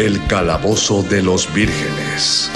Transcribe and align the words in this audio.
El 0.00 0.26
calabozo 0.28 1.02
de 1.02 1.22
los 1.22 1.52
vírgenes. 1.52 2.50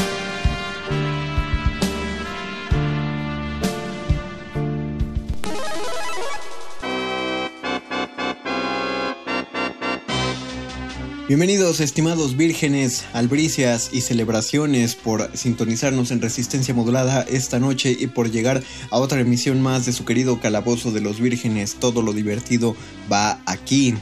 Bienvenidos 11.29 11.81
estimados 11.81 12.35
vírgenes, 12.39 13.05
albricias 13.13 13.91
y 13.93 14.01
celebraciones 14.01 14.95
por 14.95 15.31
sintonizarnos 15.37 16.13
en 16.13 16.23
resistencia 16.23 16.73
modulada 16.73 17.27
esta 17.29 17.61
noche 17.61 17.95
y 18.01 18.07
por 18.07 18.31
llegar 18.31 18.63
a 18.91 18.97
otra 18.97 19.21
emisión 19.21 19.61
más 19.61 19.85
de 19.85 19.93
su 19.93 20.07
querido 20.07 20.41
calabozo 20.41 20.93
de 20.93 21.03
los 21.03 21.21
vírgenes. 21.21 21.75
Todo 21.75 22.01
lo 22.01 22.15
divertido 22.15 22.75
va 23.13 23.39
aquí. 23.45 23.95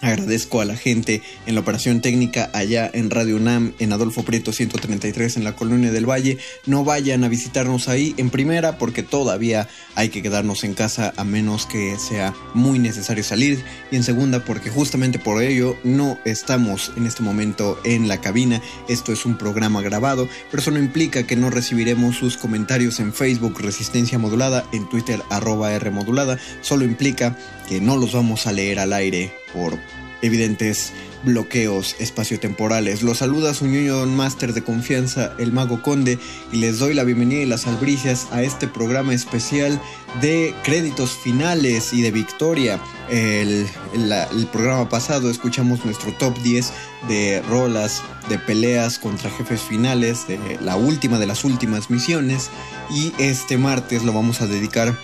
Agradezco 0.00 0.60
a 0.60 0.64
la 0.64 0.76
gente 0.76 1.22
en 1.46 1.56
la 1.56 1.60
operación 1.60 2.00
técnica 2.00 2.50
allá 2.52 2.88
en 2.92 3.10
Radio 3.10 3.34
UNAM, 3.34 3.72
en 3.80 3.92
Adolfo 3.92 4.22
Prieto 4.22 4.52
133 4.52 5.36
en 5.36 5.42
la 5.42 5.56
Colonia 5.56 5.90
del 5.90 6.08
Valle. 6.08 6.38
No 6.66 6.84
vayan 6.84 7.24
a 7.24 7.28
visitarnos 7.28 7.88
ahí 7.88 8.14
en 8.16 8.30
primera 8.30 8.78
porque 8.78 9.02
todavía 9.02 9.68
hay 9.96 10.10
que 10.10 10.22
quedarnos 10.22 10.62
en 10.62 10.74
casa 10.74 11.12
a 11.16 11.24
menos 11.24 11.66
que 11.66 11.98
sea 11.98 12.32
muy 12.54 12.78
necesario 12.78 13.24
salir. 13.24 13.64
Y 13.90 13.96
en 13.96 14.04
segunda 14.04 14.44
porque 14.44 14.70
justamente 14.70 15.18
por 15.18 15.42
ello 15.42 15.76
no 15.82 16.16
estamos 16.24 16.92
en 16.96 17.06
este 17.06 17.24
momento 17.24 17.80
en 17.82 18.06
la 18.06 18.20
cabina. 18.20 18.62
Esto 18.88 19.12
es 19.12 19.26
un 19.26 19.36
programa 19.36 19.82
grabado, 19.82 20.28
pero 20.48 20.60
eso 20.60 20.70
no 20.70 20.78
implica 20.78 21.26
que 21.26 21.34
no 21.34 21.50
recibiremos 21.50 22.16
sus 22.16 22.36
comentarios 22.36 23.00
en 23.00 23.12
Facebook 23.12 23.60
Resistencia 23.60 24.16
Modulada, 24.16 24.64
en 24.72 24.88
Twitter 24.88 25.20
arroba 25.28 25.72
R 25.72 25.90
Modulada. 25.90 26.38
Solo 26.60 26.84
implica 26.84 27.36
que 27.68 27.80
no 27.80 27.96
los 27.96 28.12
vamos 28.12 28.46
a 28.46 28.52
leer 28.52 28.78
al 28.78 28.92
aire 28.92 29.32
por 29.52 29.78
evidentes 30.22 30.92
bloqueos 31.24 31.96
espaciotemporales. 31.98 33.02
Los 33.02 33.18
saluda 33.18 33.54
su 33.54 33.66
Master 33.66 34.52
de 34.52 34.62
confianza, 34.62 35.32
el 35.38 35.52
Mago 35.52 35.82
Conde, 35.82 36.18
y 36.52 36.56
les 36.58 36.78
doy 36.78 36.94
la 36.94 37.04
bienvenida 37.04 37.42
y 37.42 37.46
las 37.46 37.66
albricias 37.66 38.28
a 38.30 38.42
este 38.42 38.68
programa 38.68 39.14
especial 39.14 39.80
de 40.20 40.54
créditos 40.62 41.16
finales 41.16 41.92
y 41.92 42.02
de 42.02 42.10
victoria. 42.10 42.80
El, 43.10 43.66
el 43.92 44.46
programa 44.52 44.88
pasado 44.88 45.30
escuchamos 45.30 45.84
nuestro 45.84 46.12
top 46.14 46.38
10 46.38 46.72
de 47.08 47.42
rolas 47.48 48.02
de 48.28 48.38
peleas 48.38 48.98
contra 48.98 49.30
jefes 49.30 49.60
finales 49.60 50.26
de 50.28 50.38
la 50.60 50.76
última 50.76 51.18
de 51.18 51.26
las 51.26 51.44
últimas 51.44 51.90
misiones 51.90 52.50
y 52.90 53.12
este 53.18 53.56
martes 53.56 54.04
lo 54.04 54.12
vamos 54.12 54.40
a 54.40 54.46
dedicar 54.46 54.96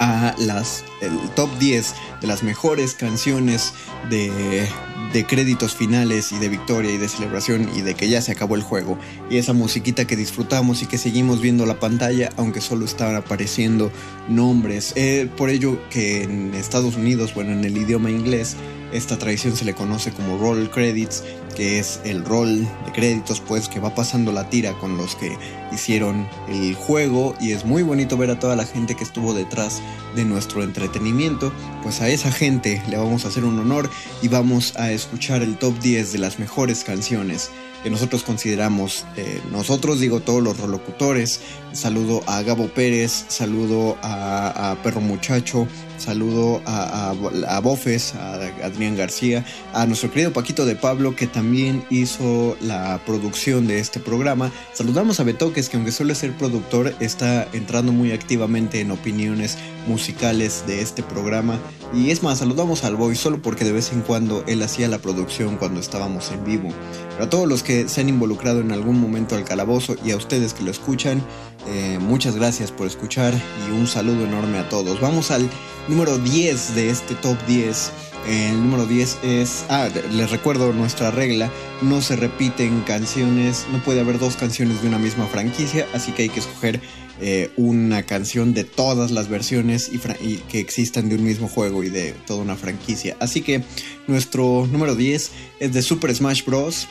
a 0.00 0.34
las 0.38 0.82
el 1.02 1.12
top 1.36 1.50
10 1.58 1.94
de 2.22 2.26
las 2.26 2.42
mejores 2.42 2.94
canciones 2.94 3.74
de, 4.08 4.66
de, 5.12 5.26
créditos 5.26 5.74
finales 5.74 6.32
y 6.32 6.38
de 6.38 6.48
victoria 6.48 6.90
y 6.90 6.96
de 6.96 7.08
celebración 7.08 7.68
y 7.74 7.82
de 7.82 7.94
que 7.94 8.08
ya 8.08 8.20
se 8.20 8.32
acabó 8.32 8.56
el 8.56 8.62
juego. 8.62 8.98
Y 9.30 9.36
esa 9.36 9.52
musiquita 9.52 10.06
que 10.06 10.16
disfrutamos 10.16 10.82
y 10.82 10.86
que 10.86 10.98
seguimos 10.98 11.40
viendo 11.40 11.66
la 11.66 11.78
pantalla, 11.78 12.30
aunque 12.36 12.60
solo 12.60 12.86
estaban 12.86 13.14
apareciendo 13.14 13.92
nombres. 14.28 14.94
Eh, 14.96 15.28
por 15.36 15.50
ello 15.50 15.78
que 15.90 16.22
en 16.22 16.54
Estados 16.54 16.96
Unidos, 16.96 17.34
bueno, 17.34 17.52
en 17.52 17.64
el 17.64 17.76
idioma 17.76 18.10
inglés, 18.10 18.56
esta 18.92 19.18
tradición 19.18 19.54
se 19.56 19.64
le 19.64 19.74
conoce 19.74 20.10
como 20.12 20.38
roll 20.38 20.70
credits, 20.70 21.22
que 21.60 21.78
es 21.78 22.00
el 22.04 22.24
rol 22.24 22.66
de 22.86 22.92
créditos, 22.94 23.40
pues 23.40 23.68
que 23.68 23.80
va 23.80 23.94
pasando 23.94 24.32
la 24.32 24.48
tira 24.48 24.72
con 24.78 24.96
los 24.96 25.14
que 25.14 25.36
hicieron 25.70 26.26
el 26.48 26.74
juego 26.74 27.34
y 27.38 27.52
es 27.52 27.66
muy 27.66 27.82
bonito 27.82 28.16
ver 28.16 28.30
a 28.30 28.38
toda 28.38 28.56
la 28.56 28.64
gente 28.64 28.94
que 28.94 29.04
estuvo 29.04 29.34
detrás 29.34 29.82
de 30.16 30.24
nuestro 30.24 30.62
entretenimiento. 30.62 31.52
Pues 31.82 32.00
a 32.00 32.08
esa 32.08 32.32
gente 32.32 32.82
le 32.88 32.96
vamos 32.96 33.26
a 33.26 33.28
hacer 33.28 33.44
un 33.44 33.58
honor 33.58 33.90
y 34.22 34.28
vamos 34.28 34.74
a 34.78 34.90
escuchar 34.90 35.42
el 35.42 35.58
top 35.58 35.78
10 35.80 36.14
de 36.14 36.18
las 36.18 36.38
mejores 36.38 36.82
canciones 36.82 37.50
que 37.82 37.90
nosotros 37.90 38.22
consideramos, 38.22 39.04
eh, 39.16 39.40
nosotros 39.50 40.00
digo 40.00 40.20
todos 40.20 40.42
los 40.42 40.58
relocutores, 40.58 41.40
saludo 41.72 42.22
a 42.26 42.42
Gabo 42.42 42.68
Pérez, 42.68 43.24
saludo 43.28 43.96
a, 44.02 44.76
Perro 44.82 45.00
Muchacho, 45.00 45.66
saludo 46.00 46.62
a, 46.66 47.60
Bofes, 47.62 48.14
a 48.14 48.34
Adrián 48.64 48.96
García, 48.96 49.44
a 49.72 49.86
nuestro 49.86 50.10
querido 50.10 50.32
Paquito 50.32 50.64
de 50.66 50.74
Pablo 50.74 51.14
que 51.14 51.26
también 51.26 51.84
hizo 51.90 52.56
la 52.60 53.00
producción 53.06 53.66
de 53.66 53.78
este 53.78 54.00
programa. 54.00 54.50
Saludamos 54.72 55.20
a 55.20 55.24
Betoques 55.24 55.68
que 55.68 55.76
aunque 55.76 55.92
suele 55.92 56.14
ser 56.14 56.32
productor 56.36 56.94
está 57.00 57.46
entrando 57.52 57.92
muy 57.92 58.12
activamente 58.12 58.80
en 58.80 58.90
opiniones 58.90 59.58
musicales 59.86 60.64
de 60.66 60.80
este 60.80 61.02
programa. 61.02 61.58
Y 61.92 62.10
es 62.10 62.22
más, 62.22 62.38
saludamos 62.38 62.84
al 62.84 62.96
Boy 62.96 63.16
solo 63.16 63.42
porque 63.42 63.64
de 63.64 63.72
vez 63.72 63.92
en 63.92 64.02
cuando 64.02 64.44
él 64.46 64.62
hacía 64.62 64.88
la 64.88 64.98
producción 64.98 65.56
cuando 65.56 65.80
estábamos 65.80 66.30
en 66.30 66.44
vivo. 66.44 66.68
Pero 67.10 67.24
a 67.24 67.30
todos 67.30 67.48
los 67.48 67.62
que 67.62 67.88
se 67.88 68.00
han 68.00 68.08
involucrado 68.08 68.60
en 68.60 68.72
algún 68.72 69.00
momento 69.00 69.34
al 69.34 69.44
calabozo 69.44 69.96
y 70.04 70.12
a 70.12 70.16
ustedes 70.16 70.54
que 70.54 70.62
lo 70.62 70.70
escuchan, 70.70 71.22
eh, 71.68 71.98
muchas 72.00 72.36
gracias 72.36 72.72
por 72.72 72.86
escuchar 72.86 73.34
y 73.66 73.70
un 73.72 73.86
saludo 73.86 74.24
enorme 74.24 74.58
a 74.58 74.68
todos. 74.68 75.00
Vamos 75.00 75.30
al 75.30 75.48
número 75.88 76.18
10 76.18 76.74
de 76.74 76.90
este 76.90 77.14
top 77.14 77.36
10. 77.46 77.92
El 78.28 78.60
número 78.60 78.86
10 78.86 79.18
es, 79.22 79.64
ah, 79.68 79.88
les 80.12 80.30
recuerdo 80.30 80.72
nuestra 80.72 81.10
regla, 81.10 81.50
no 81.80 82.02
se 82.02 82.16
repiten 82.16 82.82
canciones, 82.82 83.66
no 83.72 83.82
puede 83.82 84.00
haber 84.00 84.18
dos 84.18 84.36
canciones 84.36 84.82
de 84.82 84.88
una 84.88 84.98
misma 84.98 85.26
franquicia, 85.26 85.86
así 85.94 86.12
que 86.12 86.24
hay 86.24 86.28
que 86.28 86.40
escoger 86.40 86.80
eh, 87.22 87.50
una 87.56 88.04
canción 88.04 88.54
de 88.54 88.64
todas 88.64 89.10
las 89.10 89.28
versiones 89.28 89.90
y, 89.92 90.36
que 90.36 90.58
existan 90.58 91.10
de 91.10 91.16
un 91.16 91.24
mismo 91.24 91.48
juego 91.48 91.84
y 91.84 91.90
de 91.90 92.12
toda 92.26 92.42
una 92.42 92.56
franquicia. 92.56 93.14
Así 93.20 93.42
que 93.42 93.62
nuestro 94.06 94.66
número 94.66 94.94
10 94.94 95.30
es 95.60 95.72
de 95.72 95.82
Super 95.82 96.14
Smash 96.14 96.44
Bros. 96.46 96.88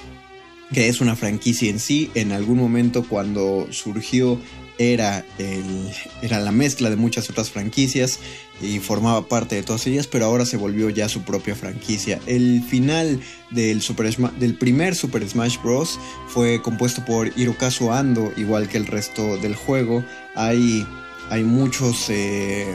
Que 0.74 0.88
es 0.88 1.02
una 1.02 1.16
franquicia 1.16 1.70
en 1.70 1.80
sí. 1.80 2.12
En 2.14 2.32
algún 2.32 2.58
momento 2.58 3.04
cuando 3.08 3.68
surgió 3.72 4.40
era, 4.80 5.26
el, 5.38 5.92
era 6.22 6.40
la 6.40 6.52
mezcla 6.52 6.90
de 6.90 6.96
muchas 6.96 7.30
otras 7.30 7.52
franquicias 7.52 8.20
y 8.62 8.80
formaba 8.80 9.28
parte 9.28 9.56
de 9.56 9.64
todas 9.64 9.86
ellas, 9.88 10.08
pero 10.08 10.26
ahora 10.26 10.46
se 10.46 10.56
volvió 10.58 10.90
ya 10.90 11.10
su 11.10 11.24
propia 11.24 11.54
franquicia. 11.54 12.20
El 12.26 12.64
final 12.64 13.20
del, 13.52 13.82
Super 13.82 14.16
del 14.16 14.56
primer 14.56 14.96
Super 14.96 15.28
Smash 15.28 15.58
Bros. 15.62 16.00
fue 16.28 16.62
compuesto 16.62 17.04
por 17.06 17.32
Hirokazu 17.38 17.92
Ando, 17.92 18.32
igual 18.38 18.70
que 18.70 18.78
el 18.78 18.88
resto 18.88 19.38
del 19.38 19.56
juego. 19.56 20.04
Hay, 20.36 20.88
hay 21.30 21.44
muchos... 21.44 22.10
Eh, 22.10 22.74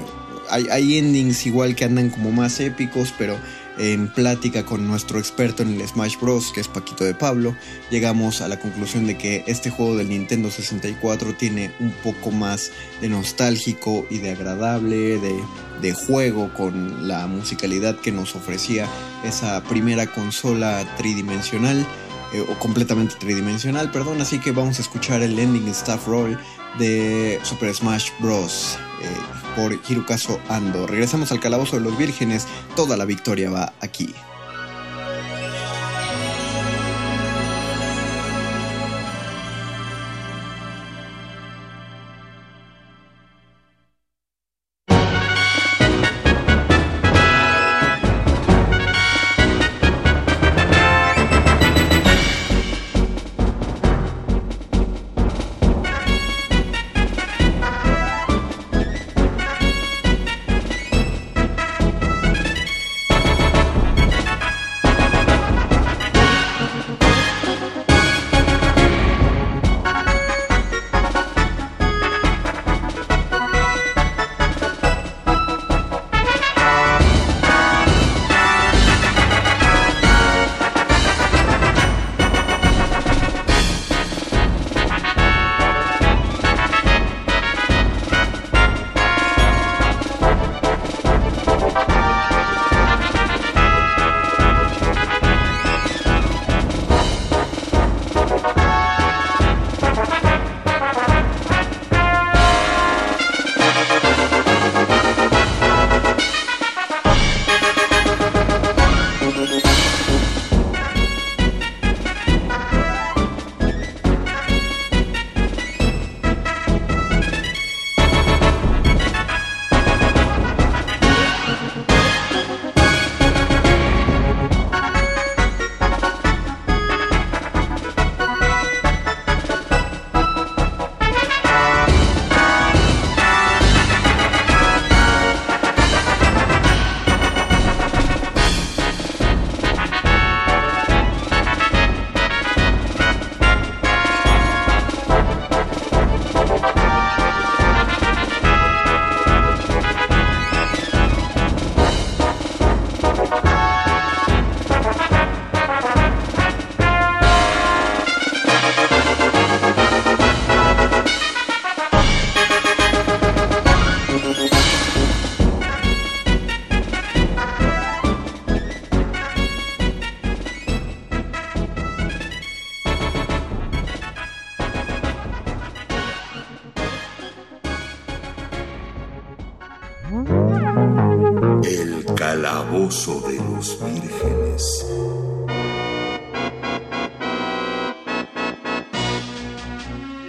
hay, 0.50 0.66
hay 0.70 0.98
endings 0.98 1.46
igual 1.46 1.74
que 1.74 1.86
andan 1.86 2.10
como 2.10 2.30
más 2.30 2.60
épicos, 2.60 3.14
pero 3.16 3.38
en 3.78 4.08
plática 4.08 4.64
con 4.64 4.86
nuestro 4.86 5.18
experto 5.18 5.62
en 5.62 5.80
el 5.80 5.86
Smash 5.86 6.18
Bros, 6.20 6.52
que 6.52 6.60
es 6.60 6.68
Paquito 6.68 7.04
de 7.04 7.14
Pablo, 7.14 7.56
llegamos 7.90 8.40
a 8.40 8.48
la 8.48 8.58
conclusión 8.58 9.06
de 9.06 9.16
que 9.16 9.44
este 9.46 9.70
juego 9.70 9.96
del 9.96 10.08
Nintendo 10.08 10.50
64 10.50 11.34
tiene 11.34 11.72
un 11.80 11.90
poco 12.02 12.30
más 12.30 12.70
de 13.00 13.08
nostálgico 13.08 14.06
y 14.10 14.18
de 14.18 14.32
agradable, 14.32 15.18
de, 15.18 15.34
de 15.82 15.92
juego 15.92 16.52
con 16.54 17.08
la 17.08 17.26
musicalidad 17.26 17.98
que 17.98 18.12
nos 18.12 18.34
ofrecía 18.36 18.88
esa 19.24 19.62
primera 19.64 20.06
consola 20.06 20.84
tridimensional. 20.96 21.86
Eh, 22.32 22.40
o 22.40 22.58
completamente 22.58 23.14
tridimensional, 23.14 23.92
perdón, 23.92 24.20
así 24.20 24.40
que 24.40 24.50
vamos 24.50 24.78
a 24.78 24.82
escuchar 24.82 25.22
el 25.22 25.38
ending 25.38 25.68
staff 25.68 26.08
roll 26.08 26.36
de 26.80 27.38
Super 27.44 27.72
Smash 27.72 28.10
Bros. 28.18 28.76
Eh, 29.02 29.43
por 29.54 29.78
Hirokazu 29.88 30.38
Ando. 30.48 30.86
Regresamos 30.86 31.32
al 31.32 31.40
calabozo 31.40 31.76
de 31.76 31.82
los 31.82 31.96
vírgenes, 31.96 32.46
toda 32.76 32.96
la 32.96 33.04
victoria 33.04 33.50
va 33.50 33.72
aquí. 33.80 34.14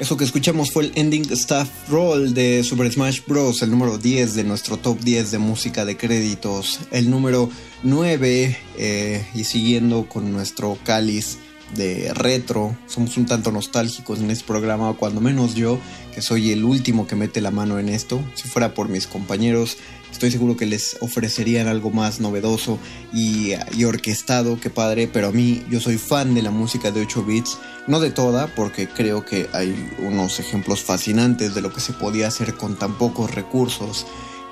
Eso 0.06 0.18
que 0.18 0.24
escuchamos 0.24 0.70
fue 0.70 0.84
el 0.84 0.92
ending 0.94 1.32
staff 1.32 1.68
roll 1.90 2.36
de 2.36 2.64
Super 2.64 2.92
Smash 2.92 3.22
Bros., 3.26 3.64
el 3.64 3.72
número 3.72 3.98
10 3.98 4.36
de 4.36 4.44
nuestro 4.44 4.78
top 4.78 5.00
10 5.00 5.32
de 5.32 5.40
música 5.40 5.84
de 5.84 5.98
créditos. 5.98 6.80
El 6.92 7.10
número 7.10 7.50
9, 7.82 8.56
eh, 8.78 9.28
y 9.34 9.46
siguiendo 9.46 10.08
con 10.08 10.32
nuestro 10.32 10.78
cáliz 10.84 11.40
de 11.76 12.14
retro. 12.14 12.78
Somos 12.86 13.18
un 13.18 13.26
tanto 13.26 13.52
nostálgicos 13.52 14.20
en 14.20 14.30
este 14.30 14.46
programa, 14.46 14.94
cuando 14.94 15.22
menos 15.22 15.56
yo, 15.56 15.80
que 16.14 16.22
soy 16.22 16.52
el 16.52 16.66
último 16.66 17.08
que 17.08 17.16
mete 17.16 17.42
la 17.42 17.50
mano 17.50 17.80
en 17.80 17.90
esto. 17.90 18.22
Si 18.36 18.48
fuera 18.48 18.76
por 18.76 18.90
mis 18.90 19.08
compañeros, 19.08 19.76
Estoy 20.16 20.32
seguro 20.32 20.56
que 20.56 20.66
les 20.66 20.96
ofrecerían 21.02 21.68
algo 21.68 21.92
más 21.92 22.22
novedoso 22.22 22.80
y, 23.12 23.52
orquestado, 23.84 24.58
que 24.62 24.70
padre, 24.70 25.10
pero 25.12 25.28
a 25.28 25.32
mí 25.34 25.62
yo 25.70 25.82
soy 25.82 25.98
fan 25.98 26.34
de 26.34 26.42
la 26.42 26.52
música 26.52 26.90
de 26.90 27.02
8 27.02 27.26
bits, 27.26 27.58
no 27.88 28.00
de 28.00 28.12
toda, 28.12 28.48
porque 28.48 28.88
creo 28.88 29.26
que 29.26 29.50
hay 29.54 29.92
unos 30.00 30.40
ejemplos 30.40 30.82
fascinantes 30.82 31.54
de 31.54 31.62
lo 31.62 31.72
que 31.72 31.82
se 31.82 31.94
podía 31.94 32.28
hacer 32.28 32.56
con 32.56 32.76
tan 32.76 32.98
pocos 32.98 33.34
recursos. 33.34 34.06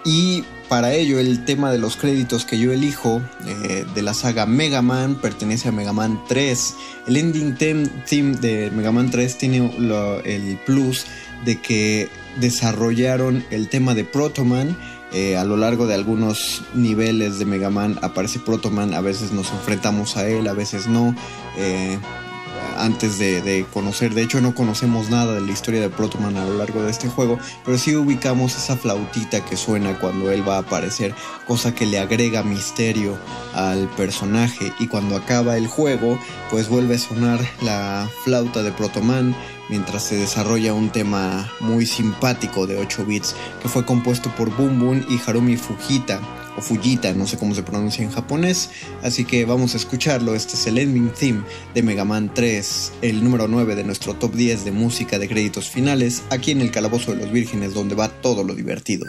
Y 0.05 0.43
para 0.67 0.93
ello 0.93 1.19
el 1.19 1.45
tema 1.45 1.71
de 1.71 1.77
los 1.77 1.95
créditos 1.95 2.45
que 2.45 2.59
yo 2.59 2.73
elijo 2.73 3.21
eh, 3.45 3.85
de 3.93 4.01
la 4.01 4.13
saga 4.13 4.45
Mega 4.45 4.81
Man 4.81 5.15
pertenece 5.15 5.69
a 5.69 5.71
Mega 5.71 5.93
Man 5.93 6.21
3. 6.27 6.75
El 7.07 7.17
ending 7.17 7.55
theme 7.55 8.35
de 8.37 8.69
Mega 8.71 8.91
Man 8.91 9.09
3 9.09 9.37
tiene 9.37 9.73
el 10.25 10.59
plus 10.65 11.05
de 11.45 11.61
que 11.61 12.09
desarrollaron 12.39 13.45
el 13.49 13.69
tema 13.69 13.93
de 13.93 14.03
Proto 14.03 14.43
Man 14.43 14.75
eh, 15.13 15.37
a 15.37 15.43
lo 15.43 15.57
largo 15.57 15.85
de 15.85 15.93
algunos 15.93 16.63
niveles 16.73 17.37
de 17.37 17.45
Mega 17.45 17.69
Man 17.69 17.99
aparece 18.01 18.39
Proto 18.39 18.71
Man, 18.71 18.95
a 18.95 19.01
veces 19.01 19.31
nos 19.31 19.51
enfrentamos 19.51 20.17
a 20.17 20.27
él, 20.27 20.47
a 20.47 20.53
veces 20.53 20.87
no. 20.87 21.15
Eh, 21.55 21.99
antes 22.83 23.17
de, 23.17 23.65
conocer, 23.71 24.13
de 24.13 24.23
hecho 24.23 24.41
no 24.41 24.53
conocemos 24.53 25.09
nada 25.09 25.35
de 25.35 25.41
la 25.41 25.51
historia 25.51 25.79
de 25.79 25.89
Proto 25.89 26.17
Man 26.17 26.35
a 26.35 26.45
lo 26.45 26.57
largo 26.57 26.83
de 26.83 26.91
este 26.91 27.07
juego, 27.07 27.39
pero 27.63 27.77
sí 27.77 27.95
ubicamos 27.95 28.57
esa 28.57 28.75
flautita 28.75 29.43
que 29.45 29.55
suena 29.55 29.97
cuando 29.99 30.31
él 30.31 30.47
va 30.47 30.57
a 30.57 30.59
aparecer, 30.59 31.15
cosa 31.47 31.73
que 31.73 31.85
le 31.85 31.99
agrega 31.99 32.43
misterio 32.43 33.17
al 33.53 33.87
personaje. 33.95 34.73
Y 34.79 34.87
cuando 34.87 35.15
acaba 35.15 35.55
el 35.55 35.67
juego, 35.67 36.19
pues 36.51 36.67
vuelve 36.67 36.95
a 36.95 36.99
sonar 36.99 37.39
la 37.61 38.09
flauta 38.25 38.63
de 38.63 38.71
Proto 38.73 39.01
Man 39.01 39.33
mientras 39.69 40.03
se 40.03 40.17
desarrolla 40.17 40.73
un 40.73 40.89
tema 40.89 41.49
muy 41.61 41.85
simpático 41.85 42.67
de 42.67 42.77
8 42.77 43.05
bits 43.05 43.35
que 43.61 43.69
fue 43.69 43.85
compuesto 43.85 44.29
por 44.35 44.53
Boom 44.55 44.79
Boom 44.79 45.05
y 45.09 45.19
Harumi 45.25 45.55
Fujita 45.55 46.19
o 46.57 46.61
Fujita, 46.61 47.13
no 47.13 47.27
sé 47.27 47.37
cómo 47.37 47.55
se 47.55 47.63
pronuncia 47.63 48.03
en 48.03 48.11
japonés, 48.11 48.69
así 49.01 49.25
que 49.25 49.45
vamos 49.45 49.73
a 49.73 49.77
escucharlo. 49.77 50.35
Este 50.35 50.53
es 50.53 50.67
el 50.67 50.77
ending 50.77 51.09
theme 51.09 51.43
de 51.73 51.83
Mega 51.83 52.05
Man 52.05 52.31
3, 52.33 52.93
el 53.01 53.23
número 53.23 53.47
9 53.47 53.75
de 53.75 53.83
nuestro 53.83 54.13
top 54.15 54.33
10 54.33 54.65
de 54.65 54.71
música 54.71 55.19
de 55.19 55.27
créditos 55.27 55.69
finales, 55.69 56.23
aquí 56.29 56.51
en 56.51 56.61
el 56.61 56.71
Calabozo 56.71 57.11
de 57.13 57.21
los 57.21 57.31
Vírgenes, 57.31 57.73
donde 57.73 57.95
va 57.95 58.09
todo 58.09 58.43
lo 58.43 58.55
divertido. 58.55 59.07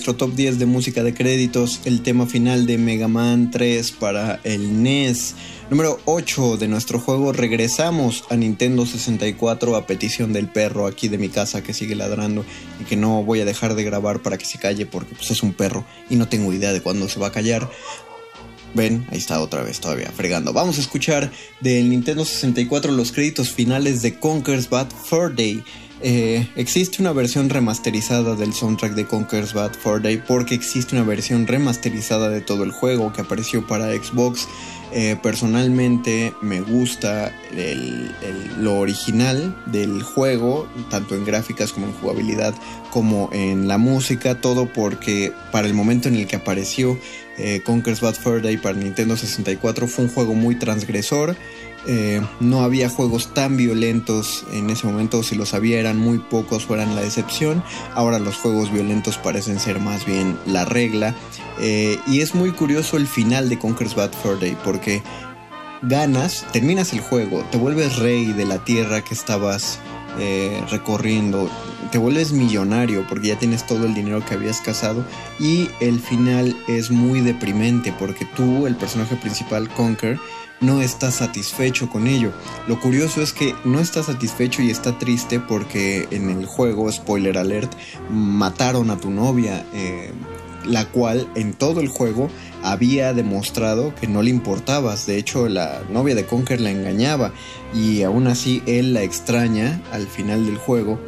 Nuestro 0.00 0.16
top 0.16 0.34
10 0.34 0.58
de 0.58 0.64
música 0.64 1.02
de 1.02 1.12
créditos, 1.12 1.82
el 1.84 2.00
tema 2.00 2.24
final 2.24 2.64
de 2.64 2.78
Mega 2.78 3.06
Man 3.06 3.50
3 3.50 3.92
para 3.92 4.40
el 4.44 4.82
NES. 4.82 5.34
Número 5.68 6.00
8 6.06 6.56
de 6.56 6.68
nuestro 6.68 6.98
juego, 6.98 7.34
regresamos 7.34 8.24
a 8.30 8.36
Nintendo 8.36 8.86
64 8.86 9.76
a 9.76 9.86
petición 9.86 10.32
del 10.32 10.48
perro 10.48 10.86
aquí 10.86 11.08
de 11.08 11.18
mi 11.18 11.28
casa 11.28 11.62
que 11.62 11.74
sigue 11.74 11.94
ladrando 11.96 12.46
y 12.80 12.84
que 12.84 12.96
no 12.96 13.22
voy 13.24 13.40
a 13.40 13.44
dejar 13.44 13.74
de 13.74 13.84
grabar 13.84 14.22
para 14.22 14.38
que 14.38 14.46
se 14.46 14.58
calle 14.58 14.86
porque 14.86 15.14
pues, 15.14 15.32
es 15.32 15.42
un 15.42 15.52
perro 15.52 15.84
y 16.08 16.16
no 16.16 16.28
tengo 16.28 16.50
idea 16.50 16.72
de 16.72 16.80
cuándo 16.80 17.06
se 17.06 17.20
va 17.20 17.26
a 17.26 17.32
callar. 17.32 17.68
Ven, 18.72 19.06
ahí 19.10 19.18
está 19.18 19.38
otra 19.38 19.62
vez 19.62 19.80
todavía 19.80 20.10
fregando. 20.16 20.54
Vamos 20.54 20.78
a 20.78 20.80
escuchar 20.80 21.30
del 21.60 21.90
Nintendo 21.90 22.24
64 22.24 22.90
los 22.92 23.12
créditos 23.12 23.50
finales 23.50 24.00
de 24.00 24.18
Conker's 24.18 24.70
Bad 24.70 24.88
Fur 25.04 25.36
Day. 25.36 25.62
Eh, 26.02 26.48
existe 26.56 27.02
una 27.02 27.12
versión 27.12 27.50
remasterizada 27.50 28.34
del 28.34 28.54
soundtrack 28.54 28.94
de 28.94 29.04
Conker's 29.04 29.52
Bad 29.52 29.74
Fur 29.74 30.00
Day 30.00 30.16
porque 30.16 30.54
existe 30.54 30.96
una 30.96 31.04
versión 31.04 31.46
remasterizada 31.46 32.30
de 32.30 32.40
todo 32.40 32.64
el 32.64 32.70
juego 32.70 33.12
que 33.12 33.20
apareció 33.20 33.66
para 33.66 33.92
Xbox. 33.92 34.48
Eh, 34.92 35.16
personalmente 35.22 36.32
me 36.42 36.62
gusta 36.62 37.32
lo 38.58 38.78
original 38.78 39.62
del 39.66 40.02
juego, 40.02 40.68
tanto 40.90 41.14
en 41.14 41.24
gráficas 41.24 41.72
como 41.72 41.86
en 41.86 41.92
jugabilidad, 41.92 42.54
como 42.90 43.28
en 43.32 43.68
la 43.68 43.78
música, 43.78 44.40
todo 44.40 44.66
porque 44.72 45.32
para 45.52 45.68
el 45.68 45.74
momento 45.74 46.08
en 46.08 46.16
el 46.16 46.26
que 46.26 46.36
apareció 46.36 46.98
eh, 47.42 47.62
Conker's 47.64 48.00
Bad 48.00 48.14
Fur 48.14 48.42
Day 48.42 48.58
para 48.58 48.76
Nintendo 48.76 49.16
64 49.16 49.88
fue 49.88 50.04
un 50.04 50.10
juego 50.10 50.34
muy 50.34 50.56
transgresor. 50.56 51.36
Eh, 51.86 52.20
no 52.40 52.62
había 52.62 52.90
juegos 52.90 53.32
tan 53.32 53.56
violentos 53.56 54.44
en 54.52 54.68
ese 54.70 54.86
momento, 54.86 55.22
si 55.22 55.34
los 55.34 55.54
había 55.54 55.80
eran 55.80 55.98
muy 55.98 56.18
pocos, 56.18 56.66
fueran 56.66 56.94
la 56.94 57.02
excepción. 57.02 57.62
Ahora 57.94 58.18
los 58.18 58.36
juegos 58.36 58.72
violentos 58.72 59.18
parecen 59.18 59.58
ser 59.58 59.80
más 59.80 60.04
bien 60.04 60.38
la 60.46 60.64
regla. 60.64 61.14
Eh, 61.58 61.98
y 62.06 62.20
es 62.20 62.34
muy 62.34 62.52
curioso 62.52 62.96
el 62.96 63.06
final 63.06 63.48
de 63.48 63.58
Conker's 63.58 63.94
Bad 63.94 64.12
Fur 64.12 64.38
Day 64.38 64.56
porque 64.64 65.02
ganas, 65.82 66.46
terminas 66.52 66.92
el 66.92 67.00
juego, 67.00 67.44
te 67.50 67.58
vuelves 67.58 67.96
rey 67.96 68.32
de 68.32 68.44
la 68.44 68.64
tierra 68.64 69.02
que 69.02 69.14
estabas 69.14 69.78
eh, 70.18 70.62
recorriendo, 70.70 71.48
te 71.90 71.98
vuelves 71.98 72.32
millonario 72.32 73.06
porque 73.08 73.28
ya 73.28 73.38
tienes 73.38 73.66
todo 73.66 73.86
el 73.86 73.94
dinero 73.94 74.24
que 74.24 74.34
habías 74.34 74.60
casado 74.60 75.04
y 75.38 75.68
el 75.80 76.00
final 76.00 76.56
es 76.68 76.90
muy 76.90 77.20
deprimente 77.20 77.94
porque 77.98 78.24
tú, 78.24 78.66
el 78.66 78.76
personaje 78.76 79.16
principal, 79.16 79.68
Conker, 79.70 80.18
no 80.60 80.82
está 80.82 81.10
satisfecho 81.10 81.88
con 81.88 82.06
ello. 82.06 82.32
Lo 82.66 82.80
curioso 82.80 83.22
es 83.22 83.32
que 83.32 83.54
no 83.64 83.80
está 83.80 84.02
satisfecho 84.02 84.62
y 84.62 84.70
está 84.70 84.98
triste 84.98 85.40
porque 85.40 86.06
en 86.10 86.30
el 86.30 86.46
juego, 86.46 86.90
spoiler 86.92 87.38
alert, 87.38 87.72
mataron 88.10 88.90
a 88.90 88.98
tu 88.98 89.10
novia, 89.10 89.64
eh, 89.72 90.12
la 90.64 90.86
cual 90.86 91.26
en 91.34 91.54
todo 91.54 91.80
el 91.80 91.88
juego 91.88 92.28
había 92.62 93.14
demostrado 93.14 93.94
que 93.94 94.06
no 94.06 94.22
le 94.22 94.30
importabas. 94.30 95.06
De 95.06 95.16
hecho, 95.16 95.48
la 95.48 95.82
novia 95.90 96.14
de 96.14 96.26
Conker 96.26 96.60
la 96.60 96.70
engañaba 96.70 97.32
y 97.74 98.02
aún 98.02 98.26
así 98.26 98.62
él 98.66 98.92
la 98.92 99.02
extraña 99.02 99.80
al 99.92 100.06
final 100.06 100.44
del 100.44 100.58
juego. 100.58 101.00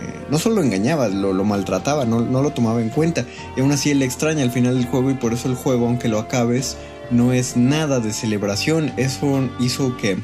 Eh, 0.00 0.26
no 0.30 0.38
solo 0.38 0.56
lo 0.56 0.62
engañaba, 0.62 1.08
lo, 1.08 1.44
maltrataba, 1.44 2.04
no, 2.04 2.20
no, 2.20 2.42
lo 2.42 2.50
tomaba 2.50 2.80
en 2.80 2.90
cuenta. 2.90 3.26
Y 3.56 3.60
aún 3.60 3.72
así 3.72 3.90
él 3.90 3.98
la 3.98 4.04
extraña 4.04 4.44
al 4.44 4.52
final 4.52 4.76
del 4.76 4.86
juego 4.86 5.10
y 5.10 5.14
por 5.14 5.32
eso 5.32 5.48
el 5.48 5.56
juego, 5.56 5.86
aunque 5.86 6.08
lo 6.08 6.20
acabes, 6.20 6.76
no 7.10 7.32
es 7.32 7.56
nada 7.56 8.00
de 8.00 8.12
celebración. 8.12 8.92
Eso 8.96 9.48
hizo 9.58 9.96
que 9.96 10.18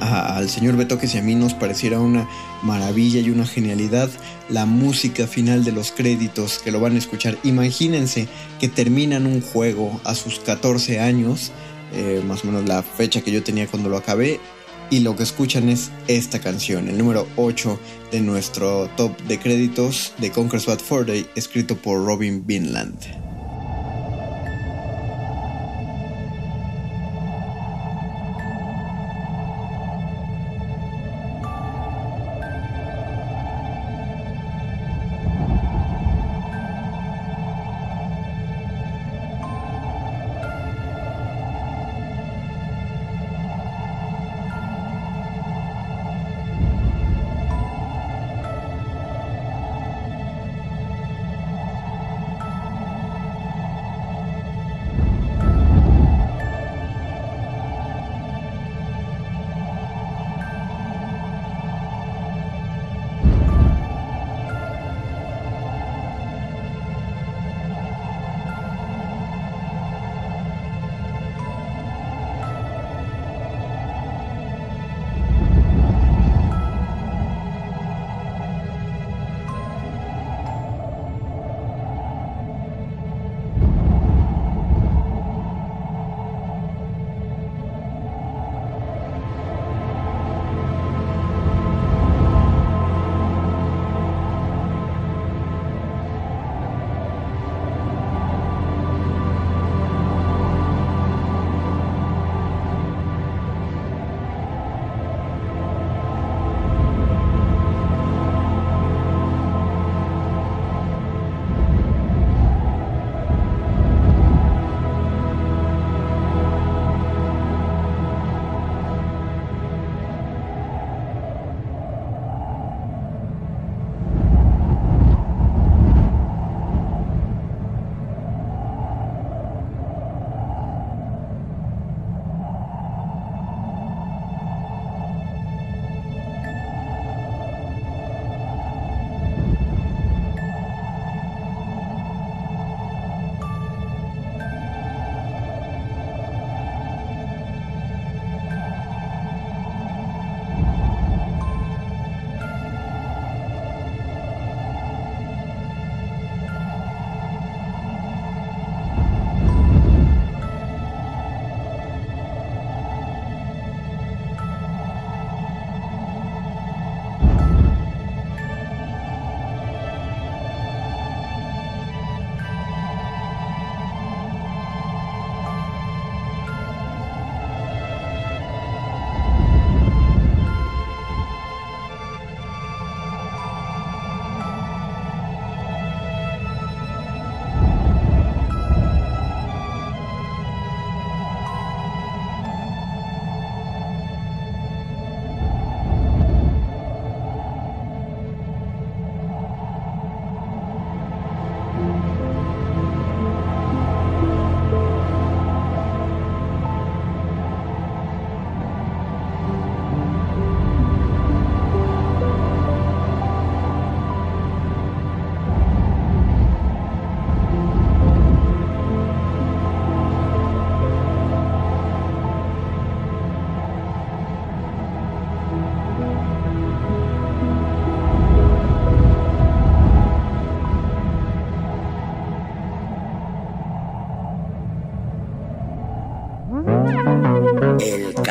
al 0.00 0.50
señor 0.50 0.76
Betoques 0.76 1.14
y 1.14 1.18
a 1.18 1.22
mí 1.22 1.34
nos 1.34 1.54
pareciera 1.54 2.00
una 2.00 2.28
maravilla 2.62 3.20
y 3.20 3.30
una 3.30 3.46
genialidad 3.46 4.10
la 4.48 4.66
música 4.66 5.26
final 5.26 5.64
de 5.64 5.72
los 5.72 5.92
créditos 5.92 6.58
que 6.58 6.70
lo 6.70 6.80
van 6.80 6.94
a 6.94 6.98
escuchar. 6.98 7.38
Imagínense 7.42 8.28
que 8.60 8.68
terminan 8.68 9.26
un 9.26 9.40
juego 9.40 10.00
a 10.04 10.14
sus 10.14 10.38
14 10.40 11.00
años, 11.00 11.52
eh, 11.92 12.22
más 12.26 12.44
o 12.44 12.48
menos 12.48 12.66
la 12.66 12.82
fecha 12.82 13.22
que 13.22 13.32
yo 13.32 13.42
tenía 13.42 13.66
cuando 13.66 13.88
lo 13.88 13.96
acabé, 13.96 14.40
y 14.88 15.00
lo 15.00 15.16
que 15.16 15.24
escuchan 15.24 15.68
es 15.68 15.90
esta 16.06 16.38
canción, 16.38 16.88
el 16.88 16.96
número 16.96 17.26
8 17.36 17.78
de 18.12 18.20
nuestro 18.20 18.88
top 18.96 19.18
de 19.22 19.38
créditos 19.38 20.12
de 20.18 20.30
Conquer's 20.30 20.66
Bad 20.66 20.78
Fur 20.78 21.04
Day, 21.04 21.26
escrito 21.34 21.76
por 21.76 22.04
Robin 22.04 22.46
Vinland. 22.46 23.25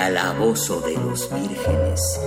Calabozo 0.06 0.82
de 0.82 0.94
los 0.94 1.28
vírgenes. 1.34 2.20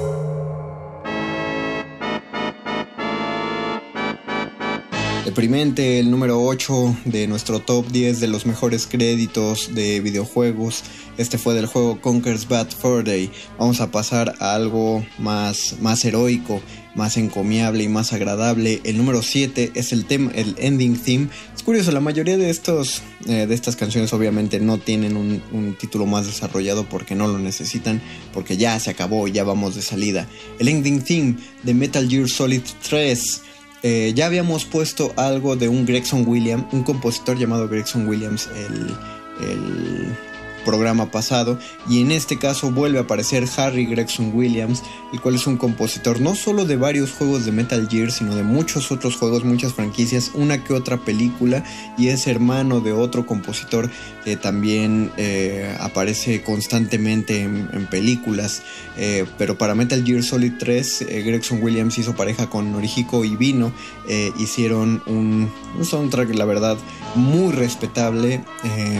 Deprimente 5.24 6.00
el 6.00 6.10
número 6.10 6.42
8 6.42 6.96
de 7.04 7.28
nuestro 7.28 7.60
top 7.60 7.86
10 7.86 8.18
de 8.18 8.26
los 8.26 8.46
mejores 8.46 8.88
créditos 8.88 9.76
de 9.76 10.00
videojuegos. 10.00 10.82
Este 11.18 11.38
fue 11.38 11.54
del 11.54 11.66
juego 11.66 12.00
Conker's 12.00 12.48
Bad 12.48 12.70
Fur 12.70 13.04
Day. 13.04 13.30
Vamos 13.60 13.80
a 13.80 13.92
pasar 13.92 14.34
a 14.40 14.56
algo 14.56 15.06
más, 15.16 15.76
más 15.80 16.04
heroico, 16.04 16.60
más 16.98 17.16
encomiable 17.16 17.84
y 17.84 17.88
más 17.88 18.12
agradable. 18.12 18.80
El 18.82 18.98
número 18.98 19.22
7 19.22 19.70
es 19.74 19.92
el 19.92 20.04
tema, 20.04 20.32
el 20.34 20.56
ending 20.58 20.98
theme. 20.98 21.28
Es 21.56 21.62
curioso, 21.62 21.92
la 21.92 22.00
mayoría 22.00 22.36
de 22.36 22.50
estos 22.50 23.02
eh, 23.26 23.46
de 23.46 23.54
estas 23.54 23.76
canciones 23.76 24.12
obviamente 24.12 24.58
no 24.58 24.78
tienen 24.78 25.16
un, 25.16 25.76
título 25.78 26.06
más 26.06 26.26
desarrollado 26.26 26.88
porque 26.88 27.14
no 27.14 27.28
lo 27.28 27.38
necesitan, 27.38 28.02
porque 28.34 28.56
ya 28.56 28.78
se 28.80 28.90
acabó, 28.90 29.28
ya 29.28 29.44
vamos 29.44 29.76
de 29.76 29.82
salida. 29.82 30.26
El 30.58 30.68
ending 30.68 31.00
theme 31.02 31.36
de 31.62 31.72
Metal 31.72 32.06
Gear 32.08 32.28
Solid 32.28 32.62
3 32.88 33.42
eh, 33.84 34.12
ya 34.16 34.26
habíamos 34.26 34.64
puesto 34.64 35.12
algo 35.14 35.54
de 35.54 35.68
un 35.68 35.86
Gregson 35.86 36.26
Williams, 36.26 36.66
un 36.72 36.82
compositor 36.82 37.38
llamado 37.38 37.68
Gregson 37.68 38.08
Williams, 38.08 38.48
el, 38.56 39.48
el 39.48 40.16
programa 40.64 41.10
pasado 41.10 41.58
y 41.88 42.00
en 42.00 42.10
este 42.10 42.38
caso 42.38 42.70
vuelve 42.70 42.98
a 42.98 43.02
aparecer 43.02 43.44
Harry 43.56 43.86
Gregson 43.86 44.32
Williams, 44.34 44.82
el 45.12 45.20
cual 45.20 45.34
es 45.36 45.46
un 45.46 45.56
compositor 45.56 46.20
no 46.20 46.34
solo 46.34 46.64
de 46.64 46.76
varios 46.76 47.12
juegos 47.12 47.44
de 47.44 47.52
Metal 47.52 47.88
Gear, 47.88 48.10
sino 48.10 48.34
de 48.34 48.42
muchos 48.42 48.90
otros 48.90 49.16
juegos, 49.16 49.44
muchas 49.44 49.74
franquicias, 49.74 50.32
una 50.34 50.64
que 50.64 50.74
otra 50.74 50.98
película 50.98 51.64
y 51.96 52.08
es 52.08 52.26
hermano 52.26 52.80
de 52.80 52.92
otro 52.92 53.26
compositor 53.26 53.90
que 54.24 54.36
también 54.36 55.10
eh, 55.16 55.74
aparece 55.80 56.42
constantemente 56.42 57.42
en, 57.42 57.86
películas, 57.90 58.62
eh, 58.96 59.24
pero 59.38 59.56
para 59.56 59.74
Metal 59.74 60.04
Gear 60.04 60.22
Solid 60.22 60.52
3 60.58 61.02
eh, 61.02 61.22
Gregson 61.22 61.62
Williams 61.62 61.96
hizo 61.98 62.14
pareja 62.14 62.50
con 62.50 62.72
Norihiko 62.72 63.24
Ibino, 63.24 63.72
eh, 64.06 64.32
hicieron 64.38 65.02
un, 65.06 65.50
un, 65.76 65.84
soundtrack 65.84 66.34
la 66.34 66.44
verdad 66.44 66.76
muy 67.14 67.52
respetable, 67.52 68.44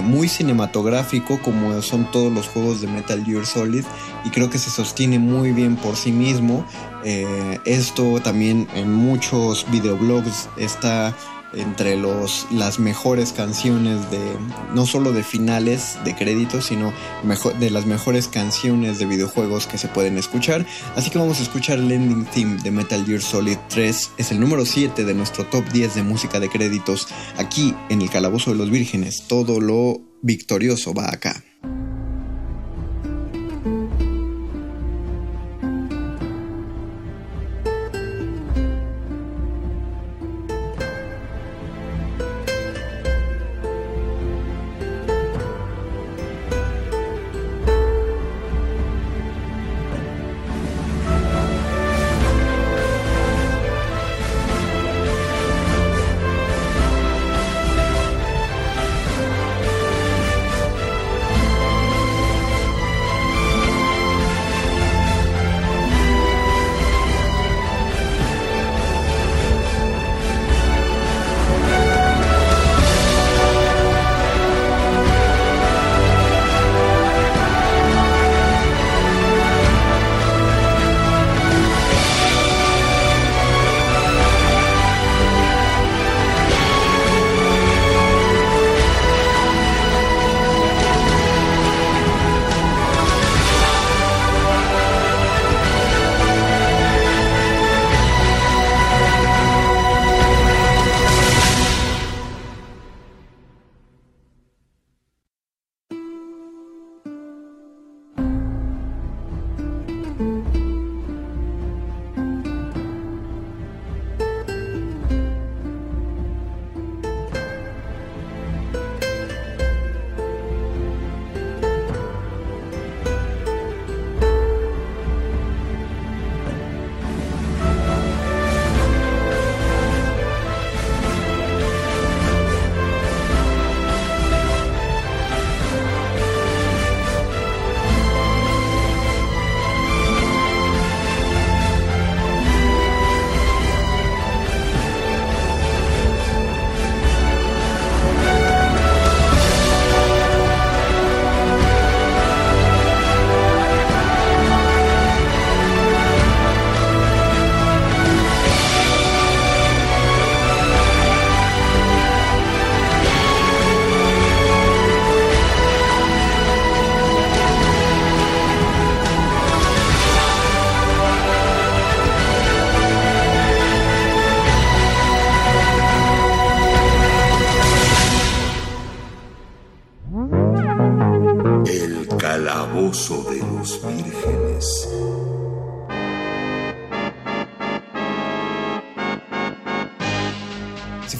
muy 0.02 0.28
cinematográfico 0.28 1.38
como 1.48 1.80
son 1.80 2.10
todos 2.10 2.30
los 2.30 2.46
juegos 2.46 2.82
de 2.82 2.88
Metal 2.88 3.24
Gear 3.24 3.46
Solid 3.46 3.84
y 4.22 4.28
creo 4.28 4.50
que 4.50 4.58
se 4.58 4.68
sostiene 4.68 5.18
muy 5.18 5.52
bien 5.52 5.76
por 5.76 5.96
sí 5.96 6.12
mismo. 6.12 6.66
Eh, 7.04 7.58
esto 7.64 8.20
también 8.20 8.68
en 8.74 8.92
muchos 8.92 9.64
videoblogs 9.70 10.50
está 10.58 11.16
entre 11.54 11.96
los, 11.96 12.46
las 12.50 12.78
mejores 12.78 13.32
canciones 13.32 14.10
de 14.10 14.20
no 14.74 14.84
solo 14.84 15.12
de 15.12 15.22
finales 15.22 15.96
de 16.04 16.14
créditos 16.14 16.66
sino 16.66 16.92
mejor, 17.24 17.58
de 17.58 17.70
las 17.70 17.86
mejores 17.86 18.28
canciones 18.28 18.98
de 18.98 19.06
videojuegos 19.06 19.66
que 19.66 19.78
se 19.78 19.88
pueden 19.88 20.18
escuchar. 20.18 20.66
Así 20.96 21.08
que 21.08 21.18
vamos 21.18 21.40
a 21.40 21.44
escuchar 21.44 21.78
el 21.78 21.90
ending 21.90 22.26
theme 22.26 22.62
de 22.62 22.70
Metal 22.70 23.02
Gear 23.06 23.22
Solid 23.22 23.56
3 23.70 24.10
es 24.18 24.30
el 24.30 24.38
número 24.38 24.66
7 24.66 25.02
de 25.02 25.14
nuestro 25.14 25.46
top 25.46 25.64
10 25.72 25.94
de 25.94 26.02
música 26.02 26.40
de 26.40 26.50
créditos 26.50 27.08
aquí 27.38 27.74
en 27.88 28.02
el 28.02 28.10
calabozo 28.10 28.50
de 28.50 28.58
los 28.58 28.70
vírgenes. 28.70 29.24
Todo 29.26 29.62
lo 29.62 30.07
victorioso 30.22 30.92
va 30.92 31.08
acá 31.08 31.42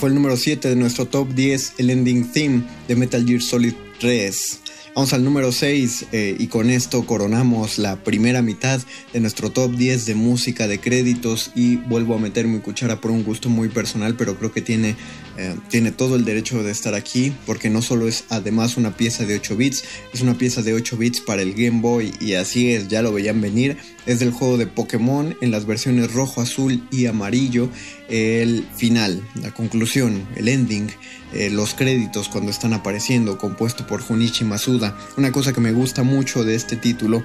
el 0.09 0.15
número 0.15 0.37
7 0.37 0.69
de 0.69 0.77
nuestro 0.77 1.07
top 1.07 1.29
10, 1.35 1.75
el 1.79 1.91
ending 1.91 2.33
theme 2.33 2.63
de 2.89 2.97
Metal 2.97 3.25
Gear 3.25 3.43
Solid 3.43 3.75
3. 4.01 4.61
Vamos 4.95 5.13
al 5.13 5.23
número 5.23 5.53
6 5.53 6.07
eh, 6.13 6.37
y 6.39 6.49
con 6.49 6.71
esto 6.71 7.07
coronamos 7.07 7.79
la 7.79 8.03
primera 8.03 8.43
mitad 8.43 8.81
de 9.13 9.21
nuestro 9.21 9.51
top 9.51 9.73
10 9.73 10.07
de 10.07 10.15
música 10.15 10.67
de 10.67 10.81
créditos 10.81 11.53
y 11.55 11.77
vuelvo 11.77 12.15
a 12.15 12.19
meter 12.19 12.47
mi 12.47 12.59
cuchara 12.59 13.01
por 13.01 13.11
un 13.11 13.23
gusto 13.23 13.49
muy 13.49 13.69
personal, 13.69 14.17
pero 14.17 14.37
creo 14.39 14.51
que 14.51 14.63
tiene 14.63 14.97
eh, 15.41 15.55
tiene 15.69 15.93
todo 15.93 16.17
el 16.17 16.25
derecho 16.25 16.65
de 16.65 16.73
estar 16.73 16.95
aquí 16.95 17.33
porque 17.47 17.71
no 17.71 17.81
solo 17.81 18.09
es 18.09 18.25
además 18.29 18.77
una 18.77 18.97
pieza 18.97 19.25
de 19.25 19.37
8 19.37 19.57
bits, 19.57 19.85
es 20.13 20.21
una 20.21 20.37
pieza 20.37 20.63
de 20.63 20.75
8 20.75 20.97
bits 20.97 21.21
para 21.21 21.43
el 21.43 21.55
Game 21.55 21.81
Boy 21.81 22.13
y 22.19 22.35
así 22.35 22.73
es, 22.73 22.89
ya 22.89 23.03
lo 23.03 23.13
veían 23.13 23.41
venir, 23.41 23.77
es 24.05 24.19
del 24.19 24.33
juego 24.33 24.57
de 24.57 24.67
Pokémon 24.67 25.37
en 25.41 25.53
las 25.53 25.65
versiones 25.65 26.13
rojo, 26.13 26.41
azul 26.41 26.83
y 26.91 27.07
amarillo, 27.07 27.69
el 28.09 28.67
final, 28.77 29.23
la 29.41 29.55
conclusión, 29.55 30.27
el 30.35 30.49
ending, 30.49 30.89
eh, 31.33 31.51
los 31.51 31.73
créditos 31.73 32.29
cuando 32.29 32.51
están 32.51 32.73
apareciendo, 32.73 33.39
compuesto 33.39 33.87
por 33.87 34.03
Junichi 34.03 34.45
Masuda. 34.45 34.99
Una 35.17 35.31
cosa 35.31 35.53
que 35.53 35.61
me 35.61 35.71
gusta 35.71 36.03
mucho 36.03 36.43
de 36.43 36.57
este 36.57 36.75
título 36.75 37.25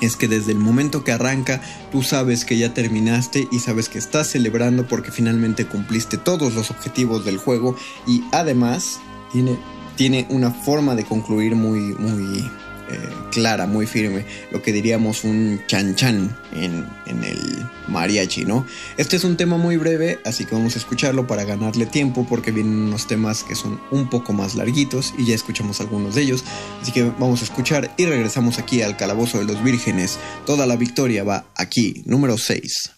es 0.00 0.16
que 0.16 0.28
desde 0.28 0.52
el 0.52 0.58
momento 0.58 1.04
que 1.04 1.12
arranca 1.12 1.60
tú 1.92 2.02
sabes 2.02 2.44
que 2.44 2.58
ya 2.58 2.74
terminaste 2.74 3.48
y 3.50 3.60
sabes 3.60 3.88
que 3.88 3.98
estás 3.98 4.28
celebrando 4.28 4.86
porque 4.86 5.10
finalmente 5.10 5.66
cumpliste 5.66 6.18
todos 6.18 6.54
los 6.54 6.70
objetivos 6.70 7.24
del 7.24 7.38
juego 7.38 7.76
y 8.06 8.24
además 8.32 9.00
tiene, 9.32 9.58
tiene 9.96 10.26
una 10.30 10.50
forma 10.50 10.94
de 10.94 11.04
concluir 11.04 11.54
muy, 11.54 11.80
muy 11.94 12.50
eh, 12.90 12.98
clara, 13.32 13.66
muy 13.66 13.86
firme, 13.86 14.24
lo 14.50 14.62
que 14.62 14.72
diríamos 14.72 15.24
un 15.24 15.60
chan 15.66 15.94
chan 15.94 16.36
en, 16.52 16.86
en, 17.06 17.24
el 17.24 17.66
mariachi, 17.88 18.44
¿no? 18.44 18.66
Este 18.96 19.16
es 19.16 19.24
un 19.24 19.36
tema 19.36 19.56
muy 19.56 19.76
breve, 19.76 20.18
así 20.24 20.44
que 20.44 20.54
vamos 20.54 20.76
a 20.76 20.78
escucharlo 20.78 21.26
para 21.26 21.44
ganarle 21.44 21.86
tiempo 21.86 22.26
porque 22.28 22.50
vienen 22.50 22.78
unos 22.78 23.06
temas 23.06 23.44
que 23.44 23.54
son 23.54 23.80
un 23.90 24.08
poco 24.08 24.32
más 24.32 24.54
larguitos 24.54 25.14
y 25.18 25.26
ya 25.26 25.34
escuchamos 25.34 25.80
algunos 25.80 26.14
de 26.14 26.22
ellos, 26.22 26.44
así 26.80 26.92
que 26.92 27.04
vamos 27.04 27.42
a 27.42 27.44
escuchar 27.44 27.92
y 27.96 28.06
regresamos 28.06 28.58
aquí 28.58 28.82
al 28.82 28.96
Calabozo 28.96 29.38
de 29.38 29.44
los 29.44 29.62
Vírgenes. 29.62 30.18
Toda 30.44 30.66
la 30.66 30.76
victoria 30.76 31.24
va 31.24 31.46
aquí, 31.56 32.02
número 32.06 32.38
6. 32.38 32.95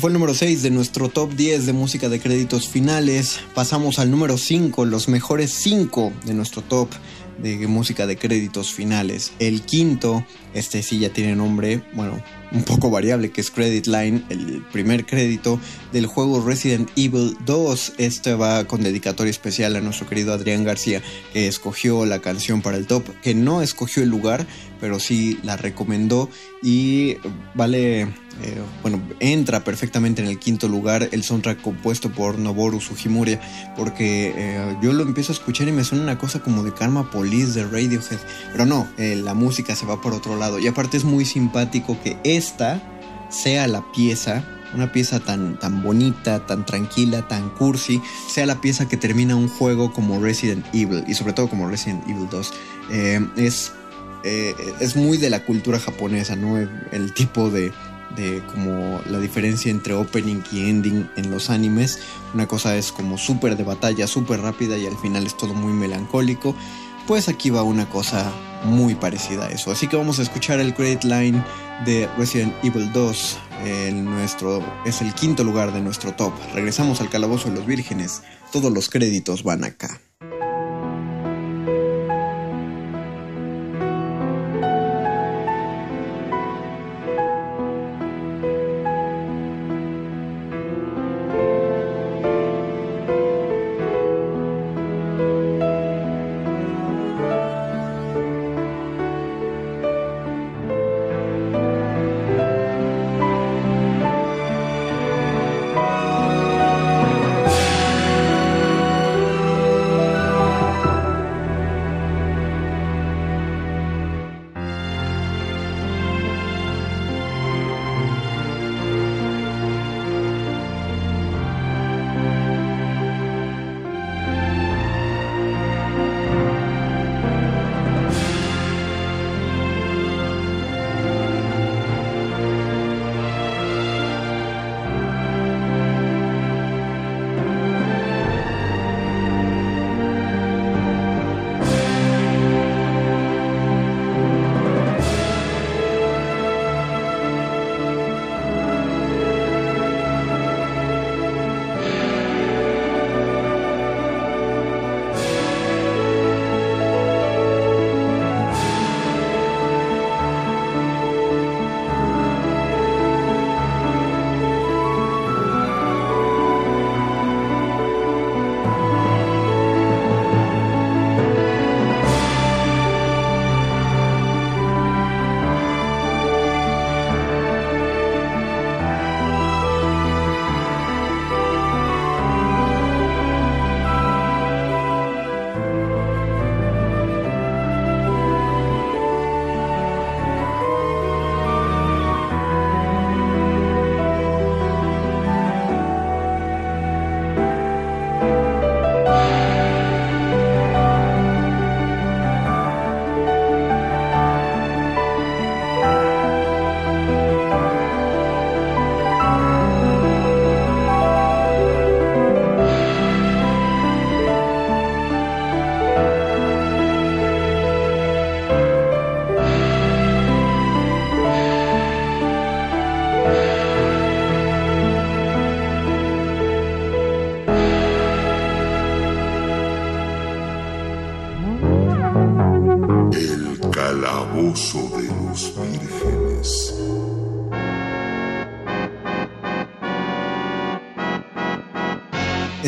Fue 0.00 0.08
el 0.08 0.14
número 0.14 0.32
6 0.32 0.62
de 0.62 0.70
nuestro 0.70 1.10
top 1.10 1.34
10 1.34 1.66
de 1.66 1.74
música 1.74 2.08
de 2.08 2.20
créditos 2.20 2.66
finales. 2.66 3.38
Pasamos 3.54 3.98
al 3.98 4.10
número 4.10 4.38
5, 4.38 4.86
los 4.86 5.08
mejores 5.08 5.50
5 5.52 6.12
de 6.24 6.32
nuestro 6.32 6.62
top 6.62 6.88
de 7.42 7.66
música 7.66 8.06
de 8.06 8.16
créditos 8.16 8.72
finales. 8.72 9.32
El 9.38 9.60
quinto, 9.60 10.24
este 10.54 10.82
sí 10.82 10.98
ya 10.98 11.10
tiene 11.10 11.36
nombre, 11.36 11.82
bueno, 11.92 12.20
un 12.52 12.64
poco 12.64 12.90
variable, 12.90 13.30
que 13.30 13.40
es 13.40 13.50
Credit 13.50 13.86
Line, 13.86 14.22
el 14.28 14.62
primer 14.72 15.06
crédito 15.06 15.60
del 15.92 16.06
juego 16.06 16.44
Resident 16.44 16.90
Evil 16.96 17.36
2. 17.46 17.94
Este 17.98 18.34
va 18.34 18.64
con 18.64 18.82
dedicatoria 18.82 19.30
especial 19.30 19.76
a 19.76 19.80
nuestro 19.80 20.08
querido 20.08 20.32
Adrián 20.32 20.64
García, 20.64 21.02
que 21.32 21.46
escogió 21.46 22.04
la 22.06 22.20
canción 22.20 22.62
para 22.62 22.76
el 22.76 22.86
top, 22.86 23.04
que 23.22 23.34
no 23.34 23.62
escogió 23.62 24.02
el 24.02 24.08
lugar, 24.08 24.46
pero 24.80 24.98
sí 24.98 25.38
la 25.42 25.56
recomendó 25.56 26.28
y 26.62 27.16
vale, 27.54 28.02
eh, 28.02 28.08
bueno, 28.82 29.00
entra 29.20 29.62
perfectamente 29.62 30.22
en 30.22 30.28
el 30.28 30.38
quinto 30.38 30.68
lugar 30.68 31.08
el 31.12 31.22
soundtrack 31.22 31.60
compuesto 31.60 32.10
por 32.10 32.38
Noboru 32.38 32.80
Sugimura, 32.80 33.40
porque 33.76 34.32
eh, 34.34 34.76
yo 34.82 34.92
lo 34.92 35.02
empiezo 35.02 35.32
a 35.32 35.34
escuchar 35.34 35.68
y 35.68 35.72
me 35.72 35.84
suena 35.84 36.04
una 36.04 36.18
cosa 36.18 36.40
como 36.40 36.62
de 36.62 36.72
Karma 36.72 37.10
Police 37.10 37.52
de 37.52 37.64
Radiohead, 37.64 38.18
pero 38.52 38.66
no, 38.66 38.88
eh, 38.96 39.20
la 39.22 39.34
música 39.34 39.76
se 39.76 39.86
va 39.86 40.00
por 40.00 40.14
otro 40.14 40.36
lado 40.36 40.39
y 40.58 40.66
aparte 40.66 40.96
es 40.96 41.04
muy 41.04 41.24
simpático 41.24 41.96
que 42.02 42.16
esta 42.24 42.80
sea 43.28 43.66
la 43.66 43.82
pieza 43.92 44.44
una 44.72 44.92
pieza 44.92 45.18
tan, 45.18 45.58
tan 45.58 45.82
bonita, 45.82 46.46
tan 46.46 46.64
tranquila, 46.64 47.26
tan 47.26 47.50
cursi, 47.50 48.00
sea 48.28 48.46
la 48.46 48.60
pieza 48.60 48.88
que 48.88 48.96
termina 48.96 49.34
un 49.34 49.48
juego 49.48 49.92
como 49.92 50.20
Resident 50.20 50.64
Evil 50.72 51.02
y 51.08 51.14
sobre 51.14 51.32
todo 51.32 51.48
como 51.48 51.68
Resident 51.68 52.08
Evil 52.08 52.28
2. 52.30 52.52
es 53.36 53.72
eh, 54.22 54.54
es 54.80 54.96
muy 54.96 55.16
de 55.16 55.30
la 55.30 55.44
cultura 55.44 55.78
japonesa, 55.78 56.36
¿no? 56.36 56.58
El, 56.58 57.14
tipo 57.14 57.50
de, 57.50 57.72
de, 58.16 58.42
como 58.52 59.00
la 59.08 59.18
diferencia 59.18 59.70
entre 59.70 59.94
opening 59.94 60.42
y 60.52 60.68
ending 60.68 61.08
en 61.16 61.30
los 61.30 61.48
animes. 61.48 62.00
Una 62.34 62.46
cosa 62.46 62.76
es 62.76 62.92
como 62.92 63.16
súper 63.16 63.56
de 63.56 63.64
batalla, 63.64 64.06
súper 64.06 64.40
rápida 64.40 64.76
y 64.76 64.86
al 64.86 64.96
final 64.98 65.26
es 65.26 65.36
todo 65.36 65.54
muy 65.54 65.72
melancólico. 65.72 66.54
Pues 67.10 67.28
aquí 67.28 67.50
va 67.50 67.64
una 67.64 67.90
cosa 67.90 68.32
muy 68.62 68.94
parecida 68.94 69.46
a 69.46 69.50
eso. 69.50 69.72
Así 69.72 69.88
que 69.88 69.96
vamos 69.96 70.20
a 70.20 70.22
escuchar 70.22 70.60
el 70.60 70.72
credit 70.72 71.02
line 71.02 71.44
de 71.84 72.08
Resident 72.16 72.54
Evil 72.62 72.92
2. 72.92 73.38
El 73.64 74.04
nuestro, 74.04 74.64
es 74.86 75.02
el 75.02 75.12
quinto 75.12 75.42
lugar 75.42 75.72
de 75.72 75.80
nuestro 75.80 76.14
top. 76.14 76.32
Regresamos 76.54 77.00
al 77.00 77.10
calabozo 77.10 77.48
de 77.48 77.56
los 77.56 77.66
vírgenes. 77.66 78.22
Todos 78.52 78.72
los 78.72 78.88
créditos 78.88 79.42
van 79.42 79.64
acá. 79.64 80.00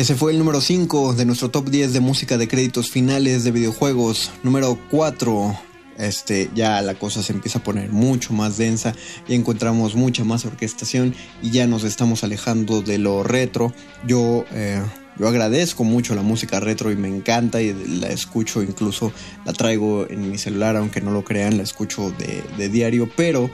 Ese 0.03 0.15
fue 0.15 0.33
el 0.33 0.37
número 0.37 0.59
5 0.59 1.13
de 1.13 1.23
nuestro 1.23 1.49
top 1.49 1.69
10 1.69 1.93
de 1.93 2.01
música 2.01 2.37
de 2.37 2.49
créditos 2.49 2.91
finales 2.91 3.45
de 3.45 3.51
videojuegos. 3.51 4.31
Número 4.43 4.77
4. 4.91 5.57
Este, 5.97 6.49
ya 6.53 6.81
la 6.81 6.95
cosa 6.95 7.23
se 7.23 7.31
empieza 7.31 7.59
a 7.59 7.63
poner 7.63 7.89
mucho 7.89 8.33
más 8.33 8.57
densa, 8.57 8.93
ya 9.29 9.35
encontramos 9.35 9.95
mucha 9.95 10.25
más 10.25 10.43
orquestación 10.43 11.15
y 11.41 11.51
ya 11.51 11.67
nos 11.67 11.85
estamos 11.85 12.25
alejando 12.25 12.81
de 12.81 12.97
lo 12.97 13.23
retro. 13.23 13.73
Yo, 14.05 14.43
eh, 14.51 14.81
yo 15.17 15.25
agradezco 15.25 15.85
mucho 15.85 16.15
la 16.15 16.21
música 16.21 16.59
retro 16.59 16.91
y 16.91 16.97
me 16.97 17.07
encanta 17.07 17.61
y 17.61 17.73
la 18.01 18.09
escucho, 18.09 18.61
incluso 18.61 19.13
la 19.45 19.53
traigo 19.53 20.05
en 20.09 20.29
mi 20.29 20.37
celular, 20.37 20.75
aunque 20.75 20.99
no 20.99 21.11
lo 21.11 21.23
crean, 21.23 21.55
la 21.55 21.63
escucho 21.63 22.11
de, 22.57 22.67
diario, 22.67 23.09
pero 23.15 23.49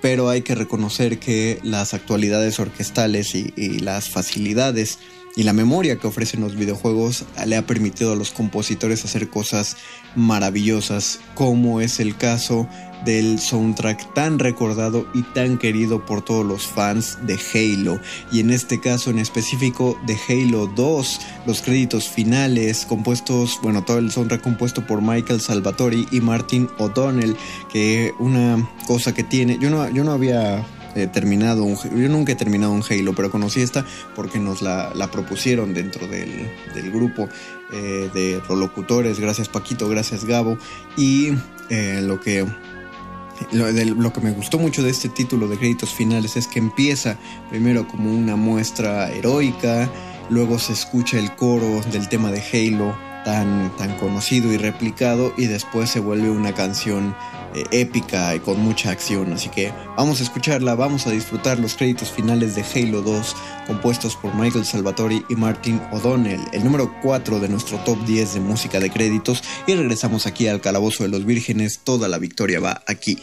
pero 0.00 0.30
hay 0.30 0.40
que 0.40 0.54
reconocer 0.54 1.18
que 1.18 1.60
las 1.62 1.92
actualidades 1.92 2.58
orquestales 2.58 3.34
y, 3.34 3.52
y 3.54 3.80
las 3.80 4.08
facilidades 4.08 4.98
y 5.40 5.42
la 5.42 5.54
memoria 5.54 5.96
que 5.96 6.06
ofrecen 6.06 6.42
los 6.42 6.54
videojuegos 6.54 7.24
le 7.46 7.56
ha 7.56 7.66
permitido 7.66 8.12
a 8.12 8.14
los 8.14 8.30
compositores 8.30 9.06
hacer 9.06 9.30
cosas 9.30 9.78
maravillosas, 10.14 11.18
como 11.34 11.80
es 11.80 11.98
el 11.98 12.14
caso 12.14 12.68
del 13.06 13.38
soundtrack 13.38 14.12
tan 14.12 14.38
recordado 14.38 15.06
y 15.14 15.22
tan 15.22 15.56
querido 15.56 16.04
por 16.04 16.20
todos 16.22 16.44
los 16.44 16.66
fans 16.66 17.16
de 17.22 17.38
Halo, 17.54 17.98
y 18.30 18.40
en 18.40 18.50
este 18.50 18.80
caso 18.80 19.08
en 19.08 19.18
específico 19.18 19.98
de 20.06 20.18
Halo 20.28 20.66
2, 20.66 21.20
los 21.46 21.62
créditos 21.62 22.06
finales 22.06 22.84
compuestos, 22.84 23.58
bueno, 23.62 23.82
todo 23.82 23.96
el 23.96 24.10
soundtrack 24.10 24.42
compuesto 24.42 24.86
por 24.86 25.00
Michael 25.00 25.40
Salvatori 25.40 26.06
y 26.10 26.20
Martin 26.20 26.68
O'Donnell, 26.76 27.34
que 27.72 28.12
una 28.18 28.68
cosa 28.86 29.14
que 29.14 29.24
tiene, 29.24 29.56
yo 29.58 29.70
no, 29.70 29.88
yo 29.88 30.04
no 30.04 30.12
había 30.12 30.66
terminado 31.12 31.64
un, 31.64 31.76
yo 31.76 32.08
nunca 32.08 32.32
he 32.32 32.36
terminado 32.36 32.72
un 32.72 32.82
Halo 32.88 33.14
pero 33.14 33.30
conocí 33.30 33.60
esta 33.60 33.84
porque 34.14 34.38
nos 34.38 34.62
la, 34.62 34.92
la 34.94 35.10
propusieron 35.10 35.74
dentro 35.74 36.06
del, 36.06 36.48
del 36.74 36.90
grupo 36.90 37.28
eh, 37.72 38.10
de 38.12 38.42
locutores. 38.54 39.20
Gracias 39.20 39.48
Paquito. 39.48 39.88
Gracias 39.88 40.24
Gabo. 40.24 40.58
Y 40.96 41.32
eh, 41.68 42.00
lo 42.02 42.20
que 42.20 42.46
lo, 43.52 43.72
de, 43.72 43.86
lo, 43.86 44.12
que 44.12 44.20
me 44.20 44.32
gustó 44.32 44.58
mucho 44.58 44.82
de 44.82 44.90
este 44.90 45.08
título 45.08 45.48
de 45.48 45.56
créditos 45.56 45.94
finales 45.94 46.36
es 46.36 46.46
que 46.46 46.58
empieza 46.58 47.16
primero 47.48 47.88
como 47.88 48.12
una 48.12 48.36
muestra 48.36 49.10
heroica 49.10 49.90
luego 50.28 50.58
se 50.58 50.72
escucha 50.72 51.18
el 51.18 51.34
coro 51.36 51.80
del 51.92 52.08
tema 52.08 52.30
de 52.30 52.42
Halo 52.52 52.94
tan, 53.24 53.74
tan 53.76 53.96
conocido 53.96 54.52
y 54.52 54.56
replicado 54.56 55.32
y 55.36 55.46
después 55.46 55.90
se 55.90 56.00
vuelve 56.00 56.30
una 56.30 56.54
canción 56.54 57.14
eh, 57.54 57.64
épica 57.70 58.34
y 58.34 58.40
con 58.40 58.60
mucha 58.60 58.90
acción. 58.90 59.32
Así 59.32 59.48
que 59.48 59.72
vamos 59.96 60.20
a 60.20 60.22
escucharla, 60.24 60.74
vamos 60.74 61.06
a 61.06 61.10
disfrutar 61.10 61.58
los 61.58 61.74
créditos 61.74 62.10
finales 62.10 62.54
de 62.54 62.62
Halo 62.62 63.02
2 63.02 63.36
compuestos 63.66 64.16
por 64.16 64.34
Michael 64.34 64.64
Salvatori 64.64 65.24
y 65.28 65.34
Martin 65.36 65.80
O'Donnell, 65.92 66.40
el 66.52 66.64
número 66.64 66.94
4 67.02 67.40
de 67.40 67.48
nuestro 67.48 67.78
top 67.78 68.04
10 68.04 68.34
de 68.34 68.40
música 68.40 68.80
de 68.80 68.90
créditos 68.90 69.42
y 69.66 69.74
regresamos 69.74 70.26
aquí 70.26 70.48
al 70.48 70.60
Calabozo 70.60 71.04
de 71.04 71.10
los 71.10 71.24
Vírgenes, 71.24 71.80
toda 71.84 72.08
la 72.08 72.18
victoria 72.18 72.60
va 72.60 72.82
aquí. 72.86 73.18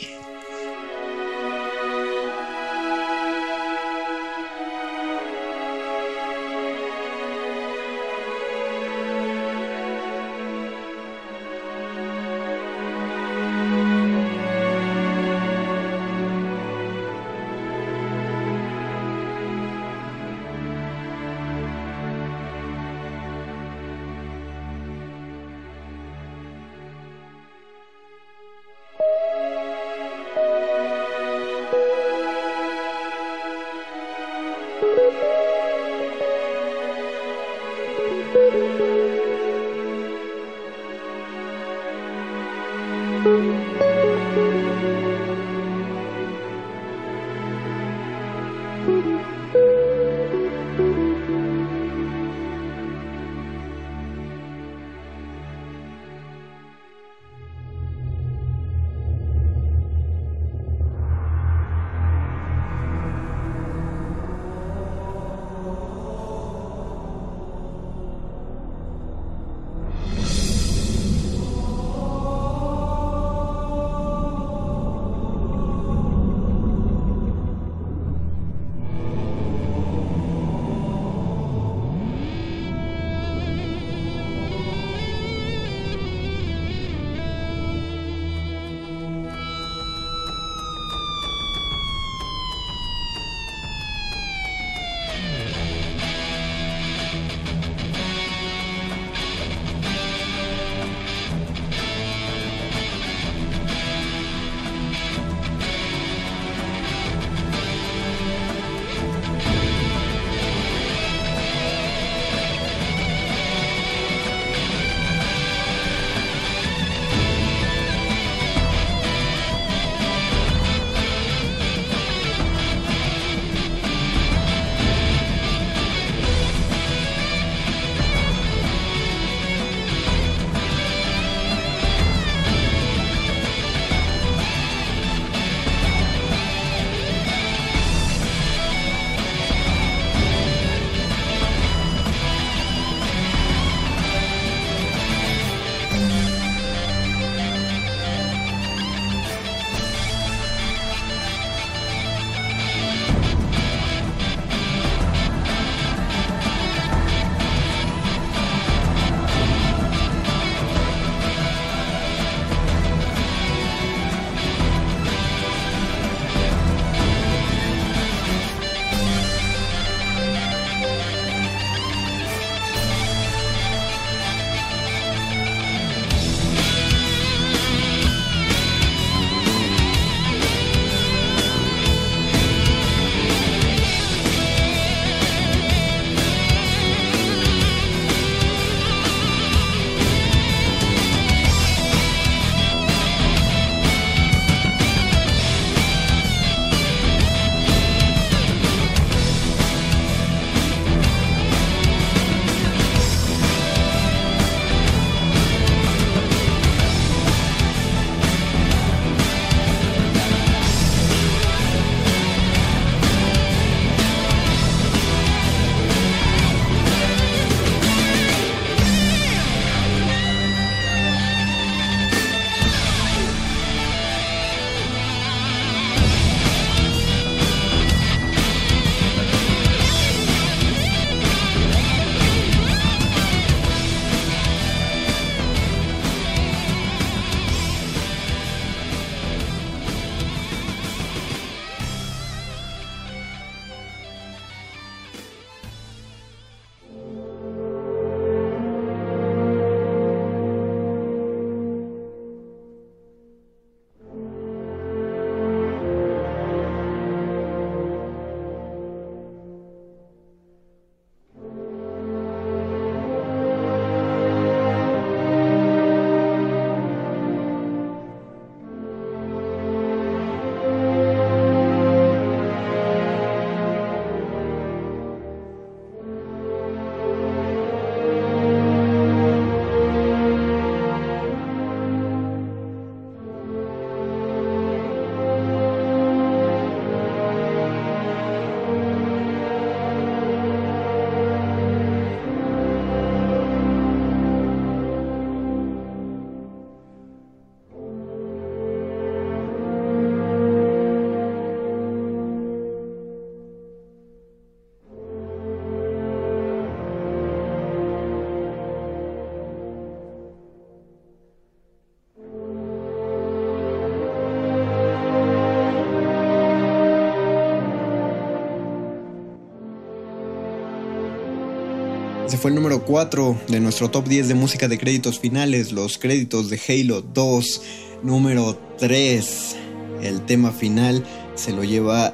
Fue 322.42 322.52
el 322.52 322.56
número 322.56 322.85
4 322.85 323.35
de 323.48 323.60
nuestro 323.60 323.90
top 323.90 324.08
10 324.08 324.27
de 324.27 324.35
música 324.35 324.67
de 324.67 324.77
créditos 324.77 325.19
finales, 325.19 325.71
los 325.71 325.98
créditos 325.98 326.52
de 326.52 326.60
Halo 326.67 327.02
2. 327.02 327.62
Número 328.04 328.56
3, 328.77 329.56
el 330.04 330.21
tema 330.21 330.52
final 330.52 331.04
se 331.33 331.52
lo 331.52 331.63
lleva 331.63 332.13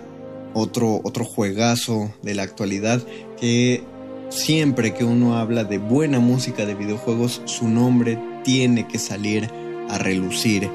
otro, 0.54 1.02
otro 1.04 1.26
juegazo 1.26 2.14
de 2.22 2.36
la 2.36 2.44
actualidad 2.44 3.02
que 3.38 3.84
siempre 4.30 4.94
que 4.94 5.04
uno 5.04 5.38
habla 5.38 5.66
de 5.66 5.78
buena 5.78 6.22
música 6.22 6.66
de 6.66 6.76
videojuegos, 6.76 7.42
su 7.44 7.68
nombre 7.68 8.18
tiene 8.46 8.88
que 8.88 9.00
salir 9.00 9.50
a 9.90 9.98
relucir. 9.98 10.70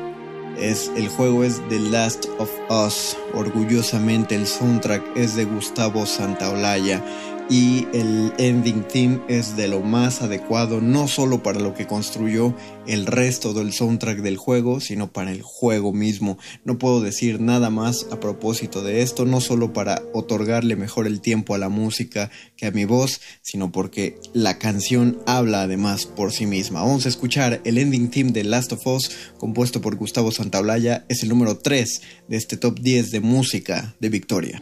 Es, 0.60 0.90
el 0.94 1.08
juego 1.08 1.42
es 1.42 1.62
The 1.70 1.78
Last 1.78 2.26
of 2.38 2.50
Us. 2.68 3.16
Orgullosamente 3.32 4.34
el 4.34 4.46
soundtrack 4.46 5.16
es 5.16 5.36
de 5.36 5.46
Gustavo 5.46 6.04
Santaolalla 6.04 7.02
y 7.50 7.86
el 7.92 8.32
ending 8.38 8.82
theme 8.82 9.20
es 9.28 9.56
de 9.56 9.68
lo 9.68 9.80
más 9.80 10.20
adecuado 10.20 10.80
no 10.80 11.08
solo 11.08 11.42
para 11.42 11.60
lo 11.60 11.74
que 11.74 11.86
construyó 11.86 12.54
el 12.86 13.06
resto 13.06 13.54
del 13.54 13.72
soundtrack 13.72 14.18
del 14.18 14.36
juego, 14.36 14.80
sino 14.80 15.12
para 15.12 15.32
el 15.32 15.42
juego 15.42 15.92
mismo. 15.92 16.38
No 16.64 16.78
puedo 16.78 17.00
decir 17.00 17.40
nada 17.40 17.70
más 17.70 18.06
a 18.10 18.20
propósito 18.20 18.82
de 18.82 19.02
esto, 19.02 19.24
no 19.24 19.40
solo 19.40 19.72
para 19.72 20.02
otorgarle 20.12 20.76
mejor 20.76 21.06
el 21.06 21.20
tiempo 21.20 21.54
a 21.54 21.58
la 21.58 21.68
música 21.68 22.30
que 22.56 22.66
a 22.66 22.70
mi 22.70 22.84
voz, 22.84 23.20
sino 23.42 23.72
porque 23.72 24.18
la 24.34 24.58
canción 24.58 25.18
habla 25.26 25.62
además 25.62 26.06
por 26.06 26.32
sí 26.32 26.46
misma. 26.46 26.82
Vamos 26.82 27.06
a 27.06 27.08
escuchar 27.08 27.60
el 27.64 27.78
ending 27.78 28.10
theme 28.10 28.32
de 28.32 28.44
Last 28.44 28.72
of 28.72 28.86
Us, 28.86 29.10
compuesto 29.38 29.80
por 29.80 29.96
Gustavo 29.96 30.32
Santaolalla, 30.32 31.04
es 31.08 31.22
el 31.22 31.30
número 31.30 31.58
3 31.58 32.02
de 32.28 32.36
este 32.36 32.56
top 32.56 32.78
10 32.80 33.10
de 33.10 33.20
música 33.20 33.94
de 34.00 34.08
Victoria. 34.08 34.60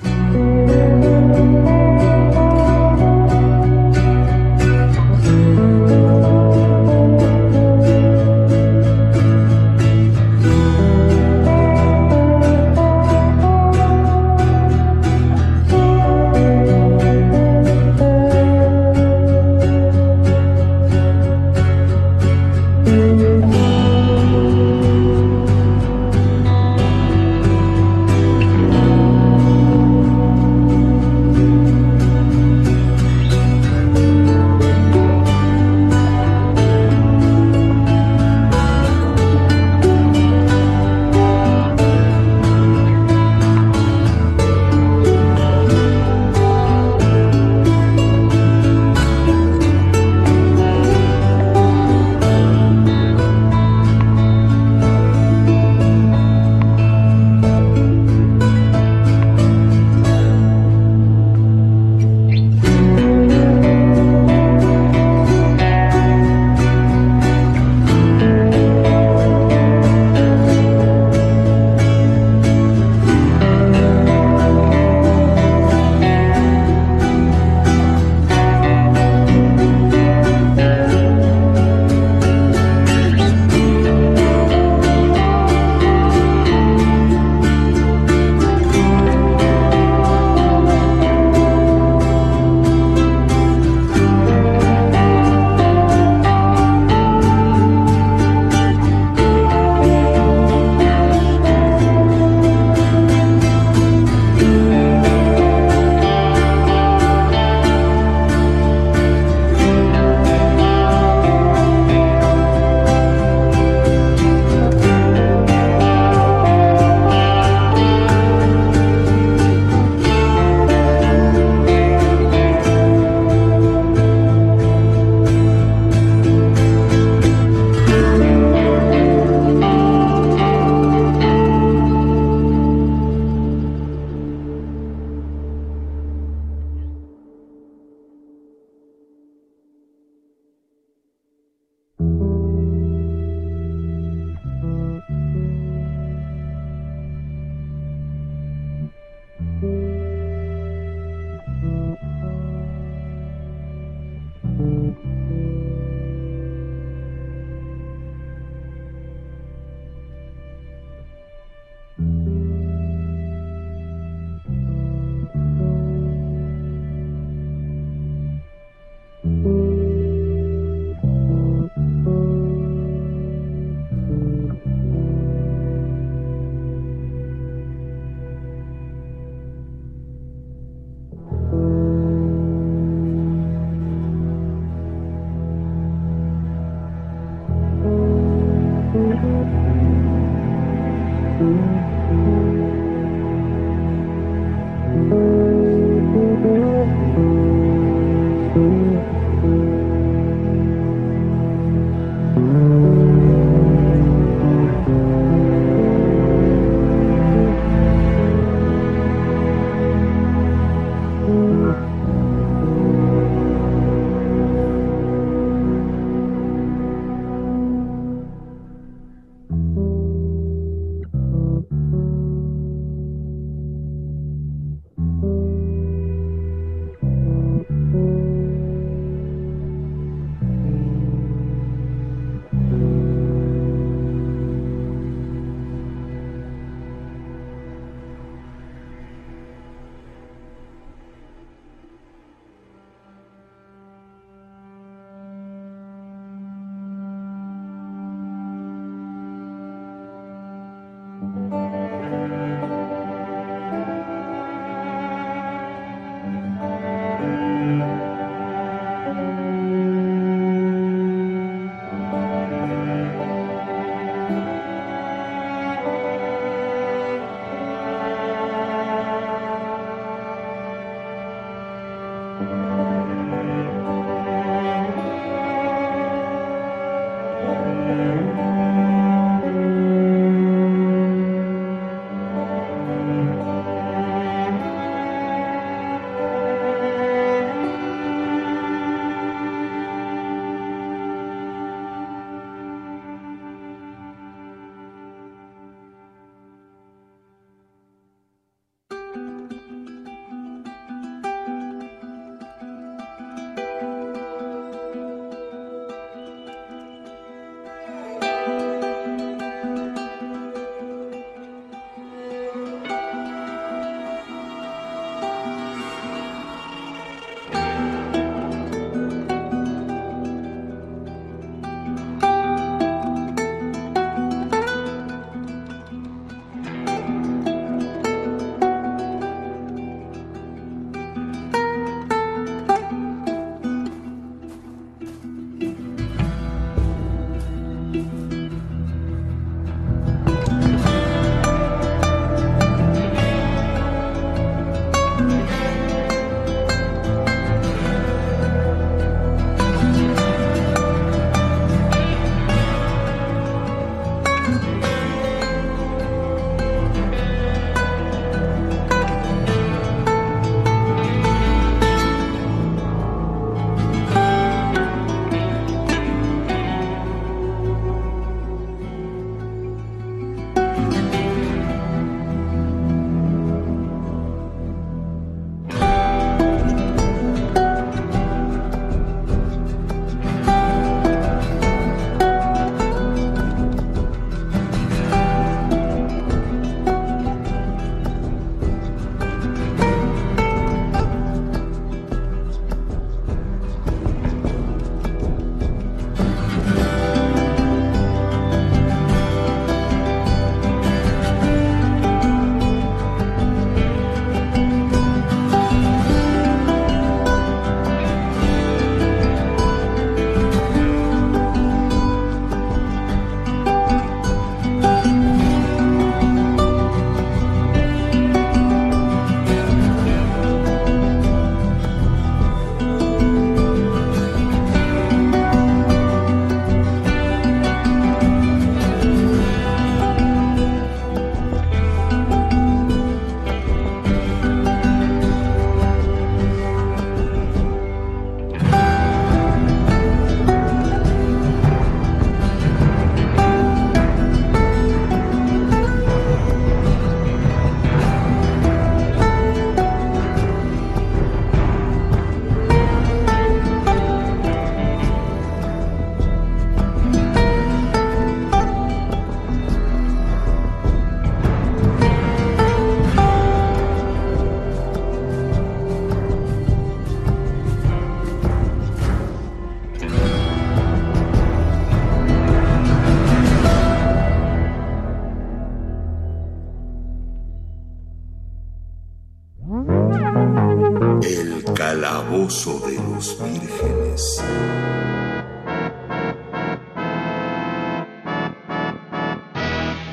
De 482.66 482.94
los 482.94 483.38
vírgenes. 483.38 484.40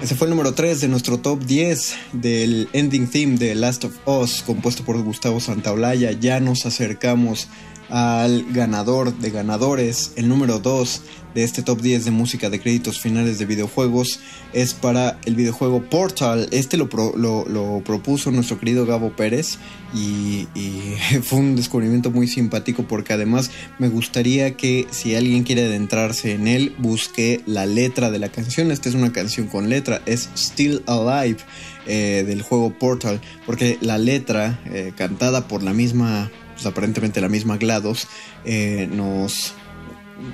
Ese 0.03 0.15
fue 0.15 0.27
el 0.27 0.31
número 0.31 0.53
3 0.53 0.81
de 0.81 0.87
nuestro 0.87 1.17
top 1.17 1.43
10 1.43 1.95
del 2.11 2.69
ending 2.73 3.09
theme 3.09 3.37
de 3.37 3.55
Last 3.55 3.85
of 3.85 3.95
Us, 4.05 4.43
compuesto 4.43 4.83
por 4.83 5.01
Gustavo 5.01 5.39
Santaolalla. 5.39 6.11
Ya 6.11 6.39
nos 6.39 6.67
acercamos 6.67 7.47
al 7.89 8.45
ganador 8.51 9.17
de 9.17 9.29
ganadores, 9.31 10.13
el 10.15 10.27
número 10.27 10.59
2 10.59 11.01
de 11.33 11.43
este 11.43 11.63
top 11.63 11.81
10 11.81 12.05
de 12.05 12.11
música 12.11 12.49
de 12.49 12.59
créditos 12.59 12.99
finales 12.99 13.39
de 13.39 13.45
videojuegos 13.45 14.19
es 14.53 14.73
para 14.73 15.19
el 15.25 15.35
videojuego 15.35 15.83
Portal. 15.83 16.47
Este 16.51 16.77
lo, 16.77 16.87
lo, 17.15 17.81
propuso 17.83 18.31
nuestro 18.31 18.59
querido 18.59 18.85
Gabo 18.85 19.15
Pérez 19.15 19.57
y, 19.93 20.47
fue 21.23 21.39
un 21.39 21.55
descubrimiento 21.55 22.11
muy 22.11 22.27
simpático 22.27 22.83
porque 22.87 23.13
además 23.13 23.51
me 23.79 23.89
gustaría 23.89 24.55
que 24.55 24.87
si 24.91 25.15
alguien 25.15 25.43
quiere 25.43 25.65
adentrarse 25.65 26.33
en 26.33 26.47
él, 26.47 26.75
busque 26.77 27.41
la 27.45 27.65
letra 27.65 28.11
de 28.11 28.19
la 28.19 28.29
canción. 28.29 28.71
Esta 28.71 28.89
es 28.89 28.95
una 28.95 29.11
canción 29.11 29.47
con 29.47 29.69
letra, 29.69 30.01
es 30.05 30.29
Still 30.35 30.83
Alive 30.85 31.37
eh, 31.85 32.23
del 32.25 32.41
juego 32.41 32.71
Portal, 32.77 33.19
porque 33.45 33.77
la 33.81 33.97
letra 33.97 34.61
eh, 34.65 34.93
cantada 34.95 35.47
por 35.47 35.63
la 35.63 35.73
misma, 35.73 36.31
pues 36.63 36.71
aparentemente 36.71 37.19
la 37.19 37.29
misma 37.29 37.57
GLaDOS, 37.57 38.07
eh, 38.45 38.87
nos, 38.91 39.53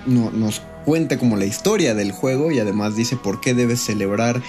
no, 0.06 0.30
nos 0.32 0.62
cuenta 0.90 1.20
como 1.20 1.38
la 1.38 1.46
historia 1.46 1.94
del 1.94 2.12
juego 2.12 2.52
y 2.52 2.58
además 2.58 2.96
dice 2.96 3.16
por 3.16 3.42
qué 3.42 3.54
debes 3.54 3.80
celebrar 3.80 4.42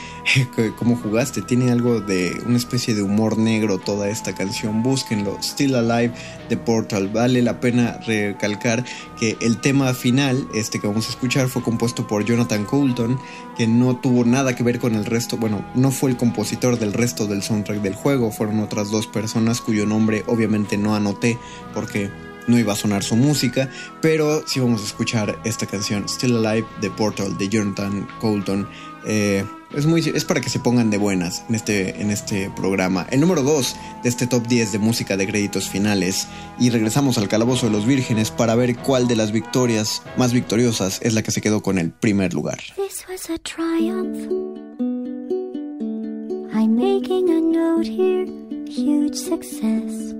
cómo 0.78 0.96
jugaste. 0.96 1.42
Tiene 1.42 1.70
algo 1.70 2.00
de 2.00 2.32
una 2.46 2.56
especie 2.56 2.94
de 2.94 3.02
humor 3.02 3.36
negro 3.36 3.76
toda 3.76 4.08
esta 4.08 4.34
canción. 4.34 4.82
Búsquenlo. 4.82 5.36
Still 5.42 5.74
Alive 5.74 6.14
de 6.48 6.56
Portal. 6.56 7.08
Vale 7.08 7.42
la 7.42 7.60
pena 7.60 8.00
recalcar 8.06 8.86
que 9.18 9.36
el 9.42 9.60
tema 9.60 9.92
final, 9.92 10.48
este 10.54 10.80
que 10.80 10.86
vamos 10.86 11.08
a 11.08 11.10
escuchar, 11.10 11.48
fue 11.48 11.62
compuesto 11.62 12.06
por 12.06 12.24
Jonathan 12.24 12.64
Coulton, 12.64 13.20
que 13.58 13.66
no 13.66 13.98
tuvo 13.98 14.24
nada 14.24 14.56
que 14.56 14.62
ver 14.62 14.78
con 14.78 14.94
el 14.94 15.04
resto. 15.04 15.36
Bueno, 15.36 15.62
no 15.74 15.90
fue 15.90 16.08
el 16.08 16.16
compositor 16.16 16.78
del 16.78 16.94
resto 16.94 17.26
del 17.26 17.42
soundtrack 17.42 17.82
del 17.82 17.94
juego. 17.94 18.30
Fueron 18.30 18.60
otras 18.60 18.90
dos 18.90 19.06
personas 19.06 19.60
cuyo 19.60 19.84
nombre 19.84 20.24
obviamente 20.26 20.78
no 20.78 20.94
anoté 20.94 21.36
porque 21.74 22.29
no 22.46 22.58
iba 22.58 22.72
a 22.72 22.76
sonar 22.76 23.02
su 23.02 23.16
música, 23.16 23.70
pero 24.00 24.46
sí 24.46 24.60
vamos 24.60 24.82
a 24.82 24.84
escuchar 24.84 25.38
esta 25.44 25.66
canción, 25.66 26.08
Still 26.08 26.44
Alive, 26.44 26.66
de 26.80 26.90
Portal, 26.90 27.36
de 27.36 27.48
Jonathan 27.48 28.08
Colton. 28.20 28.68
Eh, 29.06 29.44
es, 29.74 29.86
muy, 29.86 30.00
es 30.00 30.24
para 30.24 30.40
que 30.40 30.50
se 30.50 30.58
pongan 30.58 30.90
de 30.90 30.98
buenas 30.98 31.44
en 31.48 31.54
este, 31.54 32.00
en 32.00 32.10
este 32.10 32.50
programa. 32.50 33.06
El 33.10 33.20
número 33.20 33.42
2 33.42 33.76
de 34.02 34.08
este 34.08 34.26
top 34.26 34.46
10 34.46 34.72
de 34.72 34.78
música 34.78 35.16
de 35.16 35.26
créditos 35.26 35.68
finales. 35.68 36.26
Y 36.58 36.70
regresamos 36.70 37.18
al 37.18 37.28
Calabozo 37.28 37.66
de 37.66 37.72
los 37.72 37.86
Vírgenes 37.86 38.30
para 38.30 38.54
ver 38.54 38.76
cuál 38.76 39.08
de 39.08 39.16
las 39.16 39.32
victorias 39.32 40.02
más 40.16 40.32
victoriosas 40.32 41.00
es 41.02 41.14
la 41.14 41.22
que 41.22 41.30
se 41.30 41.40
quedó 41.40 41.62
con 41.62 41.78
el 41.78 41.90
primer 41.90 42.34
lugar. 42.34 42.58
This 42.76 43.06
was 43.08 43.30
a 43.30 43.38
triumph. 43.38 44.18
I'm 46.52 46.76
making 46.76 47.30
a 47.30 47.40
note 47.40 47.86
here, 47.86 48.26
huge 48.66 49.14
success. 49.14 50.19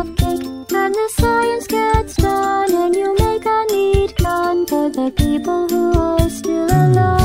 science 1.21 1.67
gets 1.67 2.15
done, 2.15 2.73
and 2.83 2.95
you 2.95 3.15
make 3.23 3.45
a 3.45 3.59
neat 3.71 4.15
gun 4.17 4.65
for 4.65 4.89
the 4.89 5.11
people 5.11 5.67
who 5.69 5.83
are 5.93 6.29
still 6.29 6.65
alive. 6.65 7.20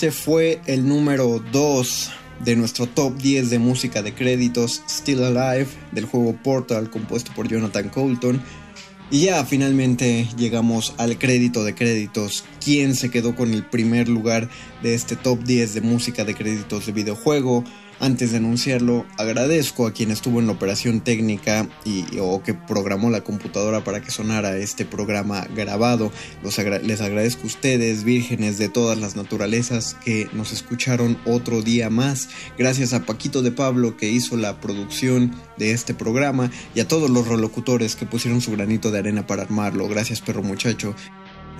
Ese 0.00 0.12
fue 0.12 0.62
el 0.64 0.88
número 0.88 1.44
2 1.52 2.10
de 2.42 2.56
nuestro 2.56 2.86
top 2.86 3.18
10 3.18 3.50
de 3.50 3.58
música 3.58 4.00
de 4.00 4.14
créditos 4.14 4.82
Still 4.88 5.22
Alive 5.24 5.66
del 5.92 6.06
juego 6.06 6.34
Portal 6.42 6.88
compuesto 6.88 7.32
por 7.36 7.48
Jonathan 7.48 7.90
Colton. 7.90 8.40
Y 9.10 9.26
ya 9.26 9.44
finalmente 9.44 10.26
llegamos 10.38 10.94
al 10.96 11.18
crédito 11.18 11.64
de 11.64 11.74
créditos. 11.74 12.46
¿Quién 12.64 12.94
se 12.94 13.10
quedó 13.10 13.36
con 13.36 13.52
el 13.52 13.62
primer 13.62 14.08
lugar 14.08 14.48
de 14.82 14.94
este 14.94 15.16
top 15.16 15.44
10 15.44 15.74
de 15.74 15.82
música 15.82 16.24
de 16.24 16.34
créditos 16.34 16.86
de 16.86 16.92
videojuego? 16.92 17.64
Antes 18.02 18.30
de 18.30 18.38
anunciarlo, 18.38 19.04
agradezco 19.18 19.86
a 19.86 19.92
quien 19.92 20.10
estuvo 20.10 20.40
en 20.40 20.46
la 20.46 20.54
operación 20.54 21.02
técnica 21.02 21.68
y, 21.84 22.06
o 22.18 22.42
que 22.42 22.54
programó 22.54 23.10
la 23.10 23.20
computadora 23.20 23.84
para 23.84 24.00
que 24.00 24.10
sonara 24.10 24.56
este 24.56 24.86
programa 24.86 25.46
grabado. 25.54 26.10
Les 26.42 27.00
agradezco 27.02 27.42
a 27.42 27.46
ustedes, 27.46 28.02
vírgenes 28.02 28.56
de 28.56 28.70
todas 28.70 28.96
las 28.96 29.16
naturalezas, 29.16 29.98
que 30.02 30.30
nos 30.32 30.50
escucharon 30.50 31.18
otro 31.26 31.60
día 31.60 31.90
más. 31.90 32.30
Gracias 32.56 32.94
a 32.94 33.04
Paquito 33.04 33.42
de 33.42 33.52
Pablo 33.52 33.98
que 33.98 34.08
hizo 34.08 34.38
la 34.38 34.62
producción 34.62 35.34
de 35.58 35.72
este 35.72 35.92
programa 35.92 36.50
y 36.74 36.80
a 36.80 36.88
todos 36.88 37.10
los 37.10 37.28
relocutores 37.28 37.96
que 37.96 38.06
pusieron 38.06 38.40
su 38.40 38.52
granito 38.52 38.90
de 38.90 38.98
arena 38.98 39.26
para 39.26 39.42
armarlo. 39.42 39.88
Gracias, 39.88 40.22
perro 40.22 40.42
muchacho. 40.42 40.94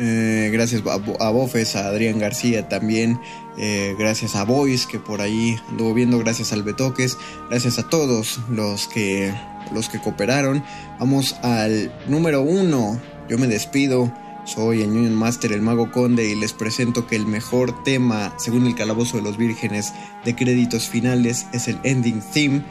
Eh, 0.03 0.49
gracias 0.51 0.83
a, 0.87 0.95
a 0.95 1.31
Bofes, 1.31 1.77
a 1.77 1.89
Adrián 1.89 2.19
García 2.19 2.69
también. 2.69 3.21
eh, 3.59 3.95
gracias 3.99 4.35
a 4.35 4.45
Boys 4.45 4.87
que 4.87 4.99
por 4.99 5.21
ahí 5.21 5.59
anduvo 5.69 5.93
viendo. 5.93 6.19
Gracias 6.19 6.53
al 6.55 6.63
Betoques. 6.63 7.19
Gracias 7.51 7.79
a 7.79 7.89
todos 7.89 8.41
los 8.49 8.89
que, 8.89 9.33
los 9.73 9.91
que 9.91 10.01
cooperaron. 10.01 10.65
Vamos 10.99 11.35
al 11.43 11.93
número 12.09 12.41
uno. 12.41 12.99
Yo 13.29 13.37
me 13.37 13.47
despido. 13.47 14.11
Soy 14.47 14.81
el 14.81 14.89
Union 14.91 15.15
Master, 15.15 15.53
el 15.53 15.61
Mago 15.61 15.93
Conde, 15.93 16.27
y 16.27 16.35
les 16.35 16.55
presento 16.55 17.07
que 17.07 17.15
el 17.15 17.27
mejor 17.27 17.85
tema, 17.85 18.35
según 18.39 18.67
el 18.67 18.75
Calabozo 18.75 19.19
de 19.19 19.23
los 19.23 19.37
Vírgenes, 19.37 19.93
de 20.25 20.35
créditos 20.35 20.89
finales 20.89 21.47
es 21.53 21.69
el 21.69 21.79
Ending 21.85 22.23
Theme 22.33 22.65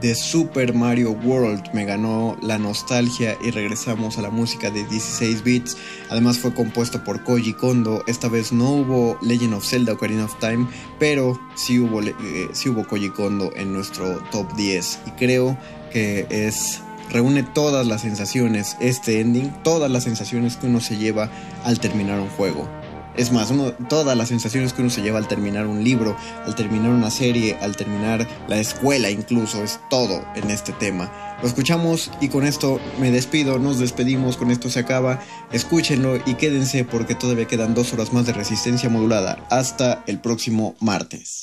de 0.00 0.14
Super 0.14 0.74
Mario 0.74 1.12
World. 1.12 1.72
Me 1.72 1.84
ganó 1.84 2.36
la 2.42 2.58
nostalgia 2.58 3.36
y 3.42 3.50
regresamos 3.50 4.18
a 4.18 4.22
la 4.22 4.30
música 4.30 4.70
de 4.70 4.84
16 4.84 5.42
bits. 5.42 5.76
Además 6.10 6.38
fue 6.38 6.54
compuesto 6.54 7.02
por 7.04 7.22
Koji 7.24 7.52
Kondo. 7.54 8.02
Esta 8.06 8.28
vez 8.28 8.52
no 8.52 8.70
hubo 8.70 9.18
Legend 9.22 9.54
of 9.54 9.64
Zelda 9.64 9.92
Ocarina 9.94 10.24
of 10.24 10.38
Time, 10.38 10.66
pero 10.98 11.38
sí 11.54 11.78
hubo, 11.78 12.02
eh, 12.02 12.14
sí 12.52 12.68
hubo 12.68 12.86
Koji 12.86 13.10
Kondo 13.10 13.50
en 13.56 13.72
nuestro 13.72 14.18
top 14.30 14.52
10. 14.54 15.00
Y 15.06 15.10
creo 15.12 15.56
que 15.92 16.26
es 16.30 16.80
reúne 17.10 17.42
todas 17.42 17.86
las 17.86 18.02
sensaciones, 18.02 18.76
este 18.80 19.20
ending, 19.20 19.50
todas 19.62 19.90
las 19.90 20.04
sensaciones 20.04 20.56
que 20.56 20.66
uno 20.66 20.80
se 20.80 20.96
lleva 20.96 21.30
al 21.64 21.78
terminar 21.80 22.20
un 22.20 22.28
juego. 22.28 22.68
Es 23.16 23.32
más, 23.32 23.52
todas 23.88 24.16
las 24.16 24.28
sensaciones 24.28 24.72
que 24.72 24.82
uno 24.82 24.90
se 24.90 25.02
lleva 25.02 25.18
al 25.18 25.28
terminar 25.28 25.66
un 25.66 25.82
libro, 25.82 26.16
al 26.44 26.54
terminar 26.54 26.90
una 26.90 27.10
serie, 27.10 27.56
al 27.60 27.76
terminar 27.76 28.26
la 28.48 28.58
escuela 28.58 29.10
incluso, 29.10 29.62
es 29.62 29.80
todo 29.90 30.24
en 30.34 30.50
este 30.50 30.72
tema. 30.72 31.10
Lo 31.42 31.48
escuchamos 31.48 32.10
y 32.20 32.28
con 32.28 32.46
esto 32.46 32.80
me 32.98 33.10
despido, 33.10 33.58
nos 33.58 33.78
despedimos, 33.78 34.36
con 34.36 34.50
esto 34.50 34.70
se 34.70 34.80
acaba. 34.80 35.20
Escúchenlo 35.52 36.16
y 36.24 36.34
quédense 36.34 36.84
porque 36.84 37.14
todavía 37.14 37.46
quedan 37.46 37.74
dos 37.74 37.92
horas 37.92 38.12
más 38.12 38.26
de 38.26 38.32
resistencia 38.32 38.88
modulada. 38.88 39.44
Hasta 39.50 40.02
el 40.06 40.18
próximo 40.20 40.74
martes. 40.80 41.42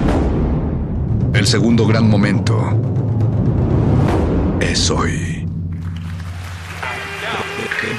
El 1.41 1.47
segundo 1.47 1.87
gran 1.87 2.07
momento 2.07 2.55
es 4.59 4.91
hoy. 4.91 5.43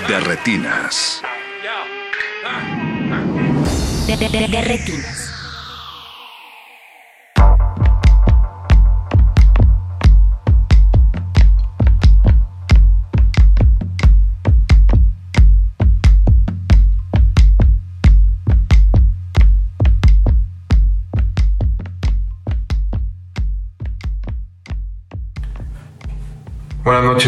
De 0.07 0.21
retinas. 0.21 1.21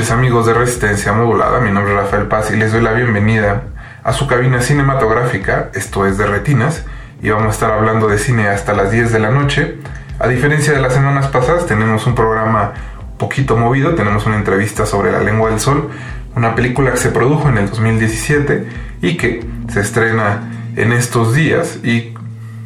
Noches 0.05 0.19
amigos 0.19 0.45
de 0.45 0.53
Resistencia 0.53 1.15
Modulada, 1.15 1.61
mi 1.61 1.71
nombre 1.71 1.95
es 1.95 1.99
Rafael 1.99 2.27
Paz 2.27 2.51
y 2.51 2.57
les 2.57 2.73
doy 2.73 2.83
la 2.83 2.93
bienvenida 2.93 3.63
a 4.03 4.13
su 4.13 4.27
cabina 4.27 4.61
cinematográfica, 4.61 5.71
esto 5.73 6.07
es 6.07 6.19
de 6.19 6.27
Retinas, 6.27 6.85
y 7.23 7.31
vamos 7.31 7.47
a 7.47 7.51
estar 7.53 7.71
hablando 7.71 8.07
de 8.07 8.19
cine 8.19 8.49
hasta 8.49 8.75
las 8.75 8.91
10 8.91 9.15
de 9.15 9.19
la 9.19 9.31
noche. 9.31 9.79
A 10.19 10.29
diferencia 10.29 10.75
de 10.75 10.81
las 10.83 10.93
semanas 10.93 11.29
pasadas, 11.29 11.65
tenemos 11.65 12.07
un 12.07 12.15
programa 12.15 12.75
poquito 13.17 13.57
movido, 13.57 13.95
tenemos 13.95 14.27
una 14.27 14.37
entrevista 14.37 14.85
sobre 14.85 15.11
La 15.11 15.21
lengua 15.21 15.49
del 15.49 15.59
sol, 15.59 15.89
una 16.37 16.55
película 16.55 16.91
que 16.91 16.99
se 16.99 17.09
produjo 17.09 17.49
en 17.49 17.57
el 17.57 17.71
2017 17.71 18.67
y 19.01 19.17
que 19.17 19.43
se 19.73 19.81
estrena 19.81 20.51
en 20.77 20.93
estos 20.93 21.35
días 21.35 21.79
y 21.83 22.13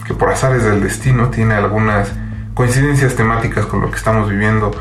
que 0.08 0.14
por 0.14 0.30
azares 0.30 0.64
del 0.64 0.82
destino 0.82 1.28
tiene 1.28 1.54
algunas 1.54 2.10
coincidencias 2.54 3.14
temáticas 3.14 3.64
con 3.66 3.80
lo 3.80 3.92
que 3.92 3.96
estamos 3.96 4.28
viviendo 4.28 4.72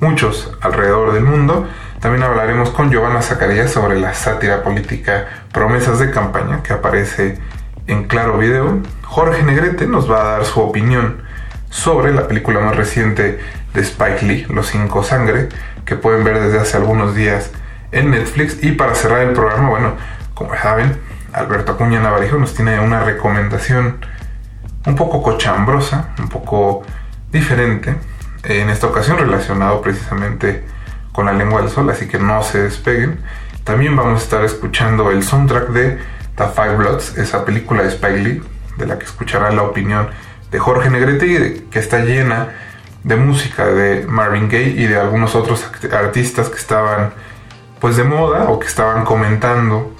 muchos 0.00 0.56
alrededor 0.62 1.12
del 1.12 1.24
mundo. 1.24 1.66
También 2.00 2.22
hablaremos 2.22 2.70
con 2.70 2.90
Giovanna 2.90 3.22
Zacarías 3.22 3.70
sobre 3.70 3.98
la 3.98 4.14
sátira 4.14 4.62
política 4.62 5.26
Promesas 5.52 5.98
de 5.98 6.10
campaña 6.10 6.62
que 6.62 6.72
aparece 6.72 7.38
en 7.86 8.04
Claro 8.04 8.38
Video. 8.38 8.80
Jorge 9.02 9.42
Negrete 9.42 9.86
nos 9.86 10.10
va 10.10 10.20
a 10.20 10.30
dar 10.32 10.44
su 10.44 10.60
opinión 10.60 11.22
sobre 11.70 12.12
la 12.12 12.28
película 12.28 12.60
más 12.60 12.76
reciente 12.76 13.40
de 13.72 13.80
Spike 13.80 14.24
Lee, 14.24 14.46
Los 14.48 14.68
Cinco 14.68 15.02
Sangre, 15.02 15.48
que 15.84 15.96
pueden 15.96 16.22
ver 16.22 16.40
desde 16.40 16.60
hace 16.60 16.76
algunos 16.76 17.14
días 17.14 17.50
en 17.92 18.10
Netflix. 18.10 18.62
Y 18.62 18.72
para 18.72 18.94
cerrar 18.94 19.22
el 19.22 19.32
programa, 19.32 19.70
bueno, 19.70 19.94
como 20.34 20.54
saben, 20.56 20.98
Alberto 21.32 21.72
Acuña 21.72 22.00
Navarijo 22.00 22.38
nos 22.38 22.54
tiene 22.54 22.78
una 22.80 23.00
recomendación 23.00 24.04
un 24.86 24.96
poco 24.96 25.22
cochambrosa, 25.22 26.10
un 26.18 26.28
poco 26.28 26.82
diferente, 27.32 27.96
en 28.44 28.70
esta 28.70 28.86
ocasión 28.86 29.18
relacionado 29.18 29.80
precisamente 29.82 30.64
con 31.16 31.26
la 31.26 31.32
lengua 31.32 31.62
del 31.62 31.70
sol, 31.70 31.88
así 31.88 32.06
que 32.06 32.18
no 32.18 32.42
se 32.42 32.62
despeguen. 32.62 33.18
También 33.64 33.96
vamos 33.96 34.20
a 34.20 34.22
estar 34.22 34.44
escuchando 34.44 35.10
el 35.10 35.22
soundtrack 35.22 35.68
de 35.70 35.98
The 36.36 36.44
Five 36.54 36.76
Bloods, 36.76 37.16
esa 37.16 37.42
película 37.46 37.82
de 37.84 37.88
Spike 37.88 38.18
Lee, 38.18 38.42
de 38.76 38.86
la 38.86 38.98
que 38.98 39.06
escucharán 39.06 39.56
la 39.56 39.62
opinión 39.62 40.10
de 40.50 40.58
Jorge 40.58 40.90
Negrete 40.90 41.64
que 41.70 41.78
está 41.78 42.00
llena 42.00 42.50
de 43.02 43.16
música 43.16 43.64
de 43.64 44.04
Marvin 44.06 44.50
Gaye 44.50 44.74
y 44.76 44.86
de 44.86 45.00
algunos 45.00 45.34
otros 45.34 45.66
artistas 45.90 46.50
que 46.50 46.58
estaban 46.58 47.14
pues 47.80 47.96
de 47.96 48.04
moda 48.04 48.50
o 48.50 48.58
que 48.58 48.66
estaban 48.66 49.06
comentando 49.06 49.96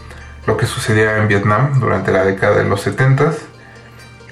lo 0.46 0.58
que 0.58 0.66
sucedía 0.66 1.16
en 1.16 1.28
Vietnam 1.28 1.80
durante 1.80 2.12
la 2.12 2.24
década 2.24 2.58
de 2.58 2.64
los 2.64 2.86
70s. 2.86 3.36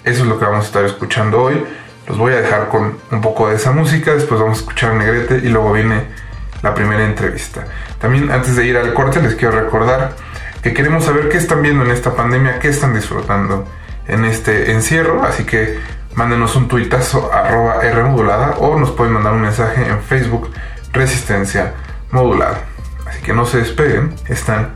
Eso 0.04 0.22
es 0.22 0.26
lo 0.26 0.38
que 0.38 0.44
vamos 0.44 0.64
a 0.64 0.66
estar 0.66 0.84
escuchando 0.84 1.40
hoy. 1.40 1.64
Los 2.06 2.18
voy 2.18 2.34
a 2.34 2.42
dejar 2.42 2.68
con 2.68 2.98
un 3.10 3.20
poco 3.22 3.48
de 3.48 3.56
esa 3.56 3.72
música, 3.72 4.12
después 4.12 4.38
vamos 4.38 4.58
a 4.58 4.60
escuchar 4.60 4.92
Negrete 4.92 5.38
y 5.38 5.48
luego 5.48 5.72
viene 5.72 6.22
la 6.64 6.74
primera 6.74 7.04
entrevista. 7.04 7.64
También 8.00 8.32
antes 8.32 8.56
de 8.56 8.66
ir 8.66 8.76
al 8.76 8.92
corte 8.94 9.22
les 9.22 9.34
quiero 9.34 9.60
recordar 9.60 10.16
que 10.62 10.72
queremos 10.72 11.04
saber 11.04 11.28
qué 11.28 11.36
están 11.36 11.62
viendo 11.62 11.84
en 11.84 11.90
esta 11.90 12.16
pandemia, 12.16 12.58
qué 12.58 12.68
están 12.68 12.94
disfrutando 12.94 13.68
en 14.08 14.24
este 14.24 14.72
encierro, 14.72 15.22
así 15.22 15.44
que 15.44 15.78
mándenos 16.14 16.56
un 16.56 16.66
tuitazo 16.66 17.30
arroba 17.32 17.82
R 17.82 18.02
modulada 18.02 18.56
o 18.58 18.78
nos 18.78 18.90
pueden 18.92 19.12
mandar 19.12 19.34
un 19.34 19.42
mensaje 19.42 19.86
en 19.86 20.02
Facebook 20.02 20.50
Resistencia 20.92 21.74
Modulada. 22.10 22.60
Así 23.06 23.20
que 23.20 23.34
no 23.34 23.44
se 23.44 23.58
despeguen, 23.58 24.14
están 24.28 24.74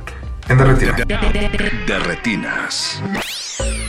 en 0.49 0.59
derretida. 0.59 0.93
De 0.93 1.99
retinas. 2.01 3.03
Spend 3.59 3.88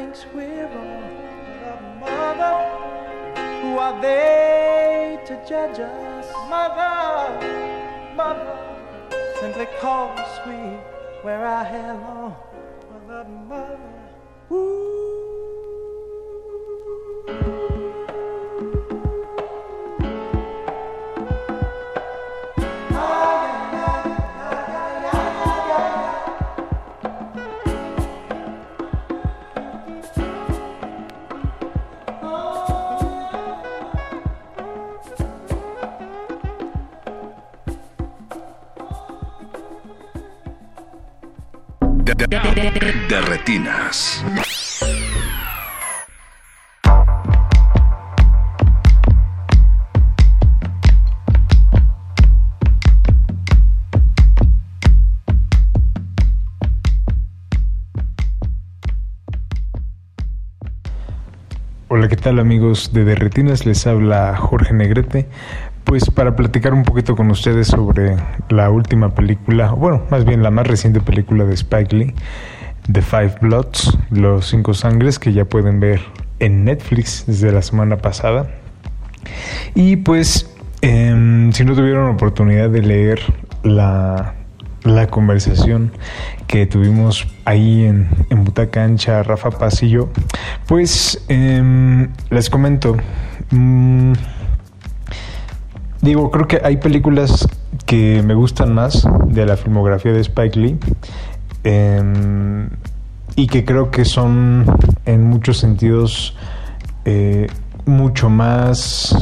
thinks 0.00 0.24
we're 0.34 0.66
wrong. 0.74 2.00
Mother, 2.00 2.56
who 3.60 3.76
are 3.76 4.00
they 4.00 5.20
to 5.26 5.34
judge 5.46 5.78
us? 5.78 6.26
Mother, 6.48 7.28
mother, 8.16 8.56
simply 9.40 9.66
cause 9.78 10.32
we 10.46 10.56
wear 11.22 11.44
our 11.44 11.64
hair 11.64 11.92
long. 11.92 12.34
Mother, 12.90 13.28
mother, 13.28 13.99
De, 42.60 43.22
retinas. 43.22 44.22
Hola, 61.88 62.08
¿qué 62.08 62.16
tal 62.16 62.38
amigos 62.38 62.92
de 62.92 63.04
Derretinas? 63.06 63.64
Les 63.64 63.86
habla 63.86 64.36
Jorge 64.36 64.74
Negrete. 64.74 65.30
Pues 65.90 66.08
para 66.08 66.36
platicar 66.36 66.72
un 66.72 66.84
poquito 66.84 67.16
con 67.16 67.32
ustedes 67.32 67.66
sobre 67.66 68.14
la 68.48 68.70
última 68.70 69.12
película, 69.12 69.72
bueno, 69.72 70.04
más 70.08 70.24
bien 70.24 70.40
la 70.40 70.52
más 70.52 70.64
reciente 70.68 71.00
película 71.00 71.44
de 71.44 71.54
Spike 71.54 71.96
Lee, 71.96 72.14
The 72.92 73.02
Five 73.02 73.38
Bloods, 73.40 73.98
Los 74.08 74.46
Cinco 74.46 74.72
Sangres, 74.72 75.18
que 75.18 75.32
ya 75.32 75.46
pueden 75.46 75.80
ver 75.80 76.00
en 76.38 76.64
Netflix 76.64 77.24
desde 77.26 77.50
la 77.50 77.60
semana 77.60 77.96
pasada. 77.96 78.48
Y 79.74 79.96
pues, 79.96 80.54
em, 80.80 81.50
si 81.50 81.64
no 81.64 81.74
tuvieron 81.74 82.08
oportunidad 82.08 82.70
de 82.70 82.82
leer 82.82 83.20
la, 83.64 84.34
la 84.84 85.08
conversación 85.08 85.90
que 86.46 86.66
tuvimos 86.66 87.26
ahí 87.44 87.82
en, 87.82 88.08
en 88.30 88.44
Butaca 88.44 88.84
Ancha, 88.84 89.24
Rafa 89.24 89.50
Paz 89.50 89.82
y 89.82 89.88
yo, 89.88 90.08
pues 90.68 91.24
em, 91.26 92.10
les 92.30 92.48
comento. 92.48 92.96
mm, 93.50 94.12
digo, 96.02 96.30
creo 96.30 96.46
que 96.46 96.60
hay 96.62 96.76
películas 96.78 97.48
que 97.86 98.22
me 98.22 98.34
gustan 98.34 98.74
más 98.74 99.06
de 99.26 99.46
la 99.46 99.56
filmografía 99.56 100.12
de 100.12 100.20
Spike 100.20 100.58
Lee. 100.58 100.78
em, 101.64 102.68
y 103.36 103.46
que 103.46 103.64
creo 103.64 103.90
que 103.90 104.04
son 104.04 104.64
en 105.04 105.24
muchos 105.24 105.58
sentidos 105.58 106.36
eh, 107.04 107.48
mucho 107.86 108.28
más 108.30 109.14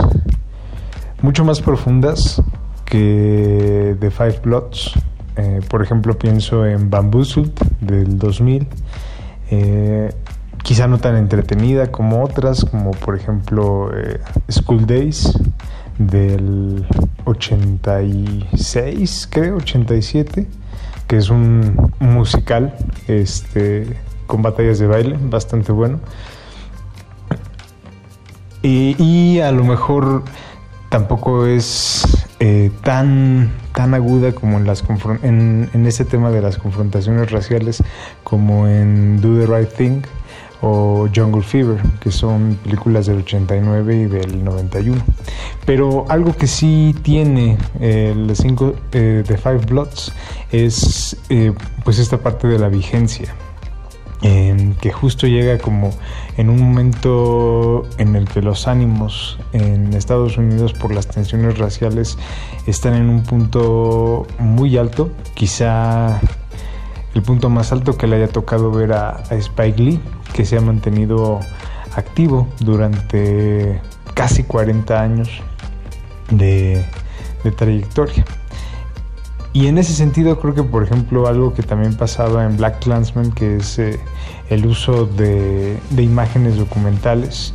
mucho 1.20 1.44
más 1.44 1.60
profundas 1.60 2.42
que 2.84 3.96
The 4.00 4.10
Five 4.10 4.40
Bloods. 4.44 4.92
Eh, 5.36 5.60
por 5.68 5.82
ejemplo, 5.82 6.18
pienso 6.18 6.64
en 6.66 6.90
Bamboozled 6.90 7.52
del 7.80 8.18
2000. 8.18 8.66
eh, 9.50 10.10
quizá 10.62 10.86
no 10.86 10.98
tan 10.98 11.16
entretenida 11.16 11.90
como 11.90 12.22
otras, 12.22 12.64
como 12.64 12.90
por 12.90 13.16
ejemplo 13.16 13.90
eh, 13.96 14.20
School 14.50 14.86
Days 14.86 15.32
del 15.98 16.86
86, 17.24 19.28
creo, 19.30 19.56
87, 19.56 20.46
que 21.06 21.16
es 21.16 21.30
un 21.30 21.92
musical 21.98 22.74
este, 23.08 23.96
con 24.26 24.42
batallas 24.42 24.78
de 24.78 24.86
baile, 24.86 25.18
bastante 25.20 25.72
bueno. 25.72 26.00
Y, 28.62 29.40
a 29.40 29.52
lo 29.52 29.64
mejor 29.64 30.24
tampoco 30.90 31.46
es 31.46 32.04
eh, 32.40 32.70
tan, 32.82 33.52
tan 33.72 33.94
aguda 33.94 34.32
como 34.32 34.58
en, 34.58 34.66
las 34.66 34.84
en, 35.22 35.70
en 35.72 35.86
ese 35.86 36.04
tema 36.04 36.30
de 36.30 36.42
las 36.42 36.58
confrontaciones 36.58 37.30
raciales 37.30 37.82
como 38.24 38.66
en 38.66 39.20
Do 39.20 39.38
the 39.38 39.46
Right 39.46 39.72
Thing 39.72 40.02
o 40.60 41.08
Jungle 41.14 41.42
Fever, 41.42 41.80
que 42.00 42.10
son 42.10 42.58
películas 42.64 43.06
del 43.06 43.18
89 43.18 43.96
y 43.96 44.04
del 44.06 44.44
91. 44.44 45.00
Pero 45.64 46.06
algo 46.08 46.34
que 46.34 46.46
sí 46.46 46.94
tiene 47.02 47.58
eh, 47.80 48.14
los 48.16 48.38
cinco, 48.38 48.74
eh, 48.92 49.22
The 49.26 49.36
Five 49.36 49.66
Bloods 49.66 50.12
es 50.50 51.16
eh, 51.28 51.52
pues 51.84 51.98
esta 51.98 52.18
parte 52.18 52.48
de 52.48 52.58
la 52.58 52.68
vigencia 52.68 53.34
en 54.22 54.74
que 54.74 54.90
justo 54.90 55.26
llega 55.26 55.58
como 55.58 55.90
en 56.36 56.50
un 56.50 56.60
momento 56.60 57.86
en 57.98 58.16
el 58.16 58.26
que 58.26 58.42
los 58.42 58.66
ánimos 58.66 59.38
en 59.52 59.94
Estados 59.94 60.38
Unidos 60.38 60.72
por 60.72 60.92
las 60.92 61.06
tensiones 61.06 61.58
raciales 61.58 62.18
están 62.66 62.94
en 62.94 63.08
un 63.08 63.22
punto 63.22 64.26
muy 64.38 64.76
alto, 64.76 65.10
quizá 65.34 66.20
el 67.14 67.22
punto 67.22 67.50
más 67.50 67.72
alto 67.72 67.96
que 67.96 68.06
le 68.06 68.16
haya 68.16 68.28
tocado 68.28 68.70
ver 68.70 68.92
a, 68.92 69.22
Spike 69.30 69.82
Lee, 69.82 70.00
que 70.32 70.44
se 70.44 70.56
ha 70.56 70.60
mantenido 70.60 71.40
activo 71.94 72.48
durante 72.60 73.80
casi 74.14 74.44
40 74.44 75.00
años 75.00 75.28
de, 76.30 76.84
trayectoria. 77.56 78.24
Y 79.54 79.66
en 79.66 79.78
ese 79.78 79.94
sentido 79.94 80.38
creo 80.38 80.54
que, 80.54 80.62
por 80.62 80.82
ejemplo, 80.84 81.26
algo 81.26 81.54
que 81.54 81.62
también 81.62 81.96
pasaba 81.96 82.44
en 82.44 82.56
Black 82.58 82.80
Clansman, 82.80 83.32
que 83.32 83.56
es 83.56 83.78
eh, 83.78 83.98
el 84.50 84.66
uso 84.66 85.06
de, 85.06 85.78
imágenes 85.96 86.56
documentales. 86.56 87.54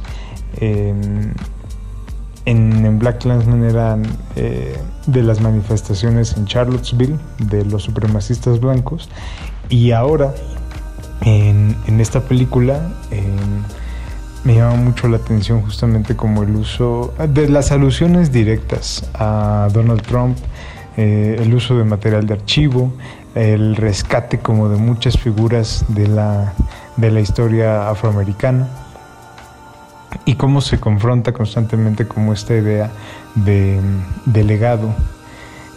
En, 0.57 1.33
en, 2.45 2.85
en 2.85 2.99
Black 2.99 3.19
Clansman 3.19 3.63
eran 3.63 4.03
eh, 4.35 4.77
de 5.07 5.23
las 5.23 5.41
manifestaciones 5.41 6.35
en 6.37 6.45
Charlottesville 6.45 7.17
de 7.39 7.65
los 7.65 7.83
supremacistas 7.83 8.59
blancos. 8.59 9.09
Y 9.69 9.91
ahora, 9.91 10.33
en, 11.21 11.75
en 11.87 11.99
esta 11.99 12.21
película, 12.21 12.91
me 14.43 14.55
llama 14.55 14.75
mucho 14.75 15.07
la 15.07 15.17
atención 15.17 15.61
justamente 15.61 16.15
como 16.15 16.43
el 16.43 16.55
uso 16.55 17.13
de 17.29 17.47
las 17.47 17.71
alusiones 17.71 18.31
directas 18.31 19.09
a 19.13 19.69
Donald 19.71 20.01
Trump, 20.01 20.37
eh, 20.97 21.37
el 21.39 21.53
uso 21.53 21.77
de 21.77 21.85
material 21.85 22.27
de 22.27 22.33
archivo, 22.33 22.93
el 23.35 23.75
rescate 23.75 24.39
como 24.39 24.69
de 24.69 24.77
muchas 24.77 25.17
figuras 25.17 25.85
de 25.87 26.07
la, 26.07 26.53
de 26.97 27.09
la 27.09 27.21
historia 27.21 27.89
afroamericana 27.89 28.82
y 30.25 30.35
cómo 30.35 30.61
se 30.61 30.79
confronta 30.79 31.33
constantemente 31.33 32.07
como 32.07 32.33
esta 32.33 32.55
idea 32.55 32.91
de, 33.35 33.79
legado, 34.33 34.93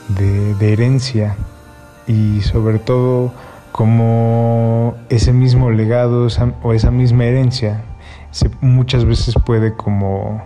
de, 0.08 0.72
herencia 0.72 1.36
y 2.06 2.40
sobre 2.42 2.78
todo 2.78 3.32
como 3.72 4.94
ese 5.08 5.32
mismo 5.32 5.70
legado 5.70 6.28
o 6.62 6.72
esa 6.72 6.90
misma 6.90 7.24
herencia 7.24 7.82
se, 8.30 8.50
muchas 8.60 9.04
veces 9.04 9.34
puede 9.44 9.74
como 9.74 10.42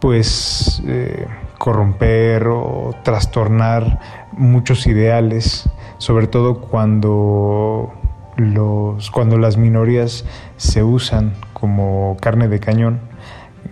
pues 0.00 0.82
eh, 0.86 1.26
corromper 1.58 2.48
o 2.48 2.94
trastornar 3.02 4.00
muchos 4.32 4.86
ideales, 4.86 5.68
sobre 5.98 6.26
todo 6.26 6.60
cuando 6.60 7.92
los 8.36 9.10
cuando 9.10 9.38
las 9.38 9.56
minorías 9.56 10.24
se 10.56 10.82
usan 10.82 11.34
como 11.52 12.16
carne 12.20 12.48
de 12.48 12.60
cañón, 12.60 13.00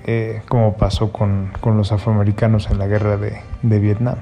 eh, 0.07 0.43
como 0.49 0.77
pasó 0.77 1.13
con, 1.13 1.51
con, 1.61 1.77
los 1.77 1.93
afroamericanos 1.93 2.71
en 2.71 2.79
la 2.79 2.87
guerra 2.87 3.17
de, 3.17 3.41
de, 3.63 3.79
Vietnam. 3.79 4.17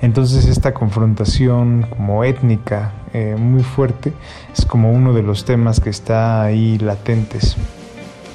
Entonces 0.00 0.46
esta 0.46 0.74
confrontación 0.74 1.86
como 1.96 2.24
étnica 2.24 2.92
eh, 3.12 3.36
muy 3.38 3.62
fuerte 3.62 4.12
es 4.56 4.64
como 4.66 4.92
uno 4.92 5.12
de 5.12 5.22
los 5.22 5.44
temas 5.44 5.80
que 5.80 5.90
está 5.90 6.42
ahí 6.42 6.78
latentes 6.78 7.56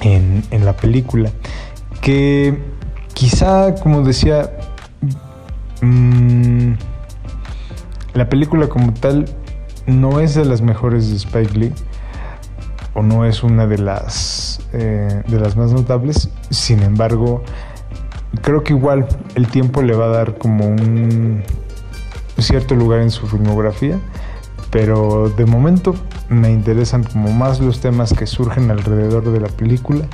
en, 0.00 0.42
en 0.50 0.64
la 0.64 0.74
película, 0.74 1.30
que 2.00 2.58
quizá, 3.14 3.74
como 3.76 4.02
decía, 4.02 4.50
mmm, 5.82 6.72
la 8.14 8.28
película 8.28 8.68
como 8.68 8.92
tal 8.92 9.26
no 9.86 10.20
es 10.20 10.34
de 10.34 10.44
las 10.44 10.62
mejores 10.62 11.10
de 11.10 11.16
Spike 11.16 11.58
Lee 11.58 11.72
o 12.94 13.02
no 13.02 13.24
es 13.24 13.42
una 13.42 13.66
de 13.66 13.78
las 13.78 14.60
eh, 14.72 15.22
de 15.26 15.40
las 15.40 15.56
más 15.56 15.72
notables 15.72 16.28
sin 16.50 16.82
embargo 16.82 17.42
creo 18.42 18.62
que 18.62 18.72
igual 18.72 19.06
el 19.34 19.48
tiempo 19.48 19.82
le 19.82 19.94
va 19.94 20.06
a 20.06 20.08
dar 20.08 20.38
como 20.38 20.66
un 20.66 21.42
cierto 22.38 22.74
lugar 22.74 23.00
en 23.00 23.10
su 23.10 23.26
filmografía 23.26 23.98
pero 24.70 25.28
de 25.30 25.46
momento 25.46 25.94
me 26.28 26.50
interesan 26.50 27.02
como 27.02 27.32
más 27.32 27.60
los 27.60 27.80
temas 27.80 28.12
que 28.12 28.26
surgen 28.26 28.70
alrededor 28.70 29.30
de 29.32 29.40
la 29.40 29.48
película 29.48 30.04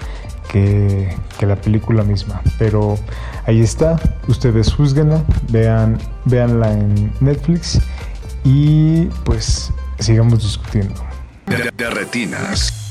que, 0.51 1.15
que, 1.39 1.45
la 1.47 1.57
película 1.57 2.03
misma. 2.05 2.41
Pero 2.59 2.97
ahí 3.47 3.61
está, 3.61 4.01
ustedes 4.29 4.73
juzguenla, 4.73 5.23
vean, 5.51 5.99
véanla 6.25 6.73
en 6.73 7.13
Netflix 7.21 7.81
y 8.47 9.07
pues 9.25 9.73
sigamos 9.99 10.41
discutiendo. 10.41 11.05
De, 11.47 11.91
retinas. 11.91 12.86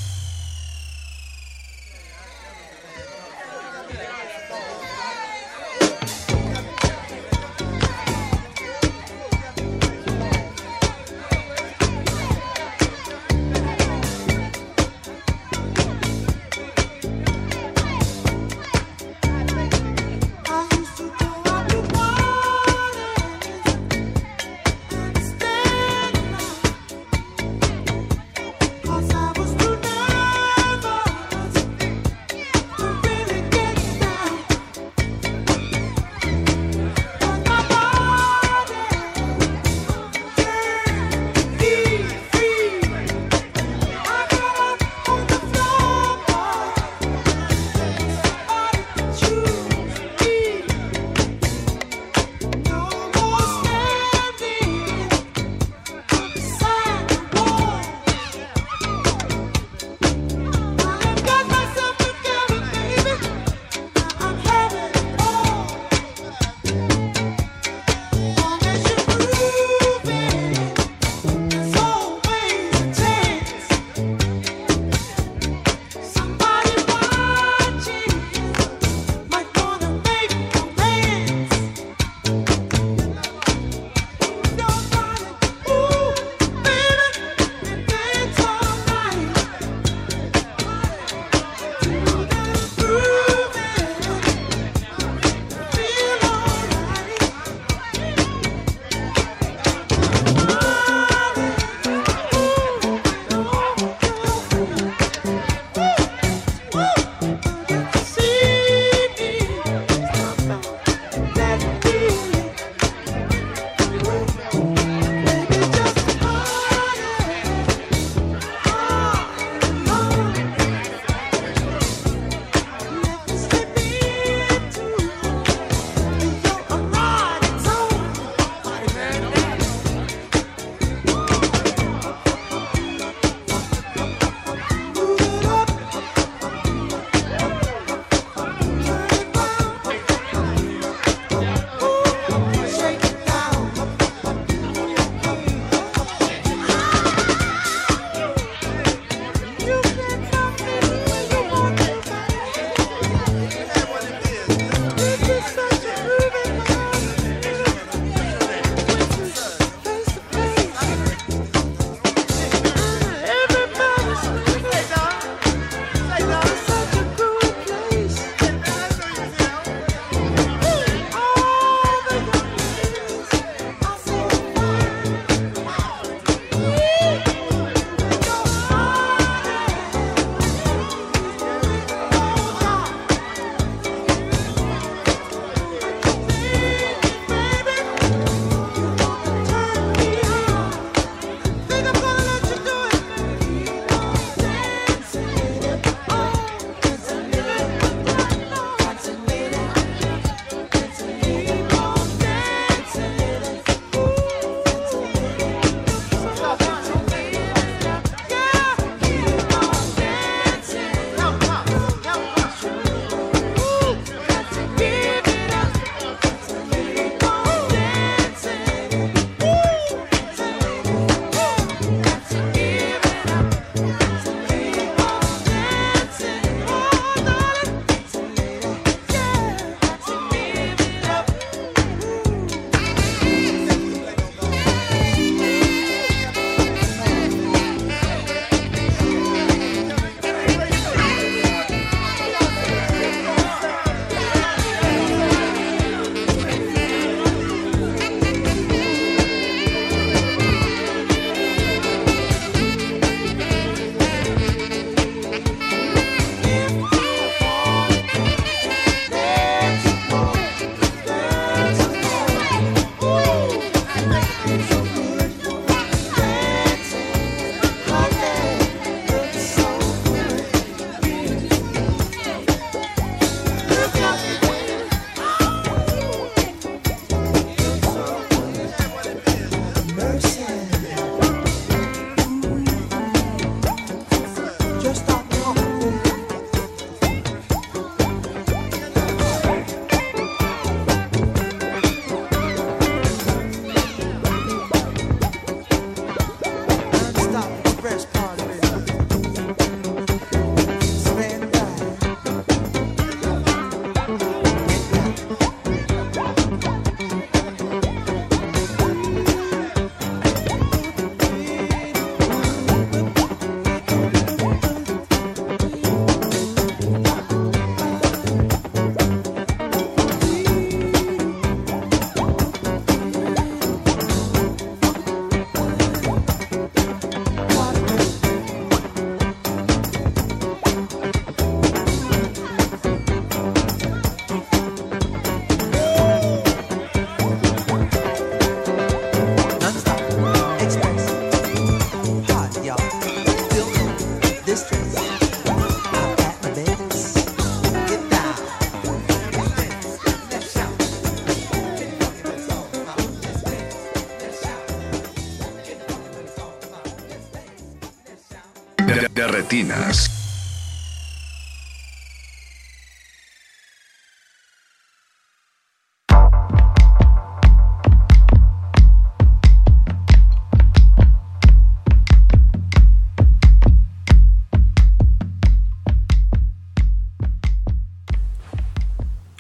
Retinas. 359.46 360.10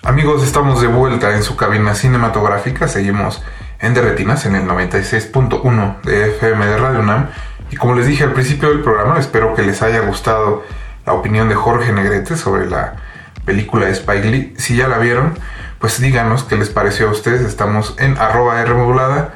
Amigos, 0.03 0.43
estamos 0.43 0.81
de 0.81 0.87
vuelta 0.87 1.35
en 1.35 1.41
su 1.41 1.57
cabina 1.57 1.95
cinematográfica. 1.95 2.87
Seguimos 2.87 3.41
en 3.79 3.95
Derretinas 3.95 4.45
en 4.45 4.55
el 4.55 4.67
96.1 4.67 6.01
de 6.01 6.29
FM 6.29 6.65
de 6.65 6.77
Radio 6.77 6.99
UNAM. 6.99 7.29
Y 7.75 7.77
como 7.77 7.93
les 7.93 8.07
dije 8.07 8.23
al 8.23 8.31
principio 8.31 8.69
del 8.69 8.79
programa, 8.79 9.19
espero 9.19 9.53
que 9.53 9.61
les 9.61 9.81
haya 9.81 9.99
gustado 9.99 10.63
la 11.05 11.11
opinión 11.11 11.49
de 11.49 11.55
Jorge 11.55 11.91
Negrete 11.91 12.37
sobre 12.37 12.69
la 12.69 12.95
película 13.43 13.87
de 13.87 13.91
Spike. 13.91 14.53
Si 14.55 14.77
ya 14.77 14.87
la 14.87 14.97
vieron, 14.97 15.37
pues 15.79 15.99
díganos 15.99 16.45
qué 16.45 16.55
les 16.55 16.69
pareció 16.69 17.09
a 17.09 17.11
ustedes. 17.11 17.41
Estamos 17.41 17.95
en 17.99 18.17
arroba 18.17 18.61
R 18.61 18.73
modulada 18.75 19.33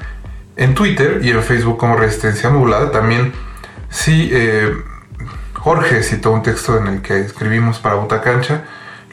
en 0.56 0.74
Twitter 0.74 1.20
y 1.22 1.32
en 1.32 1.44
Facebook 1.44 1.78
como 1.78 1.98
Resistencia 1.98 2.50
Modulada. 2.50 2.92
También, 2.92 3.34
si 3.90 4.30
eh, 4.32 4.72
Jorge 5.56 6.02
citó 6.02 6.32
un 6.32 6.42
texto 6.42 6.78
en 6.78 6.88
el 6.88 7.02
que 7.02 7.20
escribimos 7.20 7.80
para 7.80 7.96
Butacancha, 7.96 8.62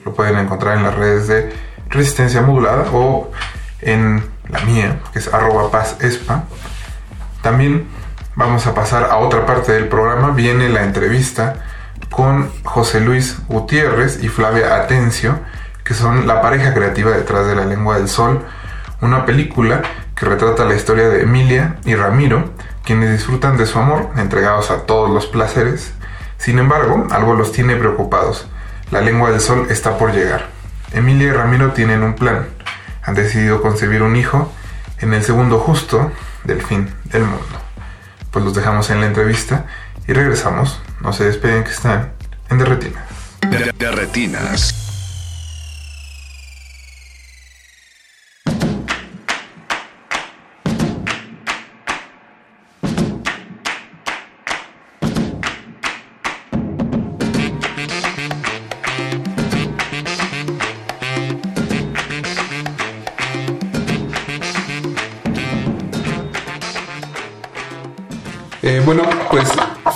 lo 0.05 0.15
pueden 0.15 0.39
encontrar 0.39 0.77
en 0.77 0.85
las 0.85 0.95
redes 0.95 1.27
de 1.27 1.53
Resistencia 1.91 2.43
Modulada 2.43 2.85
o 2.93 3.33
en 3.81 4.23
la 4.49 4.61
mía, 4.61 5.01
que 5.13 5.19
es 5.19 5.35
arroba 5.35 5.73
paz 5.73 5.97
espa. 6.01 6.45
También 7.43 7.89
vamos 8.37 8.67
a 8.67 8.75
pasar 8.75 9.05
a 9.11 9.17
otra 9.17 9.45
parte 9.45 9.73
del 9.73 9.89
programa. 9.89 10.31
Viene 10.31 10.69
la 10.69 10.85
entrevista 10.85 11.55
con 12.11 12.51
José 12.63 13.01
Luis 13.01 13.39
Gutiérrez 13.49 14.23
y 14.23 14.29
Flavia 14.29 14.77
Atencio, 14.77 15.41
que 15.83 15.95
son 15.95 16.27
la 16.27 16.41
pareja 16.41 16.73
creativa 16.73 17.11
detrás 17.11 17.47
de 17.47 17.57
La 17.57 17.65
Lengua 17.65 17.97
del 17.97 18.09
Sol, 18.09 18.45
una 19.01 19.27
película 19.27 19.83
que 20.15 20.27
retrata 20.27 20.65
la 20.65 20.75
historia 20.75 21.09
de 21.09 21.23
Emilia 21.23 21.77
y 21.85 21.95
Ramiro, 21.95 22.53
quienes 22.85 23.11
disfrutan 23.11 23.57
de 23.57 23.67
su 23.67 23.79
amor, 23.79 24.11
entregados 24.17 24.71
a 24.71 24.83
todos 24.83 25.11
los 25.11 25.27
placeres. 25.27 25.93
Sin 26.39 26.59
embargo, 26.59 27.07
algo 27.11 27.35
los 27.35 27.53
tiene 27.53 27.77
preocupados. 27.77 28.47
La 28.91 29.01
lengua 29.01 29.31
del 29.31 29.41
sol 29.41 29.67
está 29.71 29.99
por 29.99 30.13
llegar. 30.13 30.47
Emilia 30.93 31.29
y 31.29 31.33
Ramiro 31.33 31.73
tienen 31.73 32.03
un 32.03 32.15
plan. 32.15 32.47
Han 33.03 33.15
decidido 33.15 33.63
concebir 33.63 34.03
un 34.03 34.17
hijo 34.17 34.53
en 35.01 35.15
el 35.15 35.25
segundo 35.25 35.59
justo 35.59 36.13
del 36.45 36.63
fin 36.63 36.91
del 37.05 37.25
mundo. 37.25 37.66
Pues 38.37 38.45
los 38.45 38.55
dejamos 38.55 38.91
en 38.91 39.01
la 39.01 39.07
entrevista 39.07 39.65
y 40.07 40.13
regresamos. 40.13 40.79
No 41.01 41.15
se 41.15 41.25
despeguen 41.25 41.65
que 41.65 41.71
están 41.71 42.13
en 42.51 42.59
Derretinas. 42.59 43.03
De. 43.41 44.86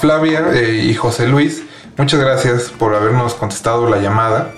Flavia 0.00 0.46
eh, 0.54 0.86
y 0.86 0.94
José 0.94 1.26
Luis, 1.26 1.62
muchas 1.98 2.20
gracias 2.20 2.70
por 2.70 2.94
habernos 2.94 3.34
contestado 3.34 3.88
la 3.88 3.98
llamada. 3.98 4.52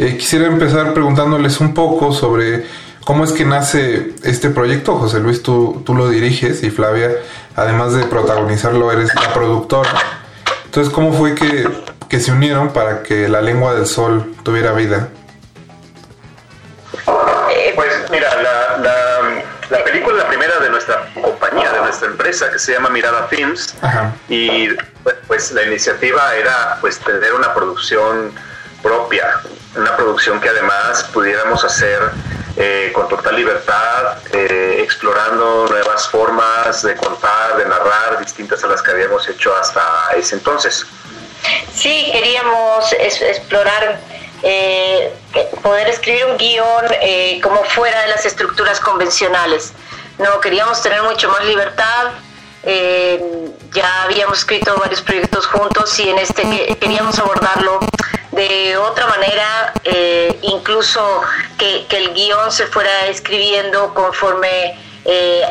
Eh, 0.00 0.16
quisiera 0.16 0.46
empezar 0.46 0.94
preguntándoles 0.94 1.60
un 1.60 1.74
poco 1.74 2.12
sobre 2.12 2.66
cómo 3.04 3.22
es 3.22 3.30
que 3.30 3.44
nace 3.44 4.14
este 4.24 4.50
proyecto. 4.50 4.96
José 4.96 5.20
Luis, 5.20 5.44
tú, 5.44 5.82
tú 5.86 5.94
lo 5.94 6.08
diriges 6.08 6.64
y 6.64 6.70
Flavia, 6.70 7.12
además 7.54 7.94
de 7.94 8.02
protagonizarlo, 8.04 8.90
eres 8.90 9.14
la 9.14 9.32
productora. 9.32 9.90
Entonces, 10.64 10.92
¿cómo 10.92 11.12
fue 11.12 11.36
que, 11.36 11.68
que 12.08 12.18
se 12.18 12.32
unieron 12.32 12.70
para 12.72 13.04
que 13.04 13.28
la 13.28 13.40
lengua 13.42 13.74
del 13.74 13.86
sol 13.86 14.34
tuviera 14.42 14.72
vida? 14.72 15.08
Pues 17.74 18.10
mira, 18.10 18.28
la, 18.42 18.76
la, 18.82 19.19
la 19.70 19.84
película 19.84 20.16
es 20.16 20.22
la 20.24 20.28
primera 20.28 20.58
de 20.58 20.70
nuestra 20.70 21.06
compañía, 21.14 21.72
de 21.72 21.80
nuestra 21.80 22.08
empresa 22.08 22.50
que 22.50 22.58
se 22.58 22.72
llama 22.72 22.90
Mirada 22.90 23.26
Films 23.28 23.74
Ajá. 23.82 24.12
y 24.28 24.68
pues, 25.02 25.16
pues, 25.26 25.52
la 25.52 25.62
iniciativa 25.62 26.34
era 26.34 26.78
pues 26.80 26.98
tener 26.98 27.32
una 27.34 27.54
producción 27.54 28.32
propia, 28.82 29.40
una 29.76 29.96
producción 29.96 30.40
que 30.40 30.48
además 30.48 31.04
pudiéramos 31.12 31.64
hacer 31.64 32.00
eh, 32.56 32.90
con 32.94 33.08
total 33.08 33.36
libertad, 33.36 34.18
eh, 34.32 34.80
explorando 34.82 35.66
nuevas 35.68 36.08
formas 36.08 36.82
de 36.82 36.96
contar, 36.96 37.56
de 37.56 37.64
narrar, 37.66 38.18
distintas 38.18 38.62
a 38.64 38.66
las 38.66 38.82
que 38.82 38.90
habíamos 38.90 39.26
hecho 39.28 39.54
hasta 39.56 39.82
ese 40.16 40.34
entonces. 40.34 40.84
Sí, 41.72 42.10
queríamos 42.12 42.92
es- 42.98 43.22
explorar, 43.22 43.98
eh, 44.42 45.12
poder 45.62 45.88
escribir 45.88 46.24
un 46.26 46.36
guion 46.36 46.84
eh, 47.02 47.40
como 47.42 47.62
fuera 47.64 48.00
de 48.02 48.08
las 48.08 48.24
estructuras 48.26 48.80
convencionales. 48.80 49.72
No, 50.18 50.40
queríamos 50.40 50.80
tener 50.82 51.02
mucho 51.02 51.28
más 51.30 51.44
libertad. 51.44 52.08
eh, 52.62 53.22
ya 53.72 54.02
habíamos 54.02 54.38
escrito 54.38 54.76
varios 54.78 55.00
proyectos 55.00 55.46
juntos 55.46 55.98
y 56.00 56.10
en 56.10 56.18
este 56.18 56.42
que- 56.42 56.76
queríamos 56.76 57.18
abordarlo 57.18 57.78
de 58.32 58.76
otra 58.76 59.06
manera, 59.06 59.72
incluso 60.42 61.22
que, 61.58 61.86
que 61.88 61.96
el 61.96 62.14
guion 62.14 62.50
se 62.52 62.66
fuera 62.66 63.06
escribiendo 63.06 63.92
conforme 63.94 64.78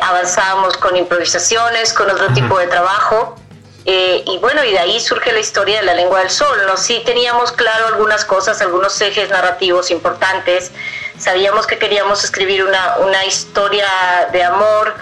avanzábamos 0.02 0.76
con 0.76 0.96
improvisaciones, 0.96 1.92
con 1.92 2.10
otro 2.10 2.28
tipo 2.32 2.58
de 2.58 2.66
trabajo. 2.68 3.36
Eh, 3.86 4.22
y 4.26 4.38
bueno, 4.38 4.62
y 4.64 4.72
de 4.72 4.78
ahí 4.78 5.00
surge 5.00 5.32
la 5.32 5.40
historia 5.40 5.80
de 5.80 5.86
la 5.86 5.94
lengua 5.94 6.20
del 6.20 6.30
sol. 6.30 6.58
¿no? 6.66 6.76
Sí 6.76 7.02
teníamos 7.04 7.52
claro 7.52 7.86
algunas 7.88 8.24
cosas, 8.24 8.60
algunos 8.60 9.00
ejes 9.00 9.30
narrativos 9.30 9.90
importantes. 9.90 10.72
Sabíamos 11.18 11.66
que 11.66 11.78
queríamos 11.78 12.24
escribir 12.24 12.64
una, 12.64 12.96
una 12.98 13.24
historia 13.24 13.86
de 14.32 14.42
amor 14.42 14.94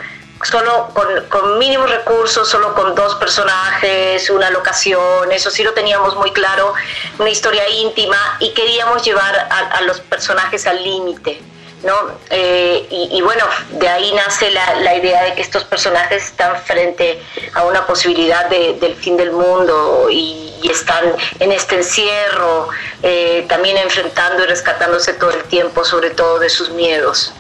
solo 0.45 0.89
con, 1.31 1.59
mínimos 1.59 1.91
recursos, 1.91 2.49
solo 2.49 2.75
con 2.75 2.95
dos 2.95 3.17
personajes, 3.17 4.31
una 4.31 4.51
locación, 4.51 5.33
eso 5.33 5.51
sí 5.51 5.65
lo 5.65 5.73
teníamos 5.73 6.15
muy 6.15 6.31
claro, 6.31 6.75
una 7.19 7.29
historia 7.29 7.69
íntima 7.69 8.17
y 8.39 8.55
queríamos 8.55 9.03
llevar 9.03 9.49
a 9.51 9.81
los 9.83 10.01
personajes 10.01 10.65
al 10.69 10.83
límite. 10.83 11.43
¿No? 11.85 11.95
Eh, 12.31 12.87
y, 12.91 13.21
bueno, 13.23 13.45
de 13.73 13.89
ahí 13.89 14.13
nace 14.15 14.51
la, 14.51 14.75
la 14.81 14.95
idea 14.97 15.25
de 15.25 15.35
que 15.35 15.43
estos 15.43 15.65
personajes 15.65 16.25
están 16.25 16.57
frente 16.63 17.21
a 17.55 17.65
una 17.65 17.87
posibilidad 17.87 18.49
de- 18.51 18.75
del 18.81 18.95
fin 18.97 19.17
del 19.17 19.33
mundo 19.33 20.09
y, 20.11 20.55
y 20.63 20.71
están 20.71 21.05
en 21.39 21.53
este 21.53 21.77
encierro, 21.77 22.69
eh, 23.03 23.47
también 23.49 23.77
enfrentando 23.77 24.43
y 24.45 24.47
rescatándose 24.47 25.13
todo 25.15 25.31
el 25.31 25.43
tiempo, 25.45 25.85
sobre 25.85 26.11
todo 26.11 26.39
de 26.39 26.49
sus 26.49 26.71
miedos. 26.71 27.33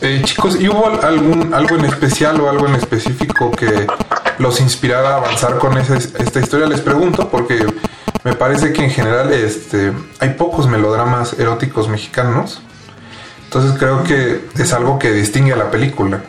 Eh, 0.00 0.20
chicos, 0.24 0.56
¿y 0.60 0.68
hubo 0.68 0.86
algún, 1.02 1.54
algo 1.54 1.76
en 1.76 1.84
especial 1.86 2.40
o 2.40 2.50
algo 2.50 2.66
en 2.66 2.74
específico 2.74 3.50
que 3.50 3.86
los 4.38 4.60
inspirara 4.60 5.10
a 5.10 5.16
avanzar 5.16 5.58
con 5.58 5.76
esa, 5.78 5.96
esta 5.96 6.40
historia? 6.40 6.66
Les 6.66 6.80
pregunto 6.80 7.28
porque 7.30 7.64
me 8.24 8.34
parece 8.34 8.72
que 8.72 8.82
en 8.84 8.90
general 8.90 9.32
este, 9.32 9.92
hay 10.20 10.30
pocos 10.30 10.66
melodramas 10.66 11.34
eróticos 11.38 11.88
mexicanos. 11.88 12.60
Entonces 13.46 13.78
creo 13.78 14.02
que 14.02 14.40
es 14.60 14.72
algo 14.72 14.98
que 14.98 15.10
distingue 15.12 15.52
a 15.52 15.56
la 15.56 15.70
película. 15.70 16.20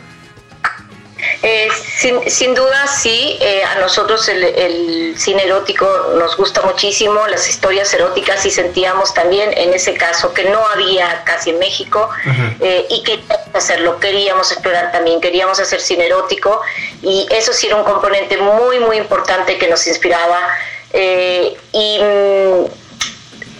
Eh, 1.42 1.68
sin, 1.96 2.28
sin 2.30 2.54
duda, 2.54 2.86
sí, 2.86 3.38
eh, 3.40 3.62
a 3.64 3.80
nosotros 3.80 4.28
el, 4.28 4.42
el 4.44 5.14
cine 5.18 5.44
erótico 5.44 5.86
nos 6.18 6.36
gusta 6.36 6.62
muchísimo, 6.62 7.26
las 7.26 7.48
historias 7.48 7.92
eróticas 7.92 8.44
y 8.46 8.50
sentíamos 8.50 9.14
también 9.14 9.50
en 9.56 9.72
ese 9.72 9.94
caso 9.94 10.32
que 10.32 10.44
no 10.44 10.60
había 10.68 11.22
casi 11.24 11.50
en 11.50 11.58
México 11.58 12.08
eh, 12.60 12.86
y 12.88 13.02
queríamos 13.02 13.54
hacerlo, 13.54 14.00
queríamos 14.00 14.50
explorar 14.50 14.90
también, 14.90 15.20
queríamos 15.20 15.60
hacer 15.60 15.80
cine 15.80 16.06
erótico 16.06 16.60
y 17.02 17.26
eso 17.30 17.52
sí 17.52 17.66
era 17.66 17.76
un 17.76 17.84
componente 17.84 18.36
muy, 18.36 18.80
muy 18.80 18.96
importante 18.96 19.58
que 19.58 19.68
nos 19.68 19.86
inspiraba. 19.86 20.40
y 20.92 21.98
mm, 22.00 22.87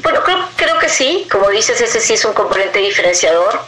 bueno, 0.02 0.22
creo, 0.24 0.38
creo 0.56 0.78
que 0.78 0.88
sí, 0.88 1.26
como 1.30 1.48
dices, 1.50 1.80
ese 1.80 2.00
sí 2.00 2.14
es 2.14 2.24
un 2.24 2.32
componente 2.32 2.78
diferenciador, 2.78 3.60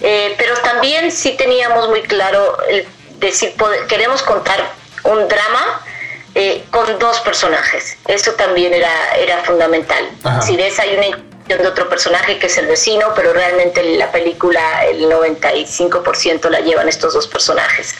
eh, 0.00 0.34
pero 0.38 0.54
también 0.58 1.10
sí 1.12 1.36
teníamos 1.36 1.88
muy 1.88 2.02
claro 2.02 2.58
el 2.68 2.86
decir, 3.18 3.54
poder- 3.56 3.86
queremos 3.86 4.22
contar 4.22 4.60
un 5.04 5.26
drama 5.28 5.80
eh, 6.34 6.64
con 6.70 6.98
dos 6.98 7.20
personajes, 7.20 7.96
eso 8.06 8.32
también 8.32 8.74
era, 8.74 8.90
era 9.18 9.42
fundamental. 9.44 10.04
Ajá. 10.24 10.42
Si 10.42 10.56
ves, 10.56 10.78
hay 10.78 10.96
una 10.96 11.18
de 11.46 11.66
otro 11.68 11.88
personaje 11.88 12.38
que 12.38 12.46
es 12.48 12.58
el 12.58 12.66
vecino, 12.66 13.06
pero 13.14 13.32
realmente 13.32 13.82
la 13.96 14.10
película, 14.10 14.84
el 14.86 15.08
95% 15.08 16.50
la 16.50 16.58
llevan 16.60 16.88
estos 16.88 17.14
dos 17.14 17.26
personajes. 17.28 17.94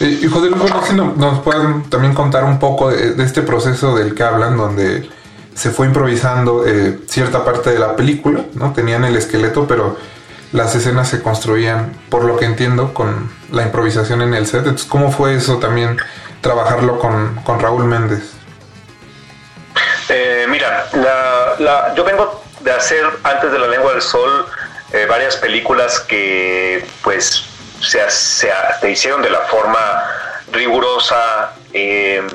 Eh, 0.00 0.18
y 0.22 0.26
José 0.26 0.46
Luis, 0.48 0.58
bueno, 0.62 0.82
si 0.86 0.94
no- 0.94 1.12
nos 1.16 1.40
pueden 1.40 1.88
también 1.90 2.14
contar 2.14 2.44
un 2.44 2.58
poco 2.58 2.90
de, 2.90 3.12
de 3.12 3.24
este 3.24 3.42
proceso 3.42 3.94
del 3.94 4.14
que 4.14 4.22
hablan, 4.22 4.56
donde 4.56 5.08
se 5.60 5.70
fue 5.70 5.86
improvisando 5.86 6.66
eh, 6.66 6.98
cierta 7.06 7.44
parte 7.44 7.68
de 7.70 7.78
la 7.78 7.94
película, 7.94 8.40
¿no? 8.54 8.72
Tenían 8.72 9.04
el 9.04 9.14
esqueleto, 9.16 9.66
pero 9.68 9.98
las 10.52 10.74
escenas 10.74 11.06
se 11.10 11.22
construían, 11.22 11.92
por 12.08 12.24
lo 12.24 12.38
que 12.38 12.46
entiendo, 12.46 12.94
con 12.94 13.30
la 13.52 13.62
improvisación 13.64 14.22
en 14.22 14.32
el 14.32 14.46
set. 14.46 14.60
Entonces, 14.60 14.86
¿cómo 14.88 15.12
fue 15.12 15.34
eso 15.34 15.58
también, 15.58 15.98
trabajarlo 16.40 16.98
con, 16.98 17.34
con 17.44 17.60
Raúl 17.60 17.84
Méndez? 17.84 18.22
Eh, 20.08 20.46
mira, 20.48 20.86
la- 20.94 21.54
la- 21.58 21.94
yo 21.94 22.04
vengo 22.04 22.42
de 22.60 22.72
hacer 22.72 23.04
antes 23.22 23.52
de 23.52 23.58
La 23.58 23.66
Lengua 23.68 23.92
del 23.92 24.02
Sol 24.02 24.46
eh, 24.92 25.06
varias 25.08 25.36
películas 25.36 26.00
que 26.00 26.84
pues 27.04 27.44
se, 27.82 28.00
se, 28.10 28.50
hicieron 28.90 29.20
de 29.22 29.28
la 29.30 29.40
forma 29.40 29.78
rigurosa, 30.52 31.52
eh, 31.74 32.26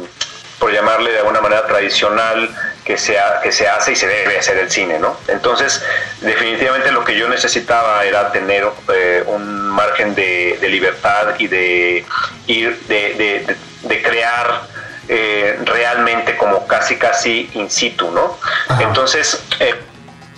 por 0.66 0.74
llamarle 0.74 1.12
de 1.12 1.20
alguna 1.20 1.42
manera 1.42 1.68
tradicional, 1.68 2.50
que 2.84 2.98
se, 2.98 3.20
ha- 3.20 3.40
que 3.40 3.52
se 3.52 3.68
hace 3.70 3.92
y 3.92 3.96
se 3.96 4.08
debe 4.08 4.40
hacer 4.40 4.58
el 4.58 4.72
cine, 4.72 4.98
¿no? 4.98 5.16
Entonces, 5.28 5.80
definitivamente 6.22 6.92
lo 6.92 7.04
que 7.06 7.16
yo 7.16 7.30
necesitaba 7.30 8.04
era 8.04 8.32
tener 8.32 8.68
eh, 8.92 9.24
un 9.28 9.70
margen 9.70 10.16
de, 10.16 10.58
de 10.60 10.68
libertad 10.70 11.36
y 11.38 11.48
de 11.48 12.04
ir, 12.48 12.80
de, 12.88 13.14
de- 13.14 13.40
de- 13.46 13.58
de 13.88 14.02
crear 14.02 14.64
eh, 15.08 15.60
realmente 15.66 16.36
como 16.36 16.66
casi 16.66 16.98
casi 16.98 17.48
in 17.54 17.70
situ, 17.70 18.10
¿no? 18.10 18.40
Entonces, 18.80 19.44
eh, 19.60 19.76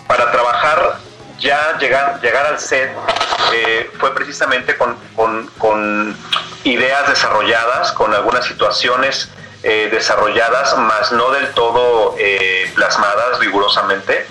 para 0.07 0.29
trabajar 0.29 0.97
ya 1.39 1.77
llegar, 1.79 2.19
llegar 2.21 2.47
al 2.47 2.59
set 2.59 2.91
eh, 3.53 3.89
fue 3.97 4.13
precisamente 4.13 4.75
con, 4.75 4.97
con- 5.15 5.47
con 5.57 6.17
ideas 6.65 7.07
desarrolladas, 7.07 7.93
con 7.93 8.13
algunas 8.13 8.43
situaciones 8.43 9.29
eh, 9.63 9.89
desarrolladas, 9.91 10.77
más 10.77 11.11
no 11.11 11.31
del 11.31 11.49
todo 11.53 12.15
eh, 12.19 12.71
plasmadas 12.75 13.39
rigurosamente. 13.39 14.25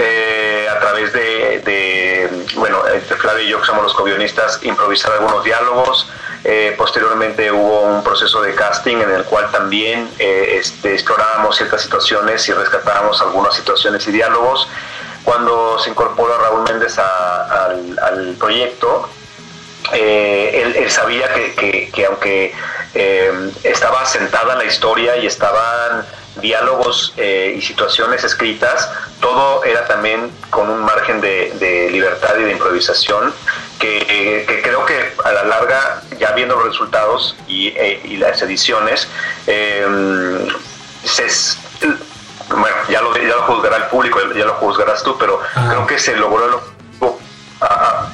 eh, 0.00 0.68
a 0.70 0.78
través 0.78 1.12
de, 1.12 2.44
bueno, 2.56 2.86
entre 2.86 3.16
Flavio 3.16 3.42
y 3.44 3.48
yo 3.48 3.60
que 3.60 3.66
somos 3.66 3.82
los 3.82 3.94
co-guionistas, 3.94 4.60
improvisar 4.62 5.12
algunos 5.12 5.42
diálogos. 5.42 6.08
Eh, 6.44 6.72
posteriormente 6.78 7.50
hubo 7.50 7.80
un 7.80 8.04
proceso 8.04 8.40
de 8.42 8.54
casting 8.54 8.98
en 8.98 9.10
el 9.10 9.24
cual 9.24 9.50
también 9.50 10.08
eh, 10.20 10.58
este, 10.60 10.94
explorábamos 10.94 11.56
ciertas 11.56 11.82
situaciones 11.82 12.48
y 12.48 12.52
rescatábamos 12.52 13.20
algunas 13.22 13.54
situaciones 13.56 14.06
y 14.06 14.12
diálogos. 14.12 14.68
Cuando 15.24 15.78
se 15.80 15.90
incorpora 15.90 16.38
Raúl 16.38 16.62
Méndez 16.62 16.96
a- 16.98 17.64
al 18.02 18.36
proyecto, 18.38 19.10
eh, 19.92 20.62
él, 20.62 20.76
él 20.76 20.90
sabía 20.90 21.32
que, 21.32 21.54
que- 21.54 21.90
que 21.92 22.06
aunque 22.06 22.54
eh, 22.94 23.32
estaba 23.64 24.04
sentada 24.06 24.56
la 24.56 24.64
historia 24.64 25.16
y 25.16 25.26
estaban 25.26 26.04
diálogos 26.36 27.12
eh, 27.16 27.54
y 27.56 27.60
situaciones 27.62 28.22
escritas, 28.24 28.88
todo 29.20 29.64
era 29.64 29.86
también 29.86 30.30
con 30.50 30.68
un 30.70 30.84
margen 30.84 31.20
de, 31.20 31.52
de 31.58 31.90
libertad 31.90 32.36
y 32.38 32.44
de 32.44 32.52
improvisación 32.52 33.34
que, 33.80 34.44
que 34.46 34.62
creo 34.62 34.84
que 34.86 35.12
a 35.24 35.32
la 35.32 35.44
larga, 35.44 36.02
ya 36.18 36.32
viendo 36.32 36.54
los 36.56 36.66
resultados 36.68 37.36
y, 37.48 37.68
y 38.04 38.16
las 38.18 38.40
ediciones, 38.42 39.08
eh, 39.46 40.46
se- 41.04 41.56
bueno, 42.50 42.76
ya 42.88 43.00
lo, 43.02 43.14
ya 43.16 43.22
lo 43.36 43.42
juzgará 43.42 43.76
el 43.76 43.84
público, 43.84 44.20
ya 44.34 44.44
lo 44.44 44.54
juzgarás 44.54 45.02
tú, 45.02 45.16
pero 45.18 45.40
creo 45.68 45.86
que 45.86 45.98
se 45.98 46.16
logró 46.16 46.62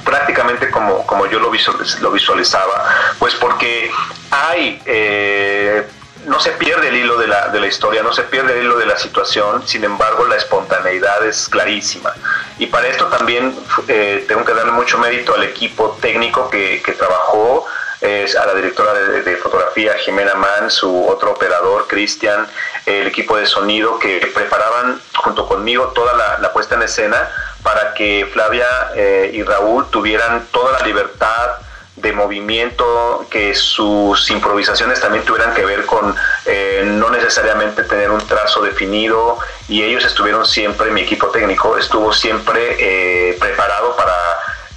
prácticamente 0.03 0.69
como, 0.71 1.05
como 1.05 1.25
yo 1.27 1.39
lo, 1.39 1.51
visualiz- 1.51 1.99
lo 1.99 2.11
visualizaba, 2.11 2.85
pues 3.19 3.35
porque 3.35 3.91
hay, 4.31 4.81
eh, 4.85 5.87
no 6.25 6.39
se 6.39 6.51
pierde 6.53 6.87
el 6.87 6.95
hilo 6.95 7.17
de 7.17 7.27
la, 7.27 7.49
de 7.49 7.59
la 7.59 7.67
historia, 7.67 8.01
no 8.01 8.11
se 8.11 8.23
pierde 8.23 8.53
el 8.57 8.65
hilo 8.65 8.77
de 8.77 8.85
la 8.87 8.97
situación, 8.97 9.67
sin 9.67 9.83
embargo 9.83 10.25
la 10.25 10.35
espontaneidad 10.35 11.25
es 11.25 11.47
clarísima. 11.47 12.13
Y 12.57 12.67
para 12.67 12.87
esto 12.87 13.05
también 13.07 13.55
eh, 13.87 14.25
tengo 14.27 14.43
que 14.43 14.53
darle 14.53 14.71
mucho 14.71 14.97
mérito 14.97 15.35
al 15.35 15.43
equipo 15.43 15.97
técnico 16.01 16.49
que, 16.49 16.81
trabajó, 16.97 17.65
es 18.01 18.35
a 18.35 18.45
la 18.45 18.53
directora 18.55 18.93
de, 18.93 19.21
de 19.21 19.37
fotografía 19.37 19.93
Jimena 19.99 20.35
Mann, 20.35 20.69
su 20.69 21.07
otro 21.07 21.31
operador 21.31 21.87
Cristian, 21.87 22.47
el 22.85 23.07
equipo 23.07 23.37
de 23.37 23.45
sonido 23.45 23.99
que 23.99 24.31
preparaban 24.33 25.01
junto 25.15 25.47
conmigo 25.47 25.85
toda 25.95 26.13
la, 26.13 26.37
la 26.39 26.53
puesta 26.53 26.75
en 26.75 26.83
escena 26.83 27.29
para 27.65 27.95
que 27.95 28.29
Flavia 28.31 28.67
eh, 28.93 29.31
y 29.33 29.41
Raúl 29.41 29.89
tuvieran 29.89 30.45
toda 30.51 30.79
la 30.79 30.85
libertad 30.85 31.57
de 31.95 32.13
movimiento, 32.13 33.25
que 33.31 33.55
sus 33.55 34.29
improvisaciones 34.29 35.01
también 35.01 35.25
tuvieran 35.25 35.55
que 35.55 35.65
ver 35.65 35.83
con 35.87 36.15
eh, 36.45 36.83
no 36.85 37.09
necesariamente 37.09 37.81
tener 37.81 38.11
un 38.11 38.21
trazo 38.27 38.61
definido 38.61 39.39
y 39.67 39.81
ellos 39.81 40.05
estuvieron 40.05 40.45
siempre, 40.45 40.91
mi 40.91 41.01
equipo 41.01 41.29
técnico 41.29 41.75
estuvo 41.75 42.13
siempre 42.13 42.75
eh, 42.77 43.35
preparado 43.39 43.95
para 43.95 44.13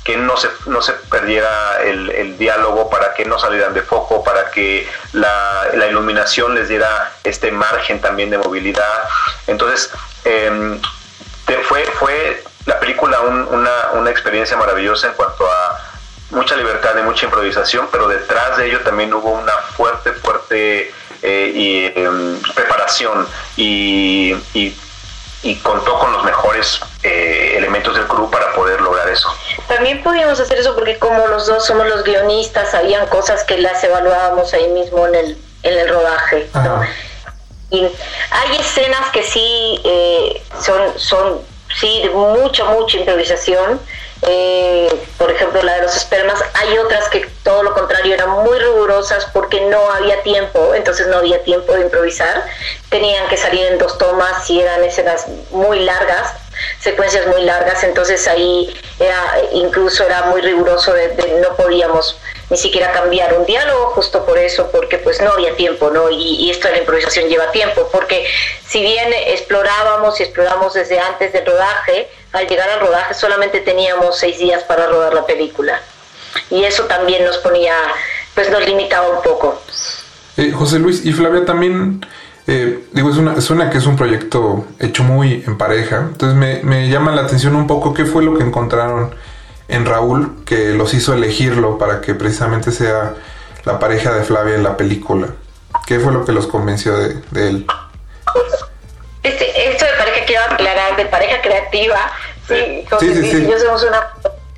que 0.02 0.16
no 0.16 0.38
se, 0.38 0.48
no 0.64 0.80
se 0.80 0.94
perdiera 0.94 1.82
el, 1.82 2.38
diálogo, 2.38 2.88
para 2.88 3.12
que 3.12 3.26
no 3.26 3.38
salieran 3.38 3.74
de 3.74 3.82
foco, 3.82 4.24
para 4.24 4.50
que 4.50 4.88
la, 5.12 5.68
iluminación 5.90 6.54
les 6.54 6.68
diera 6.70 7.12
este 7.22 7.50
margen 7.50 8.00
también 8.00 8.30
de 8.30 8.38
movilidad. 8.38 9.04
Entonces, 9.46 9.90
em, 10.24 10.80
fue, 11.68 11.84
fue 11.98 12.42
la 12.68 12.78
película 12.78 13.20
un- 13.22 13.48
una, 13.48 13.70
una 13.94 14.10
experiencia 14.10 14.56
maravillosa 14.56 15.06
en 15.08 15.14
cuanto 15.14 15.50
a 15.50 15.80
mucha 16.30 16.54
libertad 16.54 16.90
y 16.98 17.02
mucha 17.02 17.24
improvisación, 17.24 17.88
pero 17.90 18.06
detrás 18.06 18.58
de 18.58 18.66
ello 18.66 18.80
también 18.82 19.12
hubo 19.14 19.30
una 19.30 19.52
fuerte, 19.76 20.12
fuerte 20.12 20.92
eh, 21.22 21.52
y, 21.54 21.86
em, 21.98 22.40
preparación 22.54 23.26
y, 23.56 24.34
y- 24.54 24.76
y 25.42 25.54
contó 25.60 25.98
con 25.98 26.12
los 26.12 26.24
mejores 26.24 26.80
eh, 27.02 27.54
elementos 27.56 27.94
del 27.94 28.06
crew 28.06 28.28
para 28.30 28.52
poder 28.52 28.80
lograr 28.82 29.08
eso. 29.08 29.28
También 29.66 30.02
podíamos 30.02 30.38
hacer 30.38 30.58
eso 30.58 30.74
porque 30.74 30.98
como 30.98 31.26
los 31.28 31.46
dos 31.46 31.64
somos 31.64 31.86
los 31.86 32.02
guionistas, 32.04 32.74
habían 32.74 33.06
cosas 33.06 33.44
que 33.44 33.56
las 33.58 33.82
evaluábamos 33.82 34.52
ahí 34.52 34.68
mismo 34.68 35.06
en 35.06 35.14
el, 35.14 35.38
en 35.62 35.78
el 35.78 35.88
rodaje. 35.88 36.48
¿no? 36.54 36.82
Y 37.70 37.84
hay 38.30 38.56
escenas 38.58 39.10
que 39.12 39.22
sí 39.22 39.80
eh, 39.84 40.42
son, 40.60 40.98
son 40.98 41.40
sí, 41.76 42.02
mucha, 42.12 42.64
mucha 42.64 42.98
improvisación. 42.98 43.80
Eh, 44.22 44.88
por 45.16 45.30
ejemplo, 45.30 45.62
la 45.62 45.76
de 45.76 45.82
los 45.82 45.96
espermas. 45.96 46.42
Hay 46.54 46.76
otras 46.78 47.08
que 47.08 47.28
todo 47.44 47.62
lo 47.62 47.72
contrario 47.74 48.14
eran 48.14 48.30
muy 48.30 48.58
rigurosas 48.58 49.26
porque 49.32 49.60
no 49.62 49.78
había 49.92 50.22
tiempo, 50.22 50.74
entonces 50.74 51.06
no 51.06 51.18
había 51.18 51.42
tiempo 51.44 51.72
de 51.72 51.82
improvisar. 51.82 52.44
Tenían 52.88 53.28
que 53.28 53.36
salir 53.36 53.64
en 53.66 53.78
dos 53.78 53.96
tomas 53.96 54.48
y 54.50 54.60
eran 54.60 54.82
escenas 54.82 55.26
muy 55.50 55.80
largas, 55.80 56.34
secuencias 56.80 57.26
muy 57.26 57.42
largas, 57.42 57.82
entonces 57.84 58.26
ahí 58.28 58.74
era, 58.98 59.40
incluso 59.52 60.04
era 60.04 60.22
muy 60.26 60.40
riguroso 60.40 60.92
de, 60.92 61.40
no 61.42 61.56
podíamos 61.56 62.18
ni 62.50 62.56
siquiera 62.56 62.92
cambiar 62.92 63.34
un 63.34 63.44
diálogo 63.44 63.90
justo 63.90 64.24
por 64.24 64.38
eso, 64.38 64.70
porque 64.72 64.98
pues 64.98 65.20
no 65.20 65.32
había 65.32 65.54
tiempo, 65.56 65.90
¿no? 65.90 66.08
Y, 66.10 66.36
y 66.36 66.50
esto 66.50 66.68
de 66.68 66.74
la 66.74 66.80
improvisación 66.80 67.28
lleva 67.28 67.50
tiempo, 67.52 67.88
porque 67.92 68.26
si 68.66 68.80
bien 68.80 69.12
explorábamos 69.26 70.18
y 70.18 70.22
exploramos 70.22 70.74
desde 70.74 70.98
antes 70.98 71.32
del 71.32 71.44
rodaje, 71.44 72.08
al 72.32 72.46
llegar 72.46 72.68
al 72.70 72.80
rodaje 72.80 73.14
solamente 73.14 73.60
teníamos 73.60 74.18
seis 74.18 74.38
días 74.38 74.62
para 74.64 74.86
rodar 74.86 75.14
la 75.14 75.26
película. 75.26 75.80
Y 76.50 76.64
eso 76.64 76.84
también 76.84 77.24
nos 77.24 77.38
ponía, 77.38 77.74
pues 78.34 78.50
nos 78.50 78.64
limitaba 78.66 79.08
un 79.08 79.22
poco. 79.22 79.60
Eh, 80.36 80.52
José 80.52 80.78
Luis 80.78 81.04
y 81.04 81.12
Flavia 81.12 81.44
también, 81.44 82.06
eh, 82.48 82.84
digo, 82.92 83.10
es 83.10 83.18
una, 83.18 83.38
suena 83.42 83.68
que 83.68 83.76
es 83.76 83.86
un 83.86 83.94
proyecto 83.94 84.64
hecho 84.80 85.04
muy 85.04 85.44
en 85.46 85.58
pareja. 85.58 85.98
Entonces 85.98 86.36
me, 86.36 86.62
me 86.62 86.88
llama 86.88 87.14
la 87.14 87.22
atención 87.22 87.54
un 87.54 87.66
poco 87.66 87.92
qué 87.92 88.06
fue 88.06 88.22
lo 88.24 88.38
que 88.38 88.42
encontraron 88.42 89.14
en 89.68 89.84
Raúl 89.84 90.44
que 90.46 90.70
los 90.70 90.94
hizo 90.94 91.12
elegirlo 91.12 91.76
para 91.76 92.00
que 92.00 92.14
precisamente 92.14 92.72
sea 92.72 93.14
la 93.64 93.78
pareja 93.78 94.12
de 94.14 94.24
Flavia 94.24 94.54
en 94.54 94.62
la 94.62 94.78
película. 94.78 95.28
¿Qué 95.86 96.00
fue 96.00 96.10
lo 96.10 96.24
que 96.24 96.32
los 96.32 96.46
convenció 96.46 96.96
de, 96.96 97.20
de 97.30 97.48
él? 97.50 97.66
Este, 99.22 99.70
esto 99.70 99.84
de 99.84 99.92
pareja 99.98 100.24
quiero 100.26 100.42
aclarar, 100.44 100.96
de 100.96 101.04
pareja 101.04 101.42
creativa, 101.42 101.98
sí, 102.46 102.84
José 102.88 103.14
Sí, 103.14 103.22
sí, 103.22 103.30
sí. 103.30 103.36
y 103.44 103.50
yo 103.50 103.58
somos 103.58 103.82
una 103.82 104.00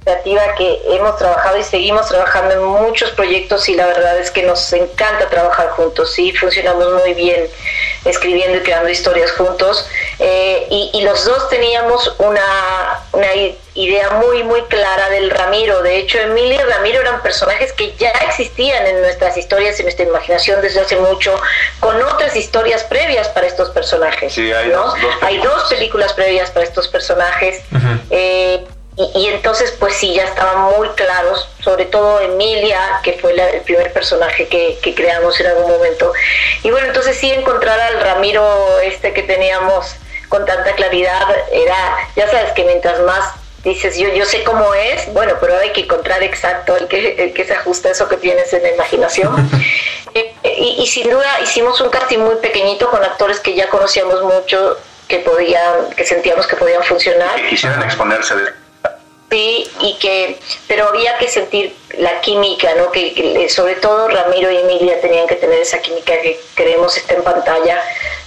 creativa 0.04 0.54
que 0.56 0.80
hemos 0.88 1.16
trabajado 1.18 1.58
y 1.58 1.62
seguimos 1.62 2.08
trabajando 2.08 2.54
en 2.54 2.60
muchos 2.84 3.10
proyectos 3.10 3.68
y 3.68 3.74
la 3.74 3.86
verdad 3.86 4.18
es 4.18 4.30
que 4.30 4.42
nos 4.42 4.72
encanta 4.72 5.28
trabajar 5.28 5.68
juntos, 5.70 6.12
sí, 6.14 6.32
funcionamos 6.32 7.02
muy 7.02 7.12
bien 7.14 7.46
escribiendo 8.04 8.58
y 8.58 8.60
creando 8.62 8.88
historias 8.88 9.30
juntos 9.32 9.86
eh, 10.18 10.66
y, 10.70 10.90
y 10.94 11.02
los 11.02 11.24
dos 11.26 11.48
teníamos 11.50 12.14
una, 12.18 13.00
una 13.12 13.26
idea 13.74 14.10
muy 14.12 14.42
muy 14.42 14.62
clara 14.62 15.10
del 15.10 15.30
Ramiro, 15.30 15.82
de 15.82 15.98
hecho 15.98 16.18
Emilia 16.18 16.62
y 16.62 16.64
Ramiro 16.70 17.00
eran 17.00 17.22
personajes 17.22 17.72
que 17.74 17.94
ya 17.98 18.10
existían 18.26 18.86
en 18.86 19.02
nuestras 19.02 19.36
historias, 19.36 19.78
en 19.80 19.84
nuestra 19.86 20.06
imaginación 20.06 20.60
desde 20.62 20.80
hace 20.80 20.96
mucho, 20.96 21.38
con 21.78 22.02
otras 22.02 22.34
historias 22.36 22.82
previas 22.84 23.28
para 23.28 23.46
estos 23.46 23.68
personajes. 23.70 24.32
Sí, 24.32 24.50
hay 24.50 24.68
¿no? 24.68 24.78
dos- 24.82 25.00
dos 25.00 25.14
Hay 25.22 25.38
dos 25.38 25.64
películas 25.68 26.12
previas 26.14 26.50
para 26.50 26.64
estos 26.64 26.88
personajes. 26.88 27.60
Eh, 28.10 28.64
y, 29.14 29.18
y 29.20 29.26
entonces 29.28 29.72
pues 29.78 29.94
sí, 29.94 30.14
ya 30.14 30.24
estaban 30.24 30.76
muy 30.76 30.88
claros, 30.90 31.48
sobre 31.62 31.86
todo 31.86 32.20
Emilia, 32.20 33.00
que 33.02 33.14
fue 33.14 33.34
la- 33.34 33.48
el 33.50 33.60
primer 33.62 33.92
personaje 33.92 34.46
que, 34.48 34.78
que 34.82 34.94
creamos 34.94 35.38
en 35.40 35.46
algún 35.46 35.70
momento. 35.70 36.12
Y 36.62 36.70
bueno, 36.70 36.86
entonces 36.88 37.16
sí 37.16 37.30
encontrar 37.30 37.78
al 37.80 38.00
Ramiro 38.00 38.78
este 38.80 39.12
que 39.12 39.22
teníamos 39.22 39.94
con 40.28 40.44
tanta 40.46 40.72
claridad 40.74 41.22
era, 41.52 41.76
ya 42.16 42.28
sabes 42.30 42.52
que 42.52 42.64
mientras 42.64 43.00
más 43.00 43.34
dices 43.64 43.98
yo 43.98 44.08
yo 44.14 44.24
sé 44.24 44.42
cómo 44.44 44.72
es, 44.74 45.12
bueno, 45.12 45.34
pero 45.40 45.58
hay 45.58 45.70
que 45.72 45.82
encontrar 45.82 46.22
exacto 46.22 46.76
el 46.76 46.88
que, 46.88 47.14
el 47.22 47.34
que 47.34 47.44
se 47.44 47.52
ajusta 47.54 47.88
a 47.88 47.92
eso 47.92 48.08
que 48.08 48.16
tienes 48.16 48.52
en 48.52 48.62
la 48.62 48.70
imaginación. 48.70 49.50
Eh, 50.12 50.34
y, 50.42 50.82
y 50.82 50.86
sin 50.88 51.08
duda 51.08 51.38
hicimos 51.40 51.80
un 51.80 51.88
casting 51.88 52.18
muy 52.18 52.34
pequeñito 52.36 52.90
con 52.90 53.00
actores 53.04 53.38
que 53.38 53.54
ya 53.54 53.68
conocíamos 53.68 54.20
mucho, 54.24 54.76
que 55.06 55.18
podían, 55.20 55.90
que 55.96 56.04
sentíamos 56.04 56.48
que 56.48 56.56
podían 56.56 56.82
funcionar. 56.82 57.36
Que 57.36 57.50
quisieran 57.50 57.80
exponerse 57.84 58.34
de 58.34 58.50
y 59.36 59.96
que, 60.00 60.38
pero 60.66 60.88
había 60.88 61.16
que 61.18 61.28
sentir 61.28 61.74
la 61.98 62.20
química, 62.20 62.74
¿no? 62.74 62.90
Que, 62.90 63.48
sobre 63.48 63.76
todo 63.76 64.08
Ramiro 64.08 64.50
y 64.50 64.56
Emilia 64.56 65.00
tenían 65.00 65.26
que 65.28 65.36
tener 65.36 65.60
esa 65.60 65.80
química 65.80 66.20
que 66.20 66.40
creemos 66.54 66.96
está 66.96 67.14
en 67.14 67.22
pantalla 67.22 67.80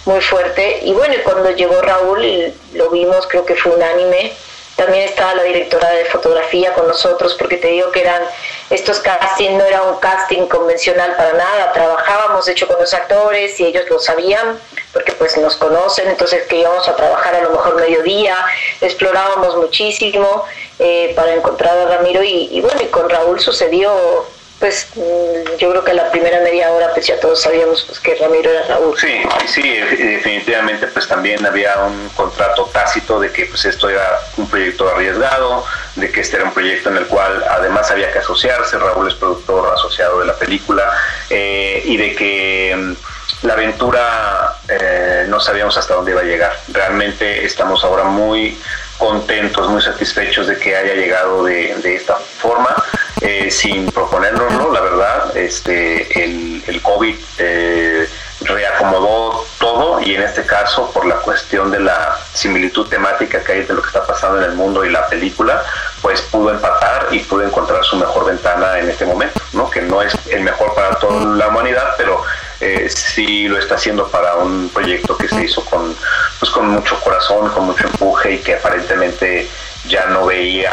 muy 0.06 0.22
fuerte. 0.22 0.80
Y 0.84 0.94
bueno, 0.94 1.16
cuando 1.24 1.52
llegó 1.52 1.82
Raúl, 1.82 2.54
lo 2.74 2.90
vimos, 2.90 3.28
creo 3.28 3.46
que 3.46 3.56
fue 3.56 3.76
unánime. 3.76 4.34
También 4.76 5.04
estaba 5.04 5.36
la 5.36 5.44
directora 5.44 5.90
de 5.92 6.06
fotografía 6.06 6.74
con 6.74 6.88
nosotros, 6.88 7.36
porque 7.36 7.58
te 7.58 7.68
digo 7.68 7.92
que 7.92 8.02
eran 8.02 8.24
estos 8.70 9.00
castings, 9.00 9.58
no 9.58 9.64
era 9.64 9.84
un 9.84 10.00
casting 10.00 10.48
convencional 10.48 11.16
para 11.16 11.34
nada. 11.34 11.72
Trabajábamos, 11.74 12.46
de 12.46 12.54
hecho, 12.54 12.68
con 12.68 12.80
los 12.80 12.94
actores 12.94 13.60
y 13.60 13.66
ellos 13.66 13.86
lo 13.90 14.00
sabían, 14.00 14.60
porque 14.92 15.12
pues 15.12 15.38
nos 15.38 15.58
conocen, 15.58 16.08
entonces 16.10 16.48
que 16.48 16.58
íbamos 16.58 16.88
a 16.88 16.96
trabajar 16.96 17.36
a 17.36 17.42
lo 17.42 17.52
mejor 17.52 17.76
mediodía, 17.76 18.36
explorábamos 18.82 19.58
muchísimo 19.58 20.44
eh, 20.80 21.14
para 21.16 21.36
encontrar 21.36 21.78
a 21.78 21.98
Ramiro 21.98 22.24
y, 22.24 22.50
y 22.52 22.62
bueno, 22.62 22.82
y 22.82 22.88
con 22.88 23.10
Raúl 23.10 23.40
sucedió, 23.40 24.26
pues 24.64 24.88
mm, 24.96 25.58
yo 25.58 25.72
creo 25.72 25.84
que 25.84 25.94
la 25.94 26.10
primera 26.10 26.40
media 26.40 26.72
hora 26.72 26.90
pues 26.94 27.06
ya 27.06 27.20
todos 27.20 27.42
sabíamos 27.42 27.84
pues, 27.84 28.00
que 28.00 28.16
Ramiro 28.16 28.50
era 28.50 28.66
Raúl. 28.66 28.98
Sí, 28.98 29.22
sí, 29.46 29.62
definitivamente 29.62 30.88
pues 30.88 31.06
también 31.06 31.46
había 31.46 31.84
un 31.84 32.08
contrato 32.16 32.70
tácito 32.72 33.20
de 33.20 33.30
que 33.30 33.48
pues 33.48 33.66
esto 33.66 33.90
era 33.90 34.22
un 34.38 34.50
proyecto 34.50 34.88
arriesgado, 34.88 35.66
de 35.98 36.10
que 36.10 36.22
este 36.22 36.38
era 36.38 36.46
un 36.46 36.54
proyecto 36.54 36.92
en 36.92 36.96
el 36.96 37.08
cual 37.08 37.44
además 37.50 37.92
había 37.92 38.10
que 38.14 38.20
asociarse, 38.20 38.80
Raúl 38.80 39.10
es 39.10 39.16
productor 39.16 39.74
asociado 39.74 40.22
de 40.22 40.28
la 40.28 40.36
película, 40.38 40.90
eh, 41.30 41.82
y 41.84 41.98
de 41.98 42.16
que 42.16 42.74
mm, 42.74 43.46
la 43.46 43.56
aventura 43.56 44.60
eh, 44.70 45.26
no 45.28 45.42
sabíamos 45.42 45.78
hasta 45.78 45.94
dónde 45.94 46.12
iba 46.12 46.22
a 46.22 46.24
llegar. 46.24 46.58
Realmente 46.70 47.44
estamos 47.44 47.84
ahora 47.84 48.06
muy 48.06 48.58
contentos, 49.04 49.68
muy 49.68 49.82
satisfechos 49.82 50.48
de 50.48 50.58
que 50.58 50.76
haya 50.76 50.94
llegado 50.94 51.44
de, 51.44 51.76
de 51.76 51.96
esta 51.96 52.16
forma, 52.16 52.74
eh, 53.20 53.52
sin 53.52 53.92
proponérnoslo, 53.92 54.72
la 54.72 54.80
verdad. 54.80 55.36
Este, 55.36 56.24
el, 56.24 56.64
el 56.66 56.82
COVID 56.82 57.16
eh, 57.38 58.10
reacomodó 58.42 59.46
todo 59.60 60.00
y 60.02 60.16
en 60.16 60.24
este 60.24 60.46
caso, 60.46 60.90
por 60.92 61.06
la 61.06 61.16
cuestión 61.16 61.70
de 61.70 61.82
la 61.82 62.18
similitud 62.34 62.88
temática 62.88 63.44
que 63.44 63.52
hay 63.52 63.64
de 63.64 63.74
lo 63.74 63.82
que 63.82 63.88
está 63.88 64.08
pasando 64.08 64.38
en 64.38 64.46
el 64.46 64.56
mundo 64.56 64.86
y 64.86 64.90
la 64.90 65.06
película, 65.08 65.62
pues 66.02 66.22
pudo 66.22 66.52
empatar 66.52 67.08
y 67.12 67.20
pudo 67.20 67.44
encontrar 67.44 67.84
su 67.84 67.98
mejor 67.98 68.26
ventana 68.26 68.80
en 68.80 68.90
este 68.90 69.06
momento, 69.06 69.42
¿no? 69.52 69.70
que 69.70 69.82
no 69.82 70.02
es 70.02 70.14
el 70.28 70.42
mejor 70.42 70.74
para 70.74 70.96
toda 70.96 71.26
la 71.36 71.50
humanidad, 71.50 71.96
pero 71.98 72.24
eh, 72.64 72.90
sí 72.90 73.48
lo 73.48 73.60
está 73.60 73.76
haciendo 73.76 74.08
para 74.08 74.36
un 74.36 74.70
proyecto 74.70 75.18
que 75.18 75.28
se 75.28 75.44
hizo 75.44 75.64
con, 75.66 75.96
pues, 76.40 76.52
con 76.52 76.70
mucho 76.70 77.00
corazón, 77.02 77.50
con 77.50 77.66
mucho 77.66 77.88
empuje 77.88 78.34
y 78.34 78.38
que 78.40 78.56
aparentemente 78.56 79.50
ya 79.86 80.06
no 80.06 80.26
veía 80.26 80.72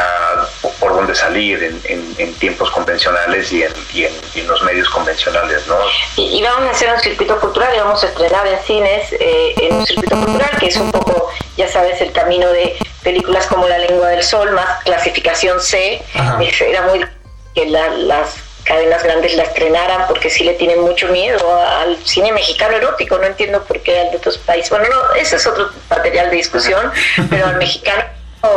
por 0.79 0.95
dónde 0.95 1.17
salir 1.17 1.63
en, 1.63 1.81
en, 1.85 2.15
en 2.19 2.33
tiempos 2.35 2.71
convencionales 2.71 3.53
y 3.53 3.65
en, 3.65 3.73
y, 3.93 4.05
en, 4.05 4.13
y 4.35 4.41
en, 4.41 4.47
los 4.47 4.63
medios 4.63 4.89
convencionales, 4.89 5.67
¿no? 5.67 5.75
Y, 6.17 6.39
y, 6.39 6.43
vamos 6.43 6.69
a 6.69 6.71
hacer 6.71 6.93
un 6.95 7.01
circuito 7.01 7.39
cultural 7.41 7.75
y 7.75 7.79
vamos 7.81 8.03
a 8.05 8.07
estrenar 8.07 8.47
en 8.47 8.59
cines 8.61 9.13
eh, 9.13 9.55
en 9.63 9.75
un 9.75 9.87
circuito 9.87 10.17
cultural 10.17 10.51
que 10.61 10.67
es 10.67 10.77
un 10.77 10.93
poco, 10.93 11.29
ya 11.57 11.67
sabes, 11.67 12.01
el 12.01 12.13
camino 12.13 12.49
de 12.51 12.77
películas 13.03 13.47
como 13.49 13.67
La 13.67 13.79
lengua 13.79 14.09
del 14.09 14.23
sol, 14.23 14.53
más 14.53 14.85
clasificación 14.85 15.61
C, 15.61 15.95
eh, 15.95 16.53
era 16.69 16.83
muy 16.83 17.05
que 17.55 17.67
la, 17.67 17.89
las 17.89 18.37
cadenas 18.71 19.03
grandes 19.03 19.35
la 19.35 19.43
estrenaran 19.43 20.07
porque 20.07 20.31
sí 20.31 20.45
le 20.45 20.55
tienen 20.55 20.81
mucho 20.81 21.09
miedo 21.09 21.45
al 21.81 21.97
cine 22.05 22.31
mexicano 22.31 22.77
erótico, 22.77 23.19
no 23.19 23.27
entiendo 23.27 23.65
por 23.65 23.81
qué 23.81 23.99
al 23.99 24.13
de 24.13 24.19
otros 24.19 24.39
países. 24.39 24.71
Bueno, 24.71 24.87
no, 24.89 25.15
ese 25.21 25.35
es 25.37 25.47
otro 25.49 25.71
material 25.89 26.31
de 26.31 26.37
discusión, 26.37 26.93
pero 27.29 27.47
al 27.47 27.57
mexicano 27.57 28.05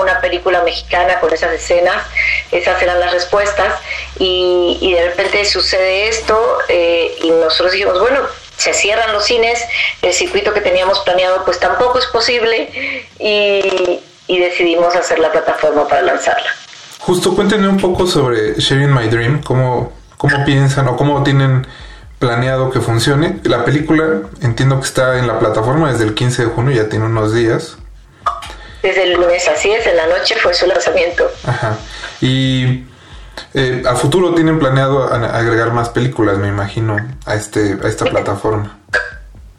una 0.01 0.21
película 0.21 0.61
mexicana 0.61 1.19
con 1.19 1.33
esas 1.33 1.51
escenas, 1.51 2.05
esas 2.51 2.79
eran 2.81 2.99
las 2.99 3.11
respuestas 3.11 3.73
y, 4.19 4.77
y 4.79 4.93
de 4.93 5.09
repente 5.09 5.43
sucede 5.45 6.07
esto 6.07 6.59
eh, 6.69 7.13
y 7.21 7.31
nosotros 7.31 7.71
dijimos, 7.71 7.99
bueno, 7.99 8.19
se 8.55 8.71
cierran 8.73 9.11
los 9.11 9.25
cines, 9.25 9.61
el 10.03 10.13
circuito 10.13 10.53
que 10.53 10.61
teníamos 10.61 10.99
planeado 10.99 11.43
pues 11.43 11.59
tampoco 11.59 11.97
es 11.97 12.05
posible 12.05 13.03
y, 13.19 13.99
y 14.27 14.39
decidimos 14.39 14.95
hacer 14.95 15.17
la 15.17 15.31
plataforma 15.31 15.87
para 15.87 16.03
lanzarla. 16.03 16.51
Justo 16.99 17.35
cuéntenme 17.35 17.67
un 17.67 17.77
poco 17.77 18.07
sobre 18.07 18.53
Sharing 18.57 18.93
My 18.93 19.09
Dream, 19.09 19.43
cómo, 19.43 19.91
cómo 20.23 20.45
piensan 20.45 20.87
o 20.87 20.95
cómo 20.95 21.21
tienen 21.21 21.67
planeado 22.17 22.69
que 22.71 22.79
funcione. 22.79 23.41
La 23.43 23.65
película 23.65 24.21
entiendo 24.41 24.79
que 24.79 24.85
está 24.85 25.19
en 25.19 25.27
la 25.27 25.37
plataforma 25.37 25.91
desde 25.91 26.05
el 26.05 26.13
15 26.13 26.45
de 26.45 26.47
junio, 26.49 26.73
ya 26.73 26.87
tiene 26.87 27.05
unos 27.07 27.33
días. 27.33 27.75
Desde 28.81 29.03
el 29.03 29.13
lunes, 29.15 29.45
así 29.49 29.69
es, 29.69 29.85
en 29.85 29.97
la 29.97 30.07
noche 30.07 30.35
fue 30.41 30.53
su 30.53 30.65
lanzamiento. 30.65 31.29
Ajá. 31.45 31.75
Y 32.21 32.85
eh, 33.53 33.83
a 33.85 33.95
futuro 33.95 34.33
tienen 34.33 34.59
planeado 34.59 35.13
agregar 35.13 35.73
más 35.73 35.89
películas, 35.89 36.37
me 36.37 36.47
imagino, 36.47 36.95
a, 37.25 37.35
este, 37.35 37.77
a 37.83 37.87
esta 37.89 38.05
plataforma. 38.05 38.79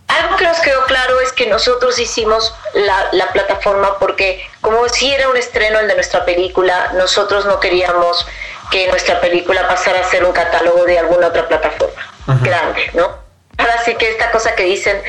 Algo 0.09 0.37
que 0.37 0.45
nos 0.45 0.61
quedó 0.61 0.83
claro 0.87 1.21
es 1.21 1.33
que 1.33 1.47
nosotros 1.47 1.99
hicimos 1.99 2.55
la, 2.73 3.09
la, 3.13 3.31
plataforma 3.33 3.99
porque 3.99 4.41
como 4.63 4.89
si 4.89 5.13
era 5.13 5.29
un 5.29 5.37
estreno 5.37 5.81
el 5.81 5.89
de 5.89 5.95
nuestra 5.95 6.25
película, 6.25 6.93
nosotros 6.97 7.45
no 7.45 7.61
queríamos 7.61 8.27
que 8.75 8.89
nuestra 8.89 9.21
película 9.21 9.69
pasara 9.69 10.01
a 10.01 10.11
ser 10.11 10.25
un 10.25 10.33
catálogo 10.33 10.85
de 10.85 10.99
alguna 10.99 11.29
otra 11.29 11.47
plataforma 11.47 12.03
uh 12.27 12.33
-huh. 12.33 12.43
grande, 12.43 12.91
¿no? 12.95 13.24
Ahora 13.59 13.83
sí 13.85 13.95
que 13.95 14.11
esta 14.11 14.31
cosa 14.31 14.55
que 14.55 14.65
dicen, 14.65 15.01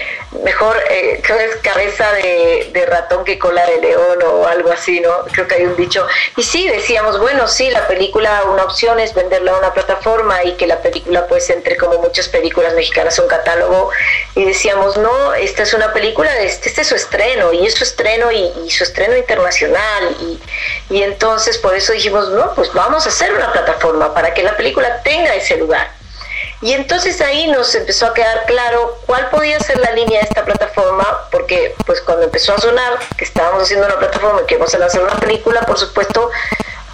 mejor 0.43 0.77
eh, 0.89 1.19
creo 1.23 1.37
que 1.37 1.45
es 1.45 1.55
cabeza 1.57 2.11
de, 2.13 2.85
ratón 2.87 3.25
que 3.25 3.39
cola 3.39 3.65
de 3.65 3.81
león 3.81 4.19
o 4.23 4.45
algo 4.47 4.71
así, 4.71 4.99
¿no? 4.99 5.25
Creo 5.31 5.47
que 5.47 5.55
hay 5.55 5.65
un 5.65 5.75
dicho. 5.75 6.05
Y 6.37 6.43
sí, 6.43 6.67
decíamos, 6.67 7.19
bueno, 7.19 7.47
sí, 7.47 7.69
la 7.71 7.87
película, 7.87 8.43
una 8.43 8.63
opción 8.63 8.99
es 8.99 9.13
venderla 9.13 9.53
a 9.53 9.57
una 9.57 9.73
plataforma 9.73 10.43
y 10.43 10.53
que 10.53 10.67
la 10.67 10.81
película 10.81 11.25
pues 11.27 11.49
entre 11.49 11.77
como 11.77 11.97
muchas 11.99 12.29
películas 12.29 12.73
mexicanas 12.75 13.17
a 13.17 13.23
un 13.23 13.27
catálogo. 13.27 13.89
Y 14.35 14.45
decíamos, 14.45 14.97
no, 14.97 15.33
esta 15.33 15.63
es 15.63 15.73
una 15.73 15.93
película, 15.93 16.37
este, 16.39 16.69
este 16.69 16.81
es 16.81 16.87
su 16.87 16.95
estreno 16.95 17.51
y 17.53 17.65
es 17.65 17.73
su 17.73 17.83
estreno 17.83 18.31
y, 18.31 18.51
y 18.65 18.69
su 18.69 18.83
estreno 18.83 19.17
internacional. 19.17 20.15
Y, 20.21 20.39
y 20.95 21.03
entonces 21.03 21.57
por 21.57 21.75
eso 21.75 21.93
dijimos, 21.93 22.29
no, 22.29 22.53
pues 22.53 22.71
vamos 22.73 23.05
a 23.05 23.09
hacer 23.09 23.33
una 23.33 23.51
plataforma 23.51 24.13
para 24.13 24.33
que 24.33 24.43
la 24.43 24.55
película 24.55 25.01
tenga 25.01 25.33
ese 25.33 25.57
lugar. 25.57 25.94
Y 26.65 26.73
entonces 26.73 27.21
ahí 27.21 27.45
nos 27.45 27.75
empezó 27.75 28.07
a 28.07 28.13
quedar 28.15 28.43
claro 28.47 28.97
cuál 29.05 29.29
podía 29.29 29.59
ser 29.59 29.77
la 29.77 29.91
línea 29.91 30.19
de 30.19 30.25
esta 30.25 30.43
plataforma, 30.43 31.05
porque 31.29 31.75
pues 31.85 32.01
cuando 32.01 32.23
empezó 32.23 32.55
a 32.55 32.57
sonar 32.57 32.97
que 33.15 33.23
estábamos 33.23 33.61
haciendo 33.61 33.85
una 33.85 33.99
plataforma 33.99 34.41
y 34.41 34.45
que 34.47 34.55
íbamos 34.55 34.73
a 34.73 34.79
lanzar 34.79 35.03
una 35.03 35.15
película, 35.19 35.61
por 35.61 35.77
supuesto, 35.77 36.31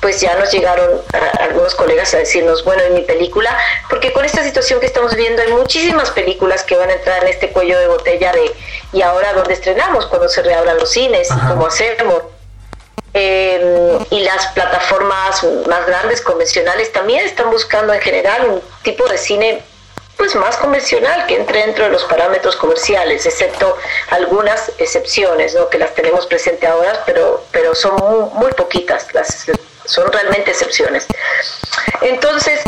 pues 0.01 0.19
ya 0.19 0.35
nos 0.35 0.51
llegaron 0.51 0.99
a, 1.13 1.43
algunos 1.45 1.73
colegas 1.75 2.13
a 2.13 2.17
decirnos, 2.17 2.65
bueno, 2.65 2.83
en 2.83 2.95
mi 2.95 3.03
película, 3.03 3.57
porque 3.89 4.11
con 4.11 4.25
esta 4.25 4.43
situación 4.43 4.81
que 4.81 4.87
estamos 4.87 5.15
viendo 5.15 5.41
hay 5.41 5.53
muchísimas 5.53 6.11
películas 6.11 6.63
que 6.63 6.75
van 6.75 6.89
a 6.89 6.93
entrar 6.93 7.23
en 7.23 7.29
este 7.29 7.51
cuello 7.51 7.79
de 7.79 7.87
botella 7.87 8.33
de, 8.33 8.53
y 8.91 9.01
ahora 9.03 9.31
dónde 9.31 9.53
estrenamos, 9.53 10.05
cuando 10.07 10.27
se 10.27 10.41
reabran 10.41 10.79
los 10.79 10.91
cines, 10.91 11.31
Ajá. 11.31 11.47
cómo 11.51 11.67
hacemos. 11.67 12.23
Eh, 13.13 13.99
y 14.09 14.19
las 14.21 14.47
plataformas 14.47 15.43
más 15.67 15.85
grandes 15.85 16.21
convencionales 16.21 16.93
también 16.93 17.25
están 17.25 17.51
buscando 17.51 17.93
en 17.93 17.99
general 17.99 18.45
un 18.47 18.61
tipo 18.83 19.05
de 19.07 19.17
cine 19.17 19.61
pues 20.15 20.33
más 20.35 20.55
convencional 20.55 21.25
que 21.25 21.35
entre 21.35 21.65
dentro 21.65 21.85
de 21.85 21.91
los 21.91 22.05
parámetros 22.05 22.55
comerciales 22.55 23.25
excepto 23.25 23.75
algunas 24.11 24.71
excepciones 24.77 25.55
¿no? 25.55 25.67
que 25.67 25.77
las 25.77 25.93
tenemos 25.93 26.25
presente 26.25 26.67
ahora 26.67 27.03
pero 27.05 27.43
pero 27.51 27.75
son 27.75 27.95
muy, 27.95 28.29
muy 28.33 28.51
poquitas 28.53 29.13
las 29.13 29.45
son 29.83 30.09
realmente 30.11 30.51
excepciones 30.51 31.05
entonces 32.01 32.61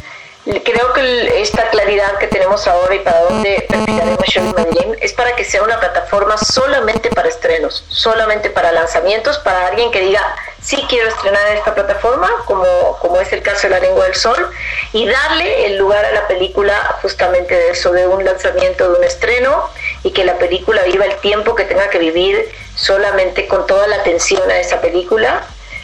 creo 0.46 0.94
que 0.94 1.42
esta 1.42 1.70
claridad 1.70 2.18
que 2.18 2.28
tenemos 2.28 2.68
ahora 2.68 2.96
y 2.96 3.00
para 3.00 3.22
dónde 3.22 3.66
perfectaremos 3.68 4.26
Sherman 4.28 4.68
es 5.00 5.14
para 5.14 5.36
que 5.36 5.46
sea 5.46 5.64
una 5.64 5.80
plataforma 5.80 6.38
solamente 6.38 7.10
para 7.10 7.30
estrenos, 7.30 7.86
solamente 7.90 8.50
para 8.50 8.72
lanzamientos, 8.72 9.38
para 9.40 9.68
alguien 9.68 9.92
que 9.92 10.02
diga, 10.02 10.36
sí 10.62 10.84
quiero 10.90 11.10
estrenar 11.10 11.48
en 11.52 11.58
esta 11.58 11.74
plataforma, 11.74 12.30
como, 12.46 12.66
como 13.00 13.20
es 13.22 13.32
el 13.32 13.42
caso 13.42 13.68
de 13.68 13.70
La 13.70 13.80
Lengua 13.80 14.06
del 14.06 14.16
Sol, 14.16 14.50
y 14.92 15.08
darle 15.08 15.68
el 15.68 15.78
lugar 15.78 16.04
a 16.04 16.12
la 16.12 16.28
película 16.28 16.98
justamente 17.02 17.56
de 17.56 17.72
eso, 17.72 17.92
de 17.92 18.08
un 18.08 18.24
lanzamiento, 18.26 18.92
de 18.92 18.98
un 18.98 19.04
estreno, 19.04 19.70
y 20.04 20.12
que 20.12 20.26
la 20.26 20.38
película 20.38 20.84
viva 20.84 21.06
el 21.06 21.16
tiempo 21.18 21.56
que 21.56 21.64
tenga 21.64 21.90
que 21.90 22.00
vivir 22.00 22.50
solamente 22.76 23.48
con 23.48 23.66
toda 23.66 23.88
la 23.88 23.98
atención 23.98 24.50
a 24.50 24.58
esa 24.58 24.82
película 24.82 25.44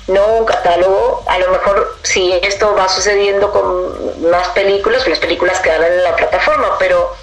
no 0.10 0.26
un 0.28 0.46
catálogo. 0.46 1.24
A 1.28 1.40
lo 1.40 1.52
mejor 1.52 1.98
si 2.04 2.34
esto 2.44 2.76
va 2.76 2.90
sucediendo 2.90 3.52
con 3.52 4.30
más 4.30 4.48
películas, 4.50 5.08
las 5.08 5.20
películas 5.20 5.60
quedarán 5.60 5.92
en 5.92 6.04
la 6.04 6.16
plataforma, 6.16 6.78
pero 6.78 7.16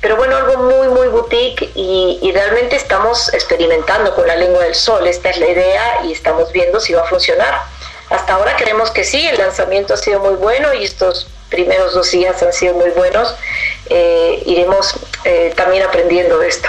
pero 0.00 0.16
bueno, 0.16 0.36
algo 0.36 0.58
muy, 0.58 0.88
muy 0.88 1.08
boutique 1.08 1.70
y, 1.74 2.30
realmente 2.32 2.76
estamos 2.76 3.32
experimentando 3.34 4.14
con 4.14 4.26
la 4.28 4.36
lengua 4.36 4.62
del 4.62 4.74
sol. 4.74 5.06
Esta 5.08 5.30
es 5.30 5.38
la 5.38 5.48
idea 5.48 6.02
y 6.04 6.12
estamos 6.12 6.52
viendo 6.52 6.78
si 6.78 6.92
va 6.92 7.02
a 7.02 7.06
funcionar. 7.06 7.62
Hasta 8.10 8.34
ahora 8.34 8.54
creemos 8.56 8.90
que 8.92 9.02
sí, 9.02 9.26
el 9.26 9.38
lanzamiento 9.38 9.94
ha 9.94 9.96
sido 9.96 10.20
muy 10.20 10.34
bueno 10.34 10.72
y 10.72 10.84
estos 10.84 11.26
primeros 11.50 11.94
dos 11.94 12.10
días 12.12 12.40
han 12.42 12.52
sido 12.52 12.74
muy 12.74 12.90
buenos. 12.90 13.34
Eh, 13.86 14.42
iremos 14.46 14.94
eh, 15.24 15.52
también 15.56 15.82
aprendiendo 15.82 16.38
de 16.38 16.48
esto. 16.48 16.68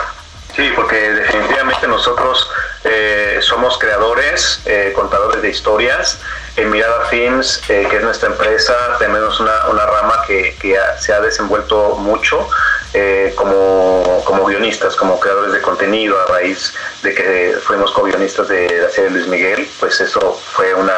Sí, 0.56 0.72
porque 0.76 0.96
definitivamente 0.96 1.88
nosotros 1.88 2.50
eh, 2.90 3.40
somos 3.42 3.78
creadores, 3.78 4.62
eh, 4.66 4.92
contadores 4.96 5.42
de 5.42 5.50
historias. 5.50 6.20
En 6.56 6.70
Mirada 6.72 7.06
Films, 7.06 7.62
eh, 7.70 7.88
que 7.90 7.98
es 7.98 8.04
nuestra 8.04 8.28
empresa, 8.30 8.74
tenemos 9.00 9.40
una, 9.40 9.68
una 9.70 9.86
rama 9.86 10.24
que, 10.28 10.78
ha- 10.78 10.98
se 10.98 11.14
ha 11.14 11.22
desenvuelto 11.22 11.96
mucho 11.96 12.50
eh, 12.94 13.32
como, 13.36 14.22
como 14.26 14.46
guionistas, 14.46 14.96
como 14.96 15.20
creadores 15.20 15.54
de 15.54 15.62
contenido, 15.62 16.20
a 16.20 16.26
raíz 16.26 16.74
de 17.04 17.14
que 17.14 17.56
fuimos 17.64 17.92
co-guionistas 17.92 18.48
de 18.50 18.68
la 18.82 18.90
serie 18.90 19.12
Luis 19.12 19.28
Miguel, 19.28 19.70
pues 19.80 20.02
eso 20.02 20.38
fue 20.54 20.74
una. 20.74 20.94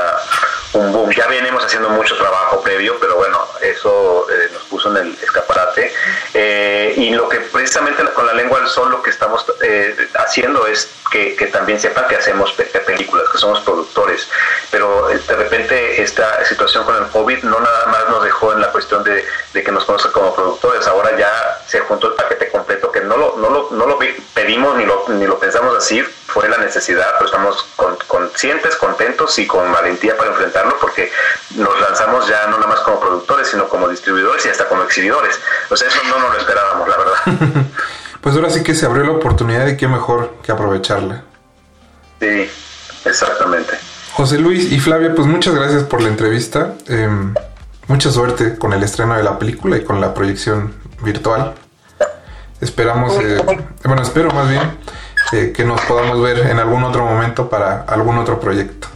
Ya 1.15 1.27
venimos 1.27 1.65
haciendo 1.65 1.89
mucho 1.89 2.15
trabajo 2.17 2.61
previo, 2.61 2.97
pero 2.99 3.15
bueno, 3.17 3.45
eso 3.61 4.25
eh, 4.31 4.49
nos 4.53 4.63
puso 4.63 4.89
en 4.89 4.97
el 5.07 5.17
escaparate. 5.21 5.93
Eh, 6.33 6.93
y 6.95 7.09
lo 7.11 7.27
que 7.27 7.39
precisamente 7.41 8.03
con 8.13 8.25
la 8.25 8.33
lengua 8.33 8.59
del 8.59 8.69
sol 8.69 8.89
lo 8.89 9.01
que 9.01 9.09
estamos 9.09 9.45
eh, 9.61 9.95
haciendo 10.15 10.65
es 10.67 10.89
que, 11.11 11.35
que 11.35 11.47
también 11.47 11.79
sepan 11.79 12.07
que 12.07 12.15
hacemos 12.15 12.53
pe- 12.53 12.63
películas, 12.65 13.27
que 13.29 13.37
somos 13.37 13.59
productores. 13.61 14.29
Pero 14.71 15.09
eh, 15.09 15.19
de 15.27 15.35
repente 15.35 16.01
esta 16.01 16.43
situación 16.45 16.85
con 16.85 16.95
el 16.95 17.09
COVID 17.09 17.43
no 17.43 17.59
nada 17.59 17.85
más 17.87 18.09
nos 18.09 18.23
dejó 18.23 18.53
en 18.53 18.61
la 18.61 18.71
cuestión 18.71 19.03
de, 19.03 19.25
de 19.53 19.63
que 19.63 19.71
nos 19.71 19.83
conozcan 19.83 20.13
como 20.13 20.33
productores, 20.33 20.87
ahora 20.87 21.17
ya 21.17 21.61
se 21.67 21.81
juntó 21.81 22.07
el 22.07 22.13
paquete 22.13 22.49
completo 22.49 22.91
que 22.91 23.01
no 23.01 23.17
lo, 23.17 23.35
no 23.37 23.49
lo, 23.49 23.67
no 23.71 23.85
lo 23.85 23.99
pedimos 24.33 24.75
ni 24.77 24.85
lo, 24.85 25.03
ni 25.09 25.25
lo 25.27 25.37
pensamos 25.37 25.75
así, 25.75 26.01
fue 26.33 26.47
la 26.49 26.57
necesidad, 26.57 27.05
pero 27.17 27.25
estamos 27.25 27.63
con- 27.75 27.97
conscientes, 28.07 28.75
contentos 28.75 29.37
y 29.39 29.45
con 29.47 29.71
valentía 29.71 30.17
para 30.17 30.31
enfrentarlo 30.31 30.77
porque 30.79 31.11
nos 31.55 31.79
lanzamos 31.81 32.27
ya 32.27 32.47
no 32.47 32.57
nada 32.57 32.67
más 32.67 32.79
como 32.81 32.99
productores, 32.99 33.47
sino 33.49 33.67
como 33.67 33.87
distribuidores 33.89 34.45
y 34.45 34.49
hasta 34.49 34.67
como 34.67 34.83
exhibidores. 34.83 35.39
O 35.69 35.75
sea, 35.77 35.87
eso 35.87 35.99
no 36.09 36.19
nos 36.19 36.33
lo 36.33 36.37
esperábamos, 36.39 36.87
la 36.87 36.97
verdad. 36.97 37.65
Pues 38.21 38.35
ahora 38.35 38.51
sí 38.51 38.61
que 38.61 38.75
se 38.75 38.85
abrió 38.85 39.03
la 39.03 39.13
oportunidad 39.13 39.65
y 39.65 39.75
qué 39.77 39.87
mejor 39.87 40.35
que 40.43 40.51
aprovecharla. 40.51 41.23
Sí, 42.19 42.47
exactamente. 43.03 43.73
José 44.13 44.37
Luis 44.37 44.71
y 44.71 44.79
Flavia, 44.79 45.15
pues 45.15 45.25
muchas 45.27 45.55
gracias 45.55 45.81
por 45.85 46.01
la 46.03 46.09
entrevista. 46.09 46.75
Eh, 46.87 47.09
mucha 47.87 48.11
suerte 48.11 48.59
con 48.59 48.73
el 48.73 48.83
estreno 48.83 49.17
de 49.17 49.23
la 49.23 49.39
película 49.39 49.75
y 49.77 49.83
con 49.83 49.99
la 49.99 50.13
proyección 50.13 50.75
virtual. 51.01 51.55
Esperamos, 52.59 53.13
eh, 53.23 53.41
bueno, 53.85 54.03
espero 54.03 54.29
más 54.29 54.47
bien 54.47 54.77
eh, 55.31 55.53
que 55.55 55.63
nos 55.63 55.79
podamos 55.81 56.21
ver 56.21 56.39
en 56.39 56.59
algún 56.59 56.83
otro 56.83 57.05
momento 57.05 57.49
para 57.49 57.81
algún 57.87 58.17
otro 58.17 58.39
proyecto. 58.39 58.87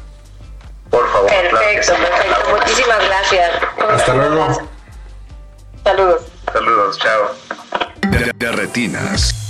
Por 0.89 1.07
favor. 1.11 1.29
Perfecto, 1.29 1.93
perfecto. 1.93 2.55
Muchísimas 2.57 3.05
gracias. 3.05 3.51
Hasta 3.89 4.13
luego. 4.13 4.47
Saludos. 5.83 6.21
Saludos, 6.51 6.97
chao. 6.97 7.31
De, 8.01 8.31
de 8.35 8.51
retinas. 8.51 9.44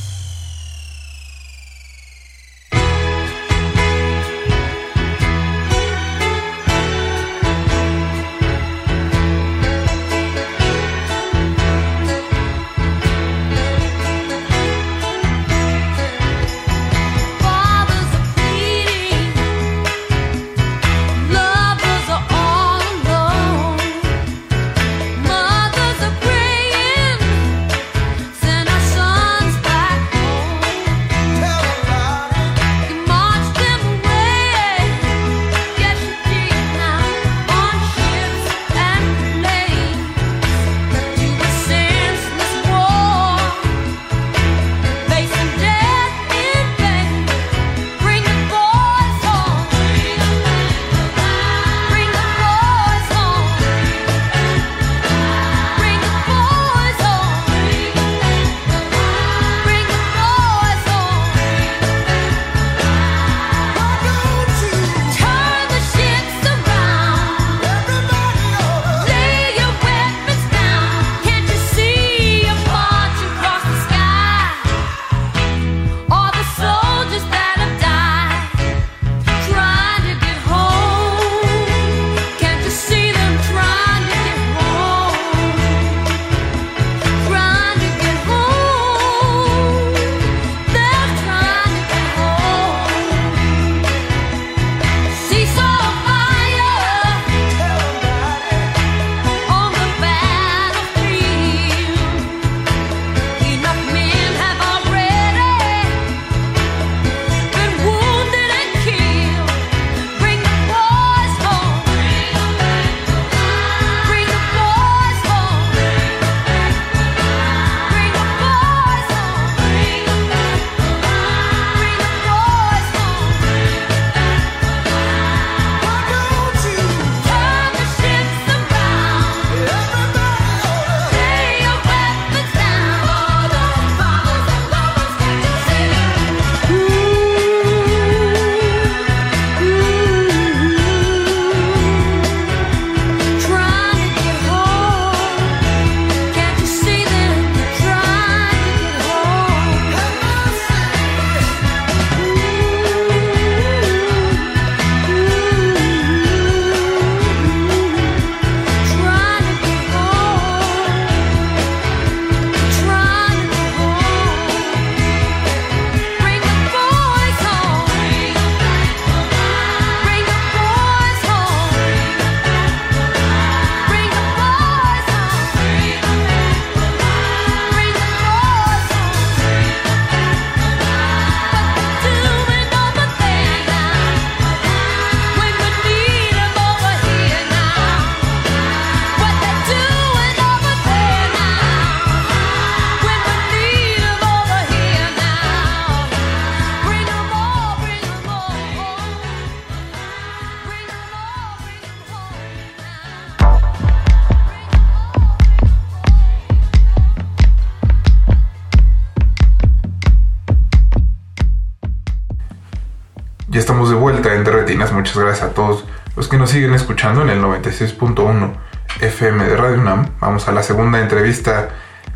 Ya 213.55 213.61
estamos 213.61 213.87
de 213.89 213.95
vuelta 213.95 214.35
en 214.35 214.43
Retinas. 214.43 214.91
Muchas 214.91 215.15
gracias 215.15 215.49
a 215.49 215.53
todos 215.53 215.85
los 216.17 216.27
que 216.27 216.35
nos 216.35 216.49
siguen 216.49 216.73
escuchando 216.73 217.21
en 217.21 217.29
el 217.29 217.41
96.1 217.41 218.51
FM 218.99 219.45
de 219.45 219.55
Radio 219.55 219.79
UNAM. 219.79 220.09
Vamos 220.19 220.49
a 220.49 220.51
la 220.51 220.61
segunda 220.61 220.99
entrevista 220.99 221.69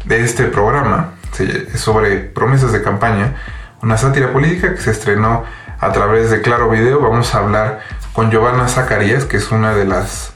de 0.04 0.22
este 0.22 0.48
programa. 0.48 1.14
Sobre 1.76 2.18
promesas 2.18 2.74
de 2.74 2.82
campaña, 2.82 3.38
una 3.82 3.96
sátira 3.96 4.34
política 4.34 4.76
que 4.76 4.82
se 4.82 4.92
estrenó 4.92 5.46
a 5.80 5.94
través 5.94 6.30
de 6.30 6.42
Claro 6.42 6.70
Video. 6.70 7.00
Vamos 7.00 7.34
a 7.34 7.38
hablar 7.38 7.80
con 8.12 8.32
Giovanna 8.32 8.68
Zacarías, 8.68 9.24
que 9.24 9.38
es 9.38 9.50
una 9.50 9.74
de 9.74 9.86
las, 9.86 10.34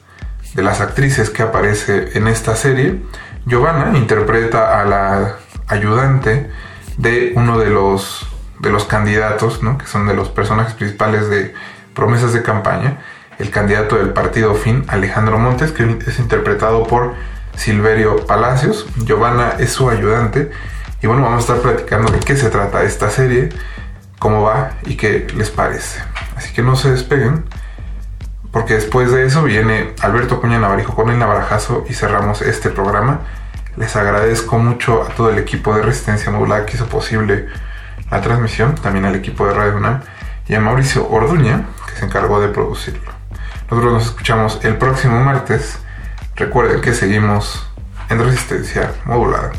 de 0.54 0.64
las 0.64 0.80
actrices 0.80 1.30
que 1.30 1.44
aparece 1.44 2.18
en 2.18 2.30
esta 2.30 2.56
serie. 2.56 3.02
Giovanna 3.46 3.98
interpreta 3.98 4.80
a 4.80 4.86
la 4.86 5.36
ayudante 5.68 6.50
de 6.96 7.34
uno 7.36 7.60
de 7.60 7.72
los, 7.72 8.26
de 8.64 8.70
los 8.72 8.86
candidatos, 8.86 9.62
¿no? 9.62 9.78
que 9.78 9.86
son 9.86 10.08
de 10.08 10.16
los 10.16 10.30
personajes 10.30 10.74
principales 10.74 11.30
de 11.30 11.54
promesas 11.94 12.34
de 12.34 12.42
campaña, 12.42 12.98
el 13.38 13.52
candidato 13.52 13.98
del 13.98 14.10
partido 14.10 14.56
FIN, 14.56 14.86
Alejandro 14.88 15.38
Montes, 15.38 15.74
que 15.74 16.00
es 16.08 16.18
interpretado 16.18 16.88
por 16.88 17.14
Silverio 17.56 18.26
Palacios. 18.26 18.88
Giovanna 19.06 19.56
es 19.60 19.74
su 19.74 19.90
ayudante. 19.90 20.50
Y 21.02 21.08
bueno, 21.08 21.24
vamos 21.24 21.38
a 21.40 21.54
estar 21.54 21.58
platicando 21.58 22.12
de 22.12 22.20
qué 22.20 22.38
se 22.38 22.50
trata 22.50 22.84
esta 22.84 23.10
serie, 23.10 23.50
cómo 24.18 24.44
va 24.44 24.72
y 24.86 24.96
qué 24.96 25.28
les 25.36 25.50
parece. 25.50 26.02
Así 26.38 26.54
que 26.54 26.62
no 26.62 26.78
se 26.78 26.92
despeguen, 26.92 27.44
porque 28.52 28.76
después 28.76 29.12
de 29.12 29.26
eso 29.26 29.44
viene 29.44 29.94
Alberto 30.00 30.40
Cuña 30.40 30.60
Navarijo 30.60 30.96
con 30.96 31.10
el 31.10 31.20
Navarajazo 31.20 31.86
y 31.90 31.94
cerramos 31.94 32.42
este 32.42 32.70
programa. 32.70 33.20
Les 33.76 33.96
agradezco 33.98 34.58
mucho 34.58 35.04
a 35.04 35.10
todo 35.10 35.32
el 35.32 35.38
equipo 35.38 35.76
de 35.76 35.82
Resistencia 35.82 36.32
Modulada 36.32 36.66
que 36.66 36.78
hizo 36.78 36.86
posible 36.86 37.50
la 38.14 38.22
transmisión, 38.22 38.76
también 38.76 39.06
al 39.06 39.16
equipo 39.16 39.48
de 39.48 39.56
Radio 39.56 39.78
UNAM 39.78 40.02
y 40.48 40.54
a 40.54 40.60
Mauricio 40.60 41.10
Orduña, 41.10 41.66
que 41.88 41.96
se 41.96 42.06
encargó 42.06 42.40
de 42.40 42.50
producirlo. 42.50 43.12
Nosotros 43.72 43.92
nos 43.92 44.06
escuchamos 44.06 44.60
el 44.64 44.78
próximo 44.78 45.20
martes. 45.20 45.80
Recuerden 46.36 46.80
que 46.82 46.94
seguimos 46.94 47.68
en 48.10 48.20
Resistencia 48.20 48.92
Modulada. 49.06 49.52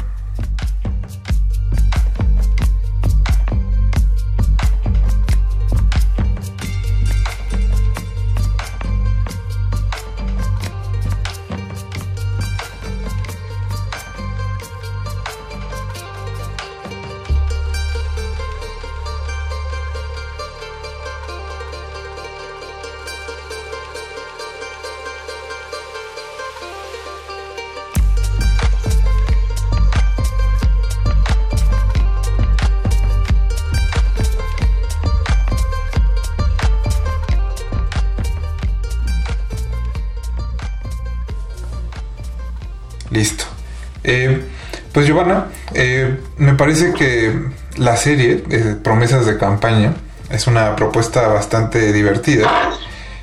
Pues 44.94 45.06
Giovanna, 45.06 45.48
eh, 45.74 46.20
me 46.38 46.54
parece 46.54 46.92
que 46.92 47.36
la 47.76 47.96
serie 47.96 48.44
eh, 48.48 48.76
Promesas 48.82 49.26
de 49.26 49.36
Campaña 49.36 49.92
es 50.30 50.46
una 50.46 50.76
propuesta 50.76 51.26
bastante 51.26 51.92
divertida, 51.92 52.48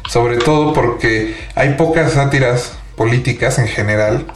sobre 0.09 0.37
todo 0.37 0.73
porque 0.73 1.35
hay 1.55 1.75
pocas 1.75 2.11
sátiras 2.11 2.73
políticas 2.97 3.57
en 3.57 3.69
general 3.69 4.27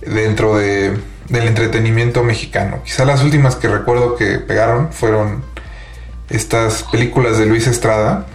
dentro 0.00 0.56
de, 0.56 0.98
del 1.28 1.46
entretenimiento 1.46 2.24
mexicano. 2.24 2.80
Quizá 2.82 3.04
las 3.04 3.22
últimas 3.22 3.56
que 3.56 3.68
recuerdo 3.68 4.16
que 4.16 4.38
pegaron 4.38 4.90
fueron 4.90 5.44
estas 6.30 6.82
películas 6.84 7.36
de 7.36 7.44
Luis 7.44 7.66
Estrada, 7.66 8.26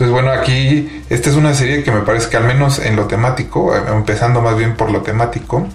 entonces, 0.00 0.10
bueno, 0.10 0.30
aquí 0.30 1.02
esta 1.10 1.30
es 1.30 1.36
una 1.36 1.54
serie 1.54 1.82
que 1.82 1.90
me 1.90 2.00
parece 2.00 2.28
que 2.28 2.36
al 2.36 2.44
menos 2.44 2.78
en 2.78 2.96
lo 2.96 3.06
temático, 3.06 3.74
eh, 3.76 3.82
empezando 3.88 4.40
más 4.40 4.56
bien 4.56 4.76
por 4.76 4.90
lo 4.90 5.02
temático, 5.02 5.66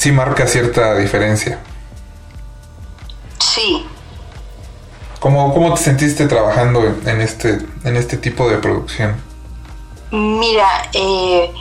sí 0.00 0.12
marca 0.12 0.46
cierta 0.46 0.96
diferencia. 0.96 1.58
Sí, 3.38 3.86
¿Cómo, 5.20 5.52
cómo 5.52 5.74
te 5.74 5.82
sentiste 5.82 6.26
trabajando 6.26 6.82
en, 6.82 7.06
en 7.06 7.20
este, 7.20 7.58
en 7.84 7.96
este 7.96 8.16
tipo 8.16 8.48
de 8.48 8.56
producción? 8.56 9.22
Mira, 10.10 10.88
eh, 10.94 11.52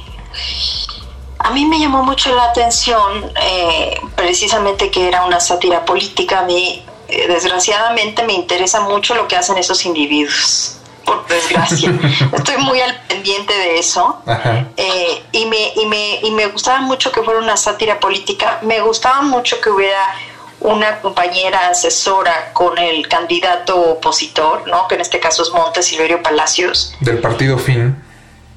a 1.39 1.51
mí 1.51 1.65
me 1.65 1.77
llamó 1.77 2.01
mucho 2.03 2.33
la 2.33 2.45
atención 2.45 3.29
eh, 3.41 3.99
precisamente 4.15 4.89
que 4.89 5.09
era 5.09 5.25
una 5.25 5.41
sátira 5.41 5.83
política. 5.83 6.39
A 6.39 6.43
mí, 6.45 6.85
eh, 7.09 7.27
desgraciadamente, 7.27 8.23
me 8.23 8.31
interesa 8.31 8.79
mucho 8.79 9.13
lo 9.13 9.27
que 9.27 9.35
hacen 9.35 9.57
esos 9.57 9.85
individuos. 9.85 10.78
Por 11.09 11.27
desgracia, 11.27 11.91
estoy 12.33 12.57
muy 12.57 12.79
al 12.81 12.95
pendiente 13.07 13.53
de 13.53 13.79
eso. 13.79 14.21
Eh, 14.77 15.23
y, 15.31 15.45
me, 15.47 15.73
y, 15.75 15.85
me, 15.87 16.19
y 16.21 16.31
me 16.31 16.45
gustaba 16.47 16.81
mucho 16.81 17.11
que 17.11 17.23
fuera 17.23 17.39
una 17.39 17.57
sátira 17.57 17.99
política. 17.99 18.59
Me 18.61 18.79
gustaba 18.81 19.21
mucho 19.23 19.59
que 19.59 19.69
hubiera 19.71 20.15
una 20.59 20.99
compañera 21.01 21.69
asesora 21.69 22.51
con 22.53 22.77
el 22.77 23.07
candidato 23.07 23.75
opositor, 23.79 24.67
¿no? 24.67 24.87
que 24.87 24.95
en 24.95 25.01
este 25.01 25.19
caso 25.19 25.41
es 25.41 25.51
Montes 25.51 25.85
Silverio 25.85 26.21
Palacios 26.21 26.93
Del 26.99 27.19
partido 27.19 27.57
fin. 27.57 27.95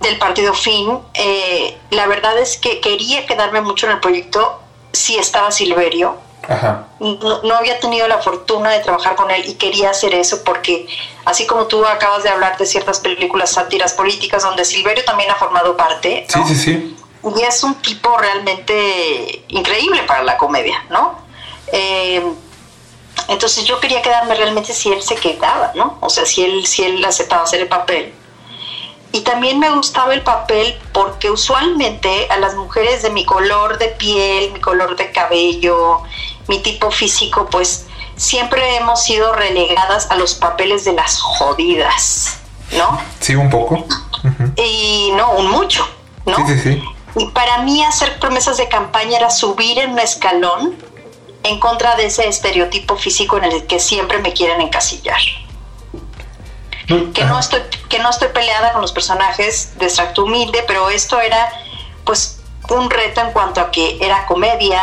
del 0.00 0.18
partido 0.18 0.52
FIN. 0.52 0.98
Eh, 1.14 1.78
la 1.90 2.06
verdad 2.08 2.36
es 2.38 2.58
que 2.58 2.80
quería 2.80 3.24
quedarme 3.24 3.60
mucho 3.60 3.86
en 3.86 3.92
el 3.92 4.00
proyecto 4.00 4.60
si 4.92 5.16
estaba 5.16 5.52
Silverio. 5.52 6.16
Ajá. 6.48 6.88
No, 6.98 7.42
no 7.42 7.54
había 7.54 7.78
tenido 7.80 8.08
la 8.08 8.18
fortuna 8.18 8.70
de 8.70 8.80
trabajar 8.80 9.14
con 9.14 9.30
él 9.30 9.44
y 9.48 9.54
quería 9.54 9.90
hacer 9.90 10.14
eso 10.14 10.42
porque, 10.44 10.86
así 11.24 11.46
como 11.46 11.66
tú 11.66 11.84
acabas 11.86 12.22
de 12.24 12.30
hablar 12.30 12.58
de 12.58 12.66
ciertas 12.66 13.00
películas 13.00 13.50
sátiras 13.52 13.92
políticas 13.92 14.42
donde 14.42 14.64
Silverio 14.64 15.04
también 15.04 15.30
ha 15.30 15.36
formado 15.36 15.76
parte, 15.76 16.26
Sí, 16.28 16.40
sí, 16.48 16.54
sí. 16.56 16.96
y 17.36 17.42
es 17.42 17.62
un 17.62 17.74
tipo 17.76 18.16
realmente 18.18 19.44
increíble 19.48 20.02
para 20.04 20.22
la 20.24 20.36
comedia, 20.36 20.84
¿no? 20.90 21.18
Eh, 21.72 22.22
entonces 23.28 23.64
yo 23.64 23.78
quería 23.78 24.02
quedarme 24.02 24.34
realmente 24.34 24.72
si 24.72 24.90
él 24.92 25.02
se 25.02 25.14
quedaba, 25.14 25.72
¿no? 25.74 25.98
O 26.00 26.10
sea, 26.10 26.26
si 26.26 26.42
él, 26.44 26.66
si 26.66 26.82
él 26.84 27.04
aceptaba 27.04 27.44
hacer 27.44 27.60
el 27.60 27.68
papel. 27.68 28.14
Y 29.14 29.20
también 29.20 29.58
me 29.58 29.68
gustaba 29.68 30.14
el 30.14 30.22
papel 30.22 30.78
porque 30.92 31.30
usualmente 31.30 32.26
a 32.30 32.38
las 32.38 32.54
mujeres 32.54 33.02
de 33.02 33.10
mi 33.10 33.26
color 33.26 33.76
de 33.78 33.88
piel, 33.88 34.52
mi 34.52 34.60
color 34.60 34.96
de 34.96 35.12
cabello, 35.12 36.02
mi 36.48 36.58
tipo 36.60 36.90
físico, 36.90 37.48
pues 37.50 37.86
siempre 38.16 38.76
hemos 38.76 39.02
sido 39.02 39.32
relegadas 39.32 40.10
a 40.10 40.16
los 40.16 40.34
papeles 40.34 40.84
de 40.84 40.92
las 40.92 41.20
jodidas, 41.20 42.38
¿no? 42.72 43.00
Sí, 43.20 43.34
un 43.34 43.50
poco. 43.50 43.84
Y 44.56 45.12
no, 45.16 45.32
un 45.32 45.50
mucho, 45.50 45.86
¿no? 46.26 46.36
Sí, 46.46 46.54
sí, 46.54 46.60
sí. 46.62 46.82
Y 47.16 47.26
para 47.28 47.58
mí 47.58 47.84
hacer 47.84 48.18
promesas 48.18 48.56
de 48.56 48.68
campaña 48.68 49.18
era 49.18 49.30
subir 49.30 49.78
en 49.78 49.92
un 49.92 49.98
escalón 49.98 50.76
en 51.42 51.60
contra 51.60 51.96
de 51.96 52.06
ese 52.06 52.28
estereotipo 52.28 52.96
físico 52.96 53.36
en 53.36 53.44
el 53.44 53.66
que 53.66 53.80
siempre 53.80 54.18
me 54.18 54.32
quieren 54.32 54.60
encasillar. 54.60 55.20
Que 57.14 57.24
no 57.24 57.38
estoy, 57.38 57.60
que 57.88 57.98
no 58.00 58.10
estoy 58.10 58.28
peleada 58.28 58.72
con 58.72 58.82
los 58.82 58.92
personajes 58.92 59.78
de 59.78 59.86
extracto 59.86 60.24
humilde, 60.24 60.62
pero 60.66 60.90
esto 60.90 61.20
era 61.20 61.50
pues 62.04 62.40
un 62.68 62.90
reto 62.90 63.20
en 63.22 63.32
cuanto 63.32 63.60
a 63.60 63.70
que 63.70 63.98
era 64.00 64.26
comedia, 64.26 64.82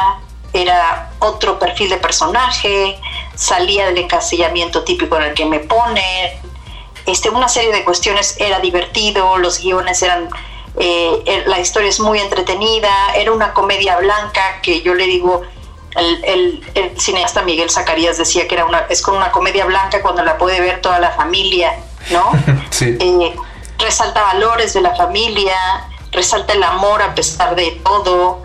era 0.54 1.12
otro 1.20 1.60
perfil 1.60 1.90
de 1.90 1.98
personaje, 1.98 3.00
salía 3.36 3.86
del 3.88 3.98
encasillamiento 4.00 4.84
típico 4.84 5.18
en 5.18 5.24
el 5.24 5.34
que 5.34 5.46
me 5.46 5.60
ponen, 5.60 6.32
este, 7.06 7.30
una 7.30 7.48
serie 7.50 7.72
de 7.72 7.84
cuestiones 7.84 8.36
era 8.40 8.60
divertido, 8.60 9.38
los 9.38 9.60
guiones 9.62 10.02
eran, 10.02 10.30
eh, 10.80 11.22
eh, 11.26 11.44
la 11.48 11.60
historia 11.60 11.90
es 11.90 12.00
muy 12.00 12.20
entretenida, 12.20 12.90
era 13.16 13.32
una 13.32 13.54
comedia 13.54 13.98
blanca 13.98 14.60
que 14.62 14.82
yo 14.82 14.94
le 14.94 15.06
digo, 15.06 15.42
el, 15.96 16.24
el- 16.24 16.72
el 16.76 17.00
cineasta 17.00 17.42
Miguel 17.42 17.70
Zacarías 17.70 18.18
decía 18.18 18.48
que 18.48 18.56
era 18.56 18.66
una, 18.66 18.86
es 18.90 19.02
como 19.02 19.18
una 19.18 19.32
comedia 19.32 19.66
blanca 19.66 20.02
cuando 20.02 20.24
la 20.24 20.38
puede 20.38 20.62
ver 20.62 20.82
toda 20.82 21.00
la 21.00 21.12
familia, 21.12 21.74
¿no? 22.12 22.32
Sí. 22.70 22.96
Eh, 23.00 23.36
resalta 23.80 24.22
valores 24.22 24.74
de 24.74 24.82
la 24.82 24.96
familia, 24.96 25.56
resalta 26.12 26.54
el 26.54 26.64
amor 26.64 27.02
a 27.02 27.16
pesar 27.16 27.56
de 27.56 27.72
todo, 27.84 28.42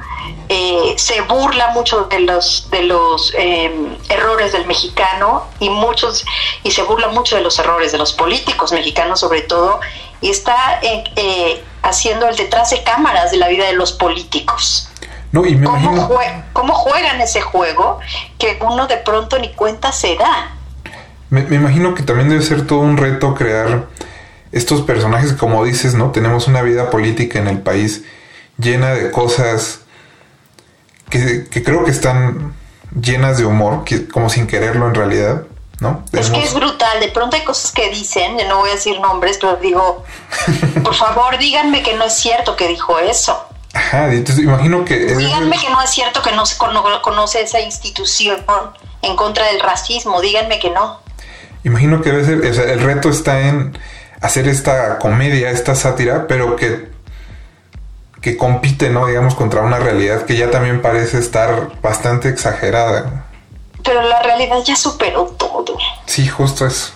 eh, 0.49 0.95
se 0.97 1.21
burla 1.23 1.71
mucho 1.73 2.05
de 2.05 2.21
los 2.21 2.69
de 2.71 2.83
los 2.83 3.33
eh, 3.37 3.73
errores 4.09 4.53
del 4.53 4.67
mexicano 4.67 5.45
y 5.61 5.69
muchos 5.71 6.25
y 6.63 6.71
se 6.71 6.83
burla 6.83 7.09
mucho 7.09 7.37
de 7.37 7.43
los 7.43 7.59
errores 7.59 7.93
de 7.93 7.99
los 7.99 8.13
políticos 8.13 8.73
mexicanos 8.73 9.21
sobre 9.21 9.43
todo 9.43 9.81
y 10.21 10.31
está 10.31 10.81
eh, 10.83 11.63
haciendo 11.83 12.29
el 12.29 12.37
detrás 12.37 12.71
de 12.71 12.83
cámaras 12.83 13.31
de 13.31 13.37
la 13.39 13.49
vida 13.49 13.65
de 13.67 13.73
los 13.75 13.93
políticos 13.93 14.89
No, 15.33 15.45
y 15.47 15.55
me 15.57 15.67
cómo, 15.67 15.79
imagino. 15.93 16.09
jue- 16.09 16.45
cómo 16.53 16.75
juegan 16.75 17.21
ese 17.21 17.41
juego 17.41 17.99
que 18.39 18.59
uno 18.61 18.87
de 18.87 18.97
pronto 18.99 19.39
ni 19.39 19.51
cuenta 19.53 19.93
se 19.93 20.17
da 20.17 20.57
Me, 21.31 21.43
me 21.43 21.57
imagino 21.57 21.95
que 21.95 22.03
también 22.03 22.29
debe 22.29 22.43
ser 22.43 22.67
todo 22.67 22.79
un 22.81 22.97
reto 22.97 23.35
crear 23.35 23.87
estos 24.53 24.83
personajes, 24.83 25.33
como 25.33 25.65
dices, 25.65 25.95
¿no? 25.95 26.13
Tenemos 26.13 26.47
una 26.47 26.63
vida 26.63 26.89
política 26.91 27.41
en 27.41 27.49
el 27.49 27.59
país 27.61 28.05
llena 28.57 28.91
de 28.95 29.11
cosas 29.11 29.81
que, 31.11 31.47
que 31.51 31.63
creo 31.63 31.85
que 31.85 31.91
están 31.91 32.55
llenas 33.01 33.39
de 33.39 33.45
humor, 33.47 33.85
que, 33.85 34.07
como 34.09 34.29
sin 34.31 34.47
quererlo 34.47 34.89
en 34.89 34.95
realidad, 34.95 35.43
¿no? 35.81 36.05
Es 36.13 36.31
que 36.31 36.43
es 36.43 36.55
brutal. 36.55 37.01
De 37.01 37.09
pronto 37.09 37.37
hay 37.37 37.43
cosas 37.45 37.73
que 37.73 37.91
dicen, 37.91 38.39
yo 38.39 38.49
no 38.49 38.59
voy 38.59 38.71
a 38.71 38.75
decir 38.75 38.99
nombres, 39.01 39.39
pero 39.41 39.57
digo, 39.57 40.05
por 40.85 40.95
favor, 40.95 41.37
díganme 41.39 41.83
que 41.83 41.95
no 41.95 42.05
es 42.05 42.15
cierto 42.15 42.57
que 42.57 42.69
dijo 42.69 42.99
eso. 42.99 43.49
Ajá, 43.73 44.13
entonces 44.13 44.45
imagino 44.45 44.85
que... 44.85 45.07
es- 45.07 45.19
Díganme 45.19 45.59
que 45.59 45.69
no 45.71 45.83
es 45.83 45.91
cierto 45.91 46.23
que 46.23 46.31
no 46.33 46.47
se 46.47 46.57
cono- 46.57 47.03
conoce 47.03 47.43
esa 47.43 47.61
institución 47.61 48.39
en 49.03 49.17
contra 49.17 49.47
del 49.47 49.59
racismo. 49.61 50.21
Díganme 50.21 50.59
que 50.61 50.71
no. 50.71 51.01
Imagino 51.65 52.01
que 52.01 52.13
debe 52.13 52.25
ser, 52.25 52.51
o 52.51 52.55
sea, 52.55 52.73
el 52.73 52.81
reto 52.81 53.09
está 53.09 53.41
en 53.41 53.77
hacer 54.21 54.47
esta 54.47 54.99
comedia, 54.99 55.51
esta 55.51 55.75
sátira, 55.75 56.27
pero 56.29 56.55
que, 56.57 56.89
que 58.25 58.39
compite, 58.39 58.89
¿no? 58.89 59.07
Digamos, 59.07 59.35
contra 59.35 59.61
una 59.61 59.79
realidad 59.79 60.25
que 60.25 60.35
ya 60.35 60.51
también 60.51 60.81
parece 60.81 61.19
estar 61.19 61.79
bastante 61.83 62.31
exagerada. 62.31 63.27
Pero 63.83 64.01
la 64.01 64.23
realidad 64.23 64.57
ya 64.65 64.75
superó 64.77 65.25
todo. 65.37 65.77
Sí, 66.07 66.27
justo 66.27 66.65
eso. 66.67 66.93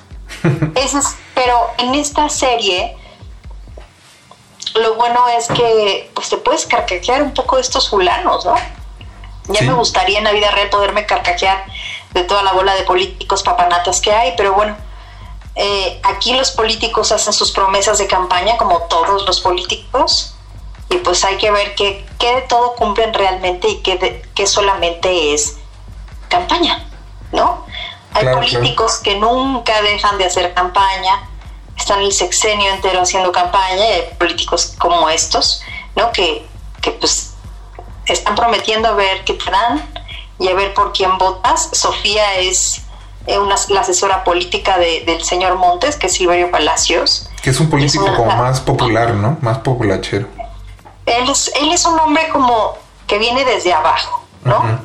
Eso 0.75 0.99
es- 1.01 1.15
pero 1.35 1.55
en 1.77 1.95
esta 1.95 2.31
serie, 2.31 2.97
lo 4.75 4.95
bueno 4.95 5.21
es 5.39 5.49
que 5.49 6.11
pues 6.15 6.31
te 6.31 6.39
puedes 6.39 6.65
carcajear 6.65 7.23
un 7.23 7.35
poco 7.35 7.57
de 7.57 7.63
estos 7.63 7.91
fulanos, 7.91 8.47
¿no? 8.47 8.55
Ya 9.49 9.61
Sí. 9.61 9.67
me 9.67 9.75
gustaría 9.75 10.19
en 10.19 10.25
la 10.25 10.33
vida 10.33 10.51
real 10.51 10.71
poderme 10.71 11.05
carcajear 11.05 11.65
de 12.15 12.23
toda 12.25 12.43
la 12.43 12.53
bola 12.53 12.75
de 12.75 12.85
políticos 12.85 13.43
papanatas 13.43 14.01
que 14.01 14.13
hay, 14.13 14.33
pero 14.37 14.55
bueno, 14.55 14.77
eh, 15.57 16.01
aquí 16.05 16.33
los 16.35 16.53
políticos 16.53 17.13
hacen 17.13 17.35
sus 17.35 17.51
promesas 17.53 17.99
de 17.99 18.07
campaña 18.07 18.57
como 18.57 18.79
todos 18.85 19.27
los 19.27 19.41
políticos 19.43 20.35
y 20.91 20.97
pues 20.99 21.25
hay 21.25 21.37
que 21.37 21.51
ver 21.51 21.75
qué, 21.75 22.07
qué 22.19 22.35
de 22.37 22.41
todo 22.43 22.75
cumplen 22.75 23.13
realmente 23.15 23.69
y 23.69 23.83
qué, 23.83 23.97
de- 23.97 24.23
qué 24.35 24.47
solamente 24.47 25.35
es 25.35 25.57
campaña, 26.29 26.85
¿no? 27.33 27.67
Hay 28.15 28.23
Claro, 28.23 28.39
políticos 28.39 28.99
que 28.99 29.17
nunca 29.17 29.83
dejan 29.83 30.19
de 30.19 30.25
hacer 30.25 30.55
campaña, 30.55 31.29
están 31.77 32.01
el 32.01 32.13
sexenio 32.13 32.73
entero 32.73 33.03
haciendo 33.03 33.31
campaña, 33.33 33.77
y 33.87 33.93
hay 33.93 34.03
políticos 34.19 34.75
como 34.79 35.09
estos, 35.11 35.63
¿no? 35.95 36.11
Que, 36.13 36.47
que 36.81 36.91
pues 36.93 37.35
están 38.07 38.35
prometiendo 38.35 38.89
a 38.89 38.93
ver 38.93 39.25
qué 39.25 39.35
te 39.35 39.51
dan 39.51 39.87
y 40.39 40.49
a 40.49 40.55
ver 40.55 40.73
por 40.75 40.93
quién 40.93 41.19
votas. 41.19 41.69
Sofía 41.73 42.37
es 42.37 42.83
eh, 43.27 43.39
una, 43.39 43.57
la 43.69 43.81
asesora 43.83 44.25
política 44.25 44.79
de- 44.79 45.03
del 45.05 45.23
señor 45.23 45.57
Montes, 45.57 45.97
que 45.97 46.07
es 46.07 46.15
Silverio 46.15 46.51
Palacios. 46.51 47.29
Que 47.43 47.51
es 47.51 47.61
un 47.61 47.69
político 47.69 48.05
una- 48.05 48.17
como 48.17 48.31
más 48.37 48.61
popular, 48.61 49.11
¿no? 49.15 49.37
Más 49.43 49.59
populachero. 49.59 50.27
Él 51.17 51.29
es, 51.31 51.53
él 51.61 51.73
es 51.73 51.85
un 51.85 51.99
hombre 51.99 52.29
como 52.29 52.77
que 53.07 53.19
viene 53.19 53.45
desde 53.45 53.73
abajo, 53.73 54.23
¿no? 54.45 54.81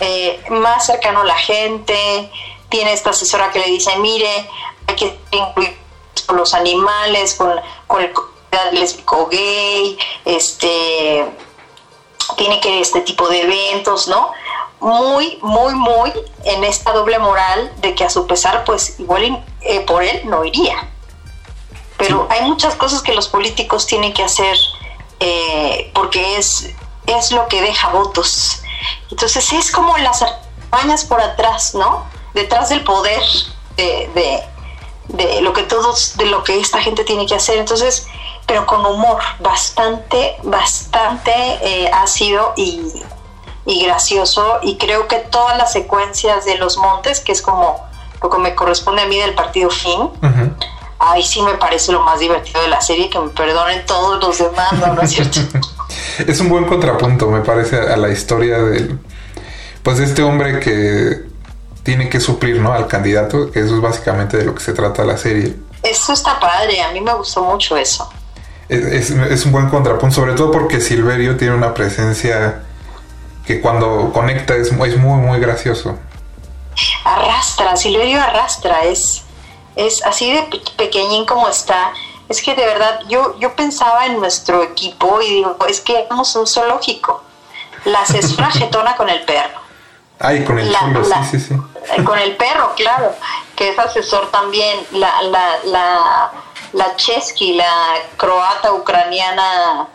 Eh, 0.00 0.44
más 0.50 0.86
cercano 0.86 1.20
a 1.20 1.24
la 1.24 1.36
gente, 1.36 2.30
tiene 2.68 2.92
esta 2.92 3.10
asesora 3.10 3.50
que 3.50 3.60
le 3.60 3.66
dice, 3.66 3.96
mire, 3.98 4.48
hay 4.86 4.94
que 4.94 5.18
incluir 5.30 5.76
con 6.26 6.36
los 6.36 6.54
animales, 6.54 7.34
con, 7.34 7.50
con 7.86 8.02
el 8.02 8.12
lésbico 8.72 9.28
gay, 9.28 9.98
este, 10.24 11.26
tiene 12.36 12.60
que 12.60 12.80
este 12.80 13.00
tipo 13.00 13.28
de 13.28 13.42
eventos, 13.42 14.08
¿no? 14.08 14.32
Muy, 14.80 15.38
muy, 15.42 15.74
muy 15.74 16.12
en 16.44 16.62
esta 16.64 16.92
doble 16.92 17.18
moral 17.18 17.72
de 17.78 17.94
que 17.94 18.04
a 18.04 18.10
su 18.10 18.26
pesar, 18.26 18.64
pues 18.64 19.00
igual 19.00 19.44
eh, 19.62 19.80
por 19.80 20.02
él 20.02 20.22
no 20.24 20.44
iría. 20.44 20.88
Pero 21.96 22.28
hay 22.30 22.42
muchas 22.42 22.76
cosas 22.76 23.02
que 23.02 23.12
los 23.12 23.28
políticos 23.28 23.86
tienen 23.86 24.12
que 24.12 24.22
hacer 24.22 24.56
eh, 25.20 25.90
porque 25.94 26.36
es, 26.36 26.70
es 27.06 27.32
lo 27.32 27.48
que 27.48 27.62
deja 27.62 27.88
votos. 27.90 28.62
Entonces 29.10 29.52
es 29.52 29.70
como 29.70 29.96
las 29.98 30.22
artimañas 30.22 31.04
por 31.04 31.20
atrás, 31.20 31.74
¿no? 31.74 32.04
Detrás 32.34 32.68
del 32.68 32.84
poder 32.84 33.22
de, 33.76 34.10
de, 34.14 34.42
de 35.08 35.40
lo 35.40 35.52
que 35.52 35.62
todos, 35.62 36.16
de 36.16 36.26
lo 36.26 36.44
que 36.44 36.60
esta 36.60 36.80
gente 36.80 37.04
tiene 37.04 37.26
que 37.26 37.34
hacer. 37.34 37.58
Entonces, 37.58 38.06
pero 38.46 38.66
con 38.66 38.84
humor, 38.86 39.20
bastante, 39.40 40.36
bastante 40.42 41.32
eh, 41.32 41.90
ácido 41.92 42.52
y, 42.56 43.02
y 43.66 43.84
gracioso. 43.84 44.58
Y 44.62 44.76
creo 44.78 45.08
que 45.08 45.16
todas 45.16 45.56
las 45.58 45.72
secuencias 45.72 46.44
de 46.44 46.56
los 46.56 46.76
montes, 46.78 47.20
que 47.20 47.32
es 47.32 47.42
como 47.42 47.86
lo 48.22 48.30
que 48.30 48.38
me 48.38 48.54
corresponde 48.54 49.02
a 49.02 49.06
mí 49.06 49.18
del 49.18 49.34
partido 49.34 49.70
fin, 49.70 50.10
ahí 50.98 51.22
sí 51.22 51.40
me 51.42 51.54
parece 51.54 51.92
lo 51.92 52.02
más 52.02 52.18
divertido 52.20 52.60
de 52.62 52.68
la 52.68 52.80
serie, 52.80 53.08
que 53.10 53.18
me 53.18 53.28
perdonen 53.28 53.84
todos 53.86 54.20
los 54.22 54.38
demás, 54.38 54.72
¿no, 54.74 54.94
¿No 54.94 55.02
es 55.02 55.10
cierto? 55.10 55.40
Es 56.26 56.40
un 56.40 56.48
buen 56.48 56.64
contrapunto, 56.66 57.28
me 57.30 57.40
parece, 57.40 57.78
a 57.78 57.96
la 57.96 58.08
historia 58.10 58.58
del. 58.58 58.98
Pues 59.82 59.98
de 59.98 60.04
este 60.04 60.22
hombre 60.22 60.58
que 60.60 61.22
tiene 61.82 62.08
que 62.10 62.20
suplir, 62.20 62.60
¿no? 62.60 62.72
Al 62.72 62.86
candidato, 62.88 63.50
que 63.50 63.60
eso 63.60 63.76
es 63.76 63.80
básicamente 63.80 64.36
de 64.36 64.44
lo 64.44 64.54
que 64.54 64.62
se 64.62 64.72
trata 64.74 65.04
la 65.04 65.16
serie. 65.16 65.54
Eso 65.82 66.12
está 66.12 66.38
padre, 66.40 66.82
a 66.82 66.90
mí 66.92 67.00
me 67.00 67.14
gustó 67.14 67.42
mucho 67.44 67.76
eso. 67.76 68.10
Es, 68.68 68.80
es- 68.84 69.10
es 69.10 69.46
un 69.46 69.52
buen 69.52 69.68
contrapunto, 69.70 70.16
sobre 70.16 70.34
todo 70.34 70.50
porque 70.50 70.80
Silverio 70.80 71.36
tiene 71.36 71.54
una 71.54 71.72
presencia 71.72 72.62
que 73.46 73.60
cuando 73.62 74.10
conecta 74.12 74.54
es, 74.56 74.66
es 74.72 74.72
muy, 74.72 74.90
muy 74.90 75.38
gracioso. 75.40 75.96
Arrastra, 77.04 77.76
Silverio 77.76 78.20
arrastra, 78.20 78.84
es, 78.84 79.22
es 79.78 80.04
así 80.04 80.32
de 80.32 80.42
pe- 80.42 80.60
pequeñín 80.76 81.24
como 81.26 81.48
está. 81.48 81.92
Es 82.28 82.42
que 82.42 82.54
de 82.54 82.66
verdad, 82.66 83.00
yo, 83.08 83.38
yo 83.38 83.54
pensaba 83.56 84.04
en 84.06 84.18
nuestro 84.20 84.62
equipo 84.62 85.20
y 85.22 85.28
digo, 85.36 85.56
es 85.66 85.80
que 85.80 86.04
somos 86.08 86.34
un 86.36 86.46
zoológico. 86.46 87.22
La 87.84 88.00
asesora 88.06 88.50
jetona 88.50 88.96
con 88.96 89.08
el 89.08 89.22
perro. 89.24 89.60
Ay, 90.20 90.44
con 90.44 90.58
el 90.58 90.70
La- 90.72 90.80
chulo, 90.80 91.00
la- 91.08 91.24
sí, 91.24 91.38
sí, 91.38 91.48
sí. 91.48 91.54
Eh, 91.96 92.04
con 92.04 92.18
el 92.18 92.36
perro, 92.36 92.72
claro, 92.76 93.14
que 93.56 93.70
es 93.70 93.78
asesor 93.78 94.30
también, 94.30 94.78
la, 94.92 95.22
la, 95.22 95.58
la, 95.64 96.30
la 96.72 96.96
Chesky, 96.96 97.54
la 97.54 97.94
croata 98.18 98.72
ucraniana 98.74 99.86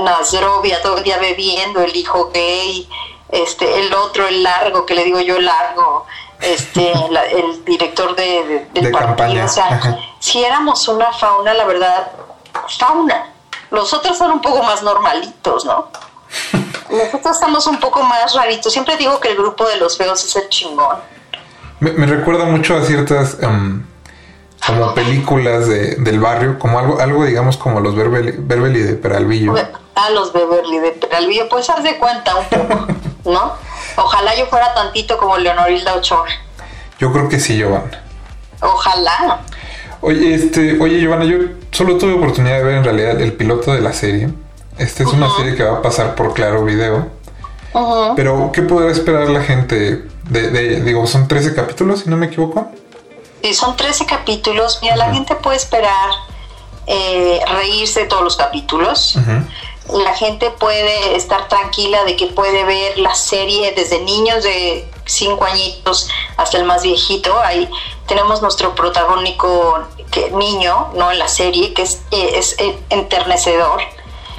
Nazrovia, 0.00 0.80
todo 0.82 0.98
el 0.98 1.04
día 1.04 1.18
bebiendo, 1.18 1.80
el 1.82 1.94
hijo 1.94 2.30
gay, 2.32 2.88
este, 3.30 3.80
el 3.80 3.92
otro, 3.94 4.26
el 4.28 4.42
largo, 4.42 4.86
que 4.86 4.94
le 4.94 5.04
digo 5.04 5.20
yo 5.20 5.38
largo, 5.40 6.06
este, 6.40 6.92
la- 7.10 7.24
el 7.24 7.64
director 7.64 8.14
de, 8.16 8.22
de- 8.24 8.66
del 8.74 8.84
De 8.84 8.90
partido, 8.90 9.06
campaña, 9.16 9.44
o 9.44 9.48
sea, 9.48 9.66
ajá. 9.68 9.98
si 10.20 10.44
éramos 10.44 10.86
una 10.88 11.12
fauna, 11.12 11.54
la 11.54 11.64
verdad, 11.64 12.08
fauna. 12.78 13.26
Los 13.70 13.92
otros 13.92 14.16
son 14.16 14.30
un 14.32 14.40
poco 14.40 14.62
más 14.62 14.82
normalitos, 14.82 15.64
¿no? 15.64 15.88
Nosotros 16.90 17.34
estamos 17.36 17.66
un 17.66 17.78
poco 17.80 18.02
más 18.02 18.34
raritos. 18.34 18.72
Siempre 18.72 18.96
digo 18.96 19.18
que 19.18 19.28
el 19.30 19.36
grupo 19.36 19.66
de 19.66 19.76
los 19.76 19.96
feos 19.98 20.24
es 20.24 20.36
el 20.36 20.48
chingón. 20.48 20.96
Me, 21.80 21.90
me 21.92 22.06
recuerda 22.06 22.44
mucho 22.44 22.76
a 22.76 22.82
ciertas 22.84 23.36
em, 23.42 23.84
como 24.64 24.94
películas 24.94 25.68
de, 25.68 25.96
del 25.96 26.20
barrio, 26.20 26.58
como 26.58 26.78
algo, 26.78 27.00
algo 27.00 27.24
digamos 27.24 27.56
como 27.56 27.80
los 27.80 27.94
Beverly, 27.96 28.34
Beverly 28.38 28.80
de 28.82 28.94
Peralvillo. 28.94 29.54
A 29.96 30.10
los 30.10 30.32
Beverly 30.32 30.78
de 30.78 30.92
Peralvillo, 30.92 31.48
pues 31.48 31.68
haz 31.70 31.82
de 31.82 31.98
cuenta 31.98 32.36
un 32.36 32.44
poco, 32.48 32.86
¿no? 33.24 33.52
Ojalá 33.96 34.34
yo 34.36 34.46
fuera 34.46 34.74
tantito 34.74 35.16
como 35.18 35.36
Leonorilda 35.38 35.94
Ochoa. 35.94 36.26
Yo 36.98 37.12
creo 37.12 37.28
que 37.28 37.40
sí, 37.40 37.56
Giovanna. 37.58 38.02
Ojalá. 38.60 39.40
Oye, 40.00 40.34
este, 40.34 40.78
oye, 40.80 41.00
Giovanna, 41.00 41.24
yo 41.24 41.38
solo 41.72 41.98
tuve 41.98 42.12
oportunidad 42.14 42.56
de 42.58 42.62
ver 42.64 42.74
en 42.76 42.84
realidad 42.84 43.20
el 43.20 43.32
piloto 43.32 43.72
de 43.72 43.80
la 43.80 43.92
serie. 43.92 44.28
Esta 44.78 45.02
es 45.02 45.08
una 45.10 45.28
serie 45.36 45.54
que 45.56 45.64
va 45.64 45.78
a 45.78 45.82
pasar 45.82 46.14
por 46.14 46.34
Claro 46.34 46.64
Video. 46.64 47.08
Ujú. 47.72 48.14
Pero, 48.16 48.50
¿qué 48.52 48.62
podrá 48.62 48.90
esperar 48.90 49.28
la 49.28 49.42
gente? 49.42 50.04
De, 50.24 50.50
de- 50.50 50.80
digo, 50.82 51.06
son 51.06 51.28
13 51.28 51.54
capítulos, 51.54 52.00
si 52.00 52.10
no 52.10 52.16
me 52.16 52.26
equivoco. 52.26 52.70
Sí, 53.42 53.54
son 53.54 53.76
13 53.76 54.06
capítulos. 54.06 54.78
Mira, 54.82 54.96
la 54.96 55.12
gente 55.12 55.34
puede 55.36 55.56
esperar 55.56 56.10
eh, 56.86 57.40
reírse 57.54 58.00
de 58.00 58.06
todos 58.06 58.22
los 58.24 58.36
capítulos. 58.36 59.18
La 59.88 60.14
gente 60.14 60.50
puede 60.50 61.16
estar 61.16 61.48
tranquila 61.48 62.04
de 62.04 62.16
que 62.16 62.26
puede 62.26 62.64
ver 62.64 62.98
la 62.98 63.14
serie 63.14 63.72
desde 63.72 64.00
niños 64.00 64.42
de 64.42 64.90
5 65.04 65.44
añitos 65.44 66.08
hasta 66.36 66.58
el 66.58 66.64
más 66.64 66.82
viejito. 66.82 67.38
Ahí 67.40 67.68
tenemos 68.06 68.42
nuestro 68.42 68.74
protagónico 68.74 69.86
que, 70.10 70.30
niño, 70.30 70.90
¿no? 70.94 71.12
En 71.12 71.18
la 71.18 71.28
serie, 71.28 71.72
que 71.72 71.82
es, 71.82 72.02
es 72.10 72.56
enternecedor. 72.90 73.80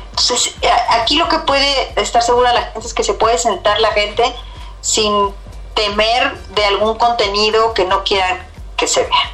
Entonces, 0.10 0.56
aquí 0.90 1.16
lo 1.16 1.30
que 1.30 1.40
puede 1.40 1.94
estar 1.96 2.24
segura 2.24 2.52
la 2.52 2.64
gente 2.64 2.88
es 2.88 2.94
que 2.94 3.04
se 3.04 3.14
puede 3.14 3.38
sentar 3.38 3.80
la 3.80 3.92
gente 3.92 4.36
sin 4.82 5.32
temer 5.76 6.36
de 6.56 6.66
algún 6.66 6.98
contenido 6.98 7.74
que 7.74 7.86
no 7.86 8.04
quieran 8.04 8.48
que 8.76 8.88
se 8.88 9.02
vea, 9.02 9.32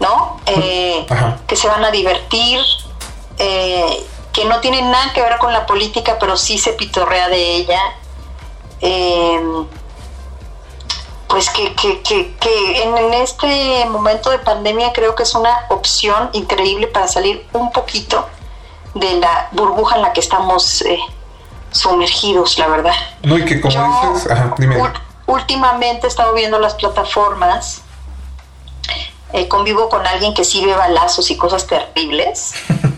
¿no? 0.00 0.40
Eh, 0.46 1.06
que 1.46 1.56
se 1.56 1.68
van 1.68 1.84
a 1.84 1.90
divertir, 1.90 2.60
eh, 3.38 4.04
que 4.32 4.44
no 4.46 4.60
tiene 4.60 4.82
nada 4.82 5.12
que 5.12 5.20
ver 5.22 5.38
con 5.38 5.52
la 5.52 5.66
política, 5.66 6.16
pero 6.18 6.36
sí 6.36 6.58
se 6.58 6.72
pitorrea 6.72 7.28
de 7.28 7.54
ella. 7.56 7.80
Eh, 8.80 9.40
pues 11.28 11.48
que, 11.50 11.74
que, 11.74 12.02
que, 12.02 12.34
que 12.36 12.82
en, 12.82 12.96
en 12.98 13.14
este 13.14 13.86
momento 13.86 14.28
de 14.30 14.38
pandemia 14.38 14.92
creo 14.92 15.14
que 15.14 15.22
es 15.22 15.34
una 15.34 15.64
opción 15.70 16.28
increíble 16.34 16.88
para 16.88 17.08
salir 17.08 17.46
un 17.54 17.72
poquito 17.72 18.28
de 18.94 19.14
la 19.14 19.48
burbuja 19.52 19.96
en 19.96 20.02
la 20.02 20.12
que 20.12 20.20
estamos 20.20 20.82
eh, 20.82 20.98
sumergidos, 21.70 22.58
la 22.58 22.66
verdad. 22.68 22.92
No, 23.22 23.38
y 23.38 23.44
que 23.46 23.60
como 23.62 23.72
Yo- 23.72 24.12
dices, 24.12 24.30
ajá, 24.30 24.54
dime. 24.58 24.76
Últimamente 25.24 26.06
he 26.06 26.10
estado 26.10 26.34
viendo 26.34 26.58
las 26.58 26.74
plataformas, 26.74 27.80
eh, 29.32 29.48
convivo 29.48 29.88
con 29.88 30.06
alguien 30.06 30.34
que 30.34 30.44
sí 30.44 30.62
ve 30.62 30.74
balazos 30.74 31.30
y 31.30 31.38
cosas 31.38 31.66
terribles, 31.66 32.52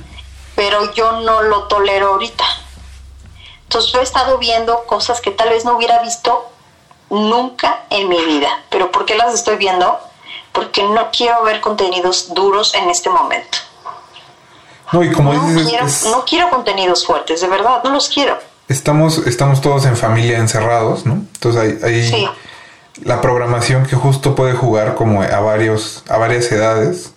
pero 0.55 0.93
yo 0.95 1.21
no 1.21 1.43
lo 1.43 1.65
tolero 1.65 2.09
ahorita. 2.13 2.45
Entonces 3.65 3.93
yo 3.93 4.01
he 4.01 4.03
estado 4.03 4.39
viendo 4.39 4.85
cosas 4.85 5.21
que 5.21 5.31
tal 5.31 5.49
vez 5.51 5.65
no 5.65 5.77
hubiera 5.77 6.01
visto 6.03 6.51
nunca 7.11 7.85
en 7.91 8.09
mi 8.09 8.25
vida. 8.25 8.49
¿Pero 8.71 8.91
por 8.91 9.05
qué 9.05 9.15
las 9.17 9.35
estoy 9.35 9.57
viendo? 9.57 9.99
Porque 10.53 10.83
no 10.85 11.11
quiero 11.11 11.43
ver 11.43 11.61
contenidos 11.61 12.33
duros 12.35 12.75
en 12.75 12.89
este 12.91 13.11
momento. 13.11 13.59
No, 14.93 15.03
y 15.03 15.11
como 15.11 15.33
No 15.33 15.47
dices, 15.49 15.69
quiero, 15.69 15.87
es- 15.87 16.05
no 16.07 16.25
quiero 16.25 16.51
contenidos 16.51 17.05
fuertes, 17.07 17.41
de 17.41 17.49
verdad, 17.49 17.83
no 17.83 17.91
los 17.91 18.09
quiero. 18.09 18.39
estamos, 18.69 19.19
estamos 19.27 19.61
todos 19.61 19.85
en 19.87 19.97
familia 19.97 20.39
encerrados, 20.39 21.05
¿no? 21.05 21.15
Entonces 21.15 21.61
hay, 21.83 21.91
hay 21.93 22.09
Sí. 22.09 22.29
la 23.03 23.21
programación 23.21 23.87
que 23.87 23.97
justo 23.97 24.35
puede 24.37 24.53
jugar 24.55 24.95
como 24.95 25.23
a 25.23 25.41
varios, 25.41 26.05
a 26.09 26.17
varias 26.19 26.51
edades. 26.53 27.13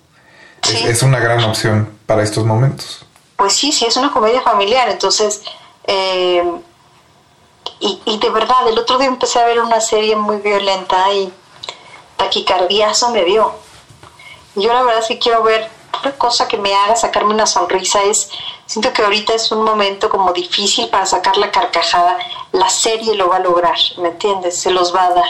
Es, 0.64 0.84
es 0.86 1.04
una 1.04 1.20
gran 1.20 1.44
opción 1.44 1.90
para 2.08 2.24
estos 2.24 2.46
momentos. 2.46 3.06
Pues 3.38 3.54
sí, 3.54 3.72
sí, 3.72 3.86
es 3.86 3.96
una 3.98 4.12
comedia 4.12 4.42
familiar, 4.42 4.90
entonces... 4.90 5.44
eh, 5.86 6.44
y, 7.80 8.02
y 8.06 8.18
de 8.18 8.30
verdad, 8.32 8.68
el 8.68 8.80
otro 8.80 8.98
día 8.98 9.08
empecé 9.08 9.40
a 9.40 9.46
ver 9.46 9.60
una 9.60 9.80
serie 9.80 10.16
muy 10.16 10.38
violenta 10.38 11.14
y 11.14 11.32
taquicardiazo 12.18 13.12
me 13.12 13.24
dio. 13.24 13.52
Y 14.56 14.64
Yo 14.64 14.74
la 14.74 14.84
verdad 14.84 15.04
sí 15.08 15.20
quiero 15.20 15.44
ver 15.44 15.70
una 16.02 16.12
cosa 16.14 16.48
que 16.48 16.58
me 16.58 16.74
haga 16.74 16.96
sacarme 16.96 17.34
una 17.34 17.46
sonrisa. 17.46 18.02
Es, 18.04 18.30
siento 18.66 18.92
que 18.94 19.04
ahorita 19.04 19.34
es 19.36 19.52
un 19.52 19.64
momento 19.64 20.10
como 20.10 20.34
difícil 20.34 20.90
para 20.90 21.06
sacar 21.06 21.38
la 21.38 21.52
carcajada. 21.52 22.18
La 22.52 22.70
serie 22.70 23.16
lo 23.16 23.30
va 23.30 23.38
a 23.38 23.40
lograr, 23.40 23.78
¿me 24.00 24.10
entiendes? 24.10 24.60
Se 24.60 24.72
los 24.72 24.96
va 24.96 25.04
a 25.06 25.14
dar. 25.14 25.30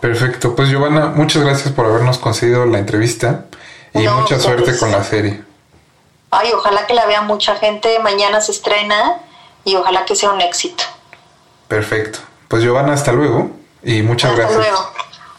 Perfecto. 0.00 0.54
Pues 0.54 0.68
Giovanna, 0.68 1.06
muchas 1.06 1.42
gracias 1.42 1.72
por 1.72 1.86
habernos 1.86 2.18
concedido 2.18 2.66
la 2.66 2.78
entrevista 2.78 3.46
y 3.94 4.00
No, 4.02 4.20
mucha 4.20 4.38
suerte 4.38 4.78
con 4.78 4.90
la 4.92 5.02
serie. 5.02 5.42
Ay, 6.36 6.50
ojalá 6.52 6.86
que 6.86 6.94
la 6.94 7.06
vea 7.06 7.22
mucha 7.22 7.54
gente. 7.56 7.98
Mañana 8.00 8.40
se 8.40 8.50
estrena 8.52 9.18
y 9.64 9.76
ojalá 9.76 10.04
que 10.04 10.16
sea 10.16 10.32
un 10.32 10.40
éxito. 10.40 10.82
Perfecto. 11.68 12.18
Pues 12.48 12.62
Giovanna, 12.62 12.92
hasta 12.92 13.12
luego 13.12 13.50
y 13.82 14.02
muchas 14.02 14.32
Hasta 14.32 14.42
gracias. 14.42 14.60
luego. 14.60 14.90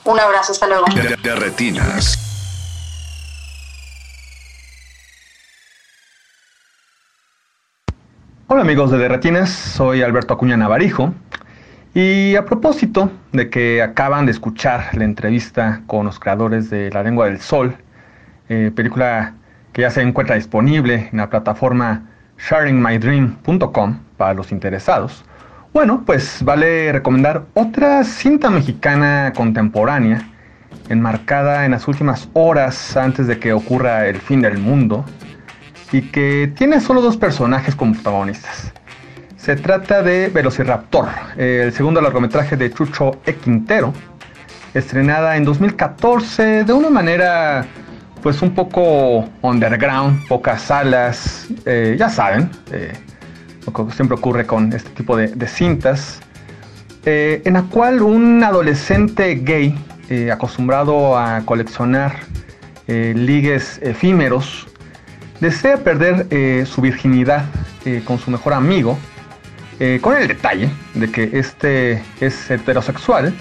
Un 0.06 0.20
abrazo, 0.20 0.54
hasta 0.54 0.68
luego. 0.68 0.86
De, 0.94 1.16
de 1.18 1.36
retinas. 1.36 2.18
Hola 8.48 8.62
amigos 8.62 8.92
de 8.92 9.00
Derretines, 9.00 9.50
soy 9.50 10.04
Alberto 10.04 10.36
Acuña 10.36 10.56
Navarijo 10.56 11.14
y 11.96 12.36
a 12.36 12.46
propósito 12.46 13.10
de 13.32 13.50
que 13.50 13.82
acaban 13.82 14.28
de 14.28 14.32
escuchar 14.32 14.92
la 14.96 15.04
entrevista 15.04 15.82
con 15.88 16.06
los 16.06 16.20
creadores 16.20 16.70
de 16.70 16.92
La 16.92 17.02
Lengua 17.02 17.26
del 17.26 17.42
Sol, 17.42 17.76
eh, 18.48 18.72
película 18.74 19.34
que 19.76 19.82
ya 19.82 19.92
se 19.92 20.02
encuentra 20.02 20.38
disponible 20.38 21.10
en 21.12 21.18
la 21.18 21.30
plataforma 21.30 22.04
sharingmydream.com 22.40 24.00
para 24.16 24.34
los 24.34 24.54
interesados, 24.54 25.26
bueno, 25.74 26.04
pues 26.06 26.42
vale 26.44 26.94
recomendar 26.94 27.44
otra 27.56 28.06
cinta 28.06 28.50
mexicana 28.50 29.34
contemporánea 29.36 30.30
enmarcada 30.88 31.66
en 31.66 31.72
las 31.72 31.90
últimas 31.90 32.30
horas 32.32 32.96
antes 32.96 33.28
de 33.28 33.38
que 33.38 33.52
ocurra 33.52 34.08
el 34.08 34.16
fin 34.16 34.42
del 34.42 34.60
mundo 34.60 35.04
y 35.92 36.04
que 36.04 36.54
tiene 36.56 36.80
solo 36.80 37.02
dos 37.02 37.18
personajes 37.18 37.76
como 37.76 37.96
protagonistas. 37.96 38.72
Se 39.36 39.58
trata 39.58 40.02
de 40.02 40.30
Velociraptor, 40.30 41.10
el 41.36 41.74
segundo 41.74 42.00
largometraje 42.00 42.56
de 42.56 42.72
Chucho 42.72 43.20
E. 43.26 43.36
Quintero, 43.36 43.94
estrenada 44.74 45.36
en 45.36 45.44
2014 45.44 46.64
de 46.64 46.72
una 46.72 46.90
manera 46.90 47.66
pues 48.26 48.42
un 48.42 48.56
poco 48.56 49.30
underground, 49.44 50.28
pocas 50.28 50.64
salas, 50.64 51.46
eh, 51.64 51.96
ya 51.96 52.10
saben, 52.10 52.50
eh, 52.72 52.92
lo 53.68 53.72
que 53.72 53.94
siempre 53.94 54.18
ocurre 54.18 54.48
con 54.48 54.74
este 54.74 54.90
tipo 54.90 55.16
de, 55.16 55.48
cintas, 55.48 56.22
eh, 57.06 57.44
en 57.46 57.54
la 57.54 57.62
cual 57.62 58.02
un 58.02 58.44
adolescente 58.44 59.36
gay 59.36 59.78
acostumbrado 60.32 61.16
a 61.16 61.44
coleccionar 61.46 62.16
ligues 62.88 63.80
efímeros 63.84 64.66
desea 65.40 65.78
perder 65.78 66.66
su 66.66 66.82
virginidad 66.82 67.46
con 68.06 68.18
su 68.18 68.32
mejor 68.32 68.54
amigo, 68.54 68.98
con 70.02 70.18
el 70.18 70.28
detalle 70.28 70.72
de 70.96 71.12
que 71.12 71.30
este 71.34 72.02
es 72.20 72.50
heterosexual 72.50 73.36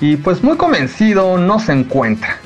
y 0.00 0.16
pues 0.16 0.42
muy 0.42 0.56
convencido 0.56 1.38
no 1.38 1.60
se 1.60 1.70
encuentra. 1.70 2.40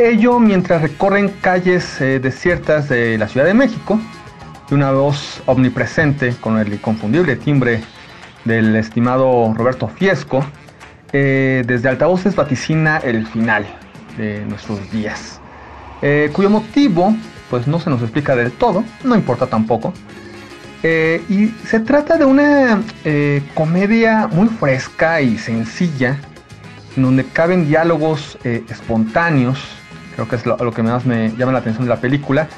Ello 0.00 0.40
mientras 0.40 0.80
recorren 0.80 1.28
calles 1.42 2.00
eh, 2.00 2.20
desiertas 2.20 2.88
de 2.88 3.18
la 3.18 3.28
Ciudad 3.28 3.44
de 3.44 3.52
México 3.52 4.00
y 4.70 4.72
una 4.72 4.92
voz 4.92 5.42
omnipresente 5.44 6.34
con 6.40 6.58
el 6.58 6.72
inconfundible 6.72 7.36
timbre 7.36 7.82
del 8.46 8.74
estimado 8.76 9.52
Roberto 9.52 9.88
Fiesco, 9.88 10.42
eh, 11.12 11.64
desde 11.66 11.90
altavoces 11.90 12.34
vaticina 12.34 12.96
el 12.96 13.26
final 13.26 13.66
de 14.16 14.42
nuestros 14.46 14.90
días, 14.90 15.38
eh, 16.00 16.30
cuyo 16.32 16.48
motivo 16.48 17.14
pues 17.50 17.66
no 17.66 17.78
se 17.78 17.90
nos 17.90 18.00
explica 18.00 18.34
del 18.34 18.52
todo, 18.52 18.82
no 19.04 19.14
importa 19.14 19.48
tampoco. 19.48 19.92
Y 20.82 21.48
se 21.66 21.78
trata 21.80 22.16
de 22.16 22.24
una 22.24 22.80
comedia 23.52 24.28
muy 24.28 24.48
fresca 24.48 25.20
y 25.20 25.36
sencilla, 25.36 26.16
en 26.96 27.02
donde 27.02 27.26
caben 27.26 27.68
diálogos 27.68 28.38
espontáneos, 28.44 29.79
creo 30.20 30.28
que 30.28 30.36
es 30.36 30.46
lo, 30.46 30.72
que 30.72 30.82
más 30.82 31.06
me 31.06 31.30
llama 31.36 31.52
la 31.52 31.60
atención 31.60 31.84
de 31.84 31.88
la 31.88 32.00
película, 32.00 32.48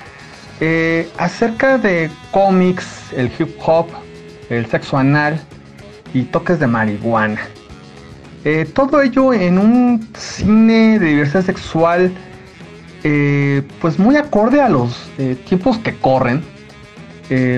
eh, 0.60 1.08
acerca 1.18 1.78
de 1.78 2.10
cómics, 2.32 3.12
el 3.16 3.30
hip 3.38 3.50
hop, 3.64 3.86
el 4.50 4.66
sexo 4.66 4.96
anal 4.98 5.40
y 6.12 6.24
toques 6.24 6.58
de 6.58 6.66
marihuana. 6.66 7.40
Eh, 8.44 8.68
todo 8.74 9.00
ello 9.00 9.32
en 9.32 9.58
un 9.58 10.08
cine 10.16 10.98
de 10.98 11.06
diversidad 11.06 11.44
sexual, 11.44 12.12
eh, 13.04 13.62
pues 13.80 13.98
muy 13.98 14.16
acorde 14.16 14.60
a 14.60 14.68
los 14.68 15.10
tiempos 15.46 15.78
que 15.78 15.94
corren, 15.96 16.42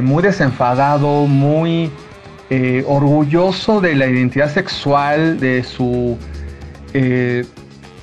muy 0.03 0.23
desenfadado, 0.23 1.27
muy 1.27 1.91
orgulloso 2.87 3.81
de 3.81 3.97
la 3.97 4.07
identidad 4.07 4.53
sexual, 4.53 5.41
de 5.41 5.65
su, 5.65 6.17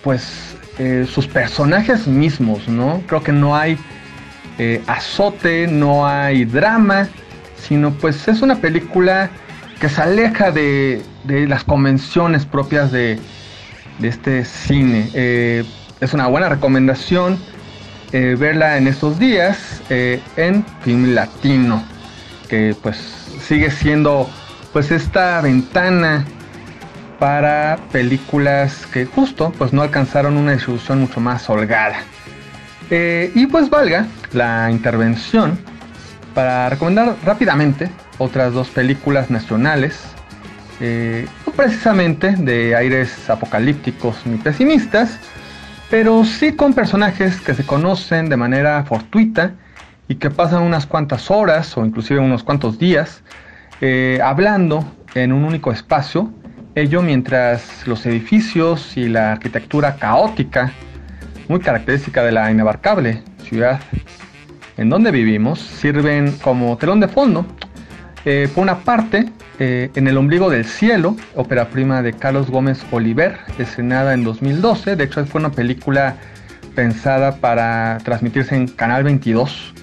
pues, 0.03 0.50
eh, 0.83 1.05
sus 1.05 1.27
personajes 1.27 2.07
mismos, 2.07 2.67
¿no? 2.67 3.03
Creo 3.05 3.21
que 3.21 3.31
no 3.31 3.55
hay 3.55 3.77
eh, 4.57 4.81
azote, 4.87 5.67
no 5.67 6.07
hay 6.07 6.43
drama, 6.43 7.07
sino 7.55 7.91
pues 7.91 8.27
es 8.27 8.41
una 8.41 8.55
película 8.55 9.29
que 9.79 9.89
se 9.89 10.01
aleja 10.01 10.49
de, 10.49 11.03
de 11.25 11.47
las 11.47 11.63
convenciones 11.63 12.47
propias 12.47 12.91
de, 12.91 13.19
de 13.99 14.07
este 14.07 14.43
cine. 14.43 15.07
Eh, 15.13 15.63
es 15.99 16.15
una 16.15 16.25
buena 16.25 16.49
recomendación 16.49 17.37
verla 18.11 18.77
en 18.77 18.87
estos 18.87 19.19
días 19.19 19.81
en 19.89 20.65
Film 20.81 21.13
Latino, 21.13 21.81
que 22.49 22.75
pues 22.81 22.97
sigue 23.47 23.69
siendo 23.69 24.27
pues 24.73 24.91
esta 24.91 25.39
ventana 25.41 26.25
para 27.21 27.77
películas 27.91 28.87
que 28.87 29.05
justo 29.05 29.53
pues 29.55 29.73
no 29.73 29.83
alcanzaron 29.83 30.37
una 30.37 30.53
distribución 30.53 31.01
mucho 31.01 31.19
más 31.19 31.47
holgada. 31.51 31.97
Eh, 32.89 33.31
y 33.35 33.45
pues 33.45 33.69
valga 33.69 34.07
la 34.33 34.71
intervención 34.71 35.59
para 36.33 36.67
recomendar 36.67 37.15
rápidamente 37.23 37.91
otras 38.17 38.53
dos 38.53 38.69
películas 38.69 39.29
nacionales, 39.29 40.01
eh, 40.79 41.27
no 41.45 41.53
precisamente 41.53 42.31
de 42.31 42.75
aires 42.75 43.29
apocalípticos 43.29 44.25
ni 44.25 44.37
pesimistas, 44.37 45.19
pero 45.91 46.25
sí 46.25 46.53
con 46.53 46.73
personajes 46.73 47.39
que 47.39 47.53
se 47.53 47.63
conocen 47.63 48.29
de 48.29 48.37
manera 48.37 48.83
fortuita 48.83 49.51
y 50.07 50.15
que 50.15 50.31
pasan 50.31 50.63
unas 50.63 50.87
cuantas 50.87 51.29
horas 51.29 51.77
o 51.77 51.85
inclusive 51.85 52.19
unos 52.19 52.43
cuantos 52.43 52.79
días 52.79 53.21
eh, 53.79 54.19
hablando 54.23 54.91
en 55.13 55.31
un 55.33 55.43
único 55.43 55.71
espacio, 55.71 56.33
ello 56.75 57.01
mientras 57.01 57.85
los 57.87 58.05
edificios 58.05 58.95
y 58.97 59.09
la 59.09 59.33
arquitectura 59.33 59.95
caótica, 59.95 60.71
muy 61.47 61.59
característica 61.59 62.23
de 62.23 62.31
la 62.31 62.51
inabarcable 62.51 63.21
ciudad 63.43 63.81
en 64.77 64.89
donde 64.89 65.11
vivimos, 65.11 65.59
sirven 65.59 66.31
como 66.41 66.77
telón 66.77 66.99
de 66.99 67.07
fondo. 67.07 67.45
Eh, 68.25 68.49
por 68.53 68.63
una 68.63 68.79
parte, 68.79 69.29
eh, 69.59 69.91
En 69.93 70.07
el 70.07 70.17
ombligo 70.17 70.49
del 70.49 70.65
cielo, 70.65 71.15
ópera 71.35 71.69
prima 71.69 72.01
de 72.01 72.13
Carlos 72.13 72.49
Gómez 72.49 72.83
Oliver, 72.89 73.37
estrenada 73.59 74.15
en 74.15 74.23
2012. 74.23 74.95
De 74.95 75.03
hecho, 75.03 75.23
fue 75.27 75.39
una 75.39 75.51
película 75.51 76.15
pensada 76.73 77.35
para 77.35 77.99
transmitirse 78.03 78.55
en 78.55 78.67
Canal 78.67 79.03
22, 79.03 79.75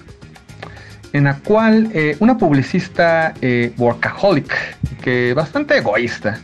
en 1.13 1.23
la 1.23 1.35
cual 1.37 1.89
eh, 1.93 2.17
una 2.19 2.37
publicista 2.37 3.33
eh, 3.41 3.71
workaholic, 3.77 4.53
que 5.01 5.33
bastante 5.33 5.77
egoísta, 5.77 6.39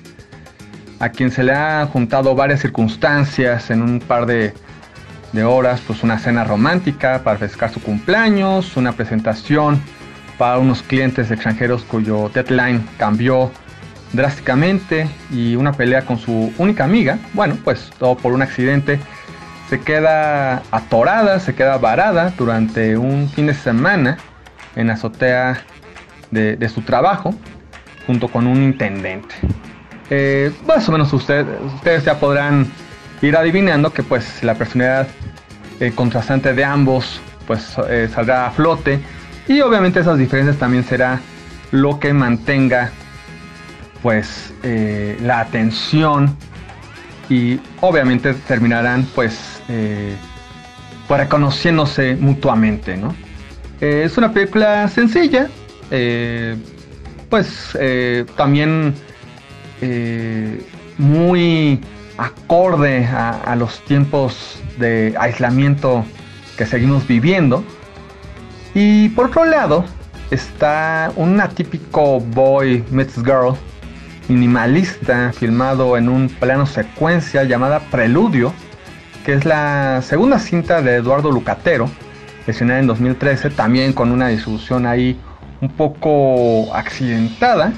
a 0.99 1.09
quien 1.09 1.31
se 1.31 1.43
le 1.43 1.53
han 1.53 1.87
juntado 1.87 2.35
varias 2.35 2.61
circunstancias 2.61 3.69
en 3.69 3.81
un 3.81 3.99
par 3.99 4.25
de, 4.25 4.53
horas, 5.43 5.81
pues 5.85 6.01
una 6.01 6.17
cena 6.17 6.45
romántica 6.45 7.21
para 7.23 7.37
festejar 7.37 7.69
su 7.69 7.81
cumpleaños, 7.81 8.77
una 8.77 8.93
presentación 8.93 9.81
para 10.37 10.59
unos 10.59 10.81
clientes 10.81 11.29
extranjeros 11.29 11.83
cuyo 11.83 12.29
deadline 12.33 12.87
cambió 12.97 13.51
drásticamente 14.13 15.09
y 15.31 15.57
una 15.57 15.73
pelea 15.73 16.03
con 16.03 16.17
su 16.17 16.53
única 16.57 16.85
amiga, 16.85 17.17
bueno, 17.33 17.57
pues 17.65 17.91
todo 17.99 18.15
por 18.15 18.31
un 18.31 18.41
accidente, 18.41 18.97
se 19.69 19.81
queda 19.81 20.63
atorada, 20.71 21.41
se 21.41 21.53
queda 21.53 21.77
varada 21.77 22.33
durante 22.37 22.97
un 22.97 23.29
fin 23.29 23.47
de 23.47 23.53
semana 23.53 24.17
en 24.77 24.87
la 24.87 24.93
azotea 24.93 25.63
de 26.31 26.69
su 26.69 26.81
trabajo 26.81 27.33
junto 28.07 28.29
con 28.29 28.47
un 28.47 28.63
intendente. 28.63 29.35
Eh, 30.09 30.51
más 30.67 30.87
o 30.87 30.91
menos 30.91 31.11
usted- 31.13 31.45
ustedes 31.75 32.05
ya 32.05 32.19
podrán 32.19 32.67
ir 33.21 33.35
adivinando 33.35 33.91
que 33.91 34.03
pues 34.03 34.43
la 34.43 34.53
personalidad 34.55 35.07
eh, 35.79 35.91
contrastante 35.95 36.53
de 36.53 36.63
ambos 36.63 37.19
pues 37.47 37.75
eh, 37.89 38.07
saldrá 38.13 38.47
a 38.47 38.51
flote 38.51 38.99
y 39.47 39.61
obviamente 39.61 39.99
esas 39.99 40.17
diferencias 40.17 40.57
también 40.57 40.83
será 40.83 41.19
lo 41.71 41.99
que 41.99 42.13
mantenga 42.13 42.91
pues 44.03 44.53
eh, 44.63 45.17
la 45.23 45.39
atención 45.39 46.37
y 47.29 47.59
obviamente 47.81 48.33
terminarán 48.33 49.07
pues 49.15 49.61
pues, 51.07 51.19
reconociéndose 51.19 52.15
mutuamente 52.15 52.95
¿no? 52.97 53.15
Es 53.81 54.17
una 54.17 54.31
película 54.31 54.87
sencilla 54.87 55.47
pues 57.29 57.77
también 58.35 58.93
eh, 59.81 60.65
muy 60.97 61.81
acorde 62.17 63.05
a, 63.05 63.31
a 63.31 63.55
los 63.55 63.81
tiempos 63.81 64.61
de 64.77 65.15
aislamiento 65.19 66.05
que 66.57 66.65
seguimos 66.65 67.07
viviendo. 67.07 67.63
Y 68.73 69.09
por 69.09 69.27
otro 69.27 69.45
lado, 69.45 69.85
está 70.31 71.11
un 71.15 71.39
atípico 71.39 72.19
boy 72.19 72.83
meets 72.91 73.15
girl 73.23 73.55
minimalista 74.27 75.31
filmado 75.33 75.97
en 75.97 76.09
un 76.09 76.29
plano 76.29 76.65
secuencia 76.65 77.43
llamada 77.43 77.79
Preludio, 77.91 78.53
que 79.25 79.33
es 79.33 79.45
la 79.45 80.01
segunda 80.01 80.39
cinta 80.39 80.81
de 80.81 80.95
Eduardo 80.95 81.31
Lucatero, 81.31 81.89
estrenada 82.47 82.79
en 82.79 82.87
2013, 82.87 83.51
también 83.51 83.93
con 83.93 84.11
una 84.11 84.27
distribución 84.27 84.85
ahí 84.85 85.19
un 85.61 85.69
poco 85.69 86.73
accidentada, 86.75 87.73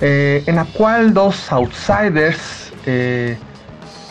eh, 0.00 0.42
en 0.46 0.56
la 0.56 0.64
cual 0.64 1.12
dos 1.12 1.52
outsiders, 1.52 2.72
eh, 2.86 3.36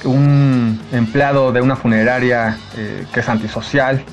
un 0.03 0.79
empleado 0.91 1.51
de 1.51 1.61
una 1.61 1.75
funeraria 1.75 2.57
eh, 2.77 3.05
que 3.11 3.21
es 3.21 3.29
antisocial 3.29 4.03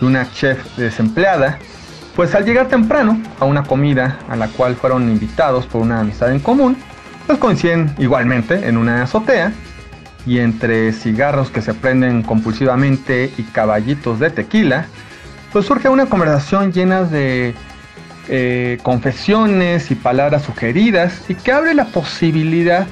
y 0.00 0.04
una 0.04 0.30
chef 0.32 0.76
desempleada, 0.76 1.58
pues 2.14 2.34
al 2.34 2.44
llegar 2.44 2.68
temprano 2.68 3.20
a 3.40 3.44
una 3.44 3.64
comida 3.64 4.18
a 4.28 4.36
la 4.36 4.48
cual 4.48 4.76
fueron 4.76 5.08
invitados 5.08 5.66
por 5.66 5.80
una 5.80 6.00
amistad 6.00 6.30
en 6.30 6.40
común, 6.40 6.76
pues 7.26 7.38
coinciden 7.38 7.94
igualmente 7.98 8.68
en 8.68 8.76
una 8.76 9.02
azotea 9.02 9.52
y 10.26 10.38
entre 10.38 10.92
cigarros 10.92 11.50
que 11.50 11.62
se 11.62 11.74
prenden 11.74 12.22
compulsivamente 12.22 13.32
y 13.36 13.42
caballitos 13.44 14.20
de 14.20 14.30
tequila, 14.30 14.86
pues 15.52 15.66
surge 15.66 15.88
una 15.88 16.06
conversación 16.06 16.72
llena 16.72 17.02
de 17.02 17.54
eh, 18.28 18.78
confesiones 18.82 19.90
y 19.90 19.94
palabras 19.94 20.42
sugeridas 20.42 21.28
y 21.28 21.34
que 21.34 21.52
abre 21.52 21.74
la 21.74 21.84
posibilidad 21.86 22.86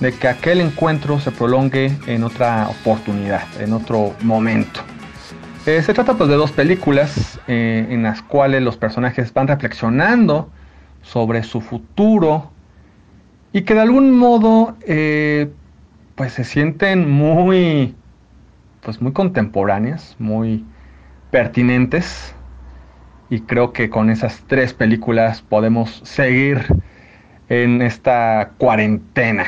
de 0.00 0.12
que 0.12 0.28
aquel 0.28 0.60
encuentro 0.60 1.20
se 1.20 1.30
prolongue 1.30 1.92
en 2.06 2.24
otra 2.24 2.68
oportunidad, 2.68 3.44
en 3.60 3.72
otro 3.72 4.14
momento. 4.22 4.80
Eh, 5.66 5.82
se 5.82 5.94
trata 5.94 6.14
pues 6.14 6.28
de 6.28 6.36
dos 6.36 6.52
películas 6.52 7.40
eh, 7.46 7.86
en 7.90 8.02
las 8.02 8.22
cuales 8.22 8.62
los 8.62 8.76
personajes 8.76 9.32
van 9.32 9.48
reflexionando 9.48 10.50
sobre 11.02 11.42
su 11.42 11.60
futuro 11.60 12.50
y 13.52 13.62
que 13.62 13.74
de 13.74 13.80
algún 13.80 14.18
modo 14.18 14.76
pues 16.14 16.32
se 16.32 16.44
sienten 16.44 17.08
muy 17.08 17.94
pues 18.82 19.00
muy 19.00 19.12
contemporáneas, 19.12 20.16
muy 20.18 20.64
pertinentes 21.30 22.35
y 23.30 23.40
creo 23.40 23.72
que 23.72 23.90
con 23.90 24.10
esas 24.10 24.42
tres 24.46 24.74
películas 24.74 25.42
podemos 25.42 26.00
seguir 26.04 26.66
en 27.48 27.82
esta 27.82 28.52
cuarentena. 28.58 29.44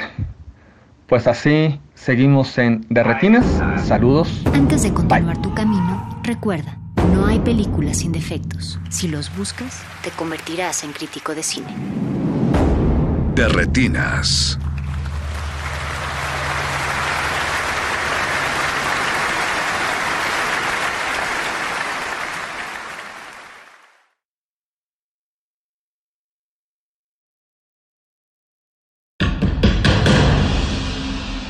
Pues 1.07 1.27
así 1.27 1.81
seguimos 1.95 2.59
en 2.59 2.85
De 2.91 3.03
Retinas. 3.03 3.45
Saludos. 3.87 4.45
Antes 4.53 4.83
de 4.83 4.93
continuar 4.93 5.41
tu 5.41 5.55
camino, 5.55 6.21
recuerda, 6.23 6.77
no 7.13 7.27
hay 7.27 7.39
películas 7.39 7.99
sin 7.99 8.13
defectos. 8.13 8.79
Si 8.91 9.09
los 9.09 9.35
buscas, 9.37 9.83
te 10.03 10.11
convertirás 10.11 10.85
en 10.85 10.93
crítico 10.93 11.35
de 11.35 11.43
cine. 11.43 11.69
De 13.35 13.49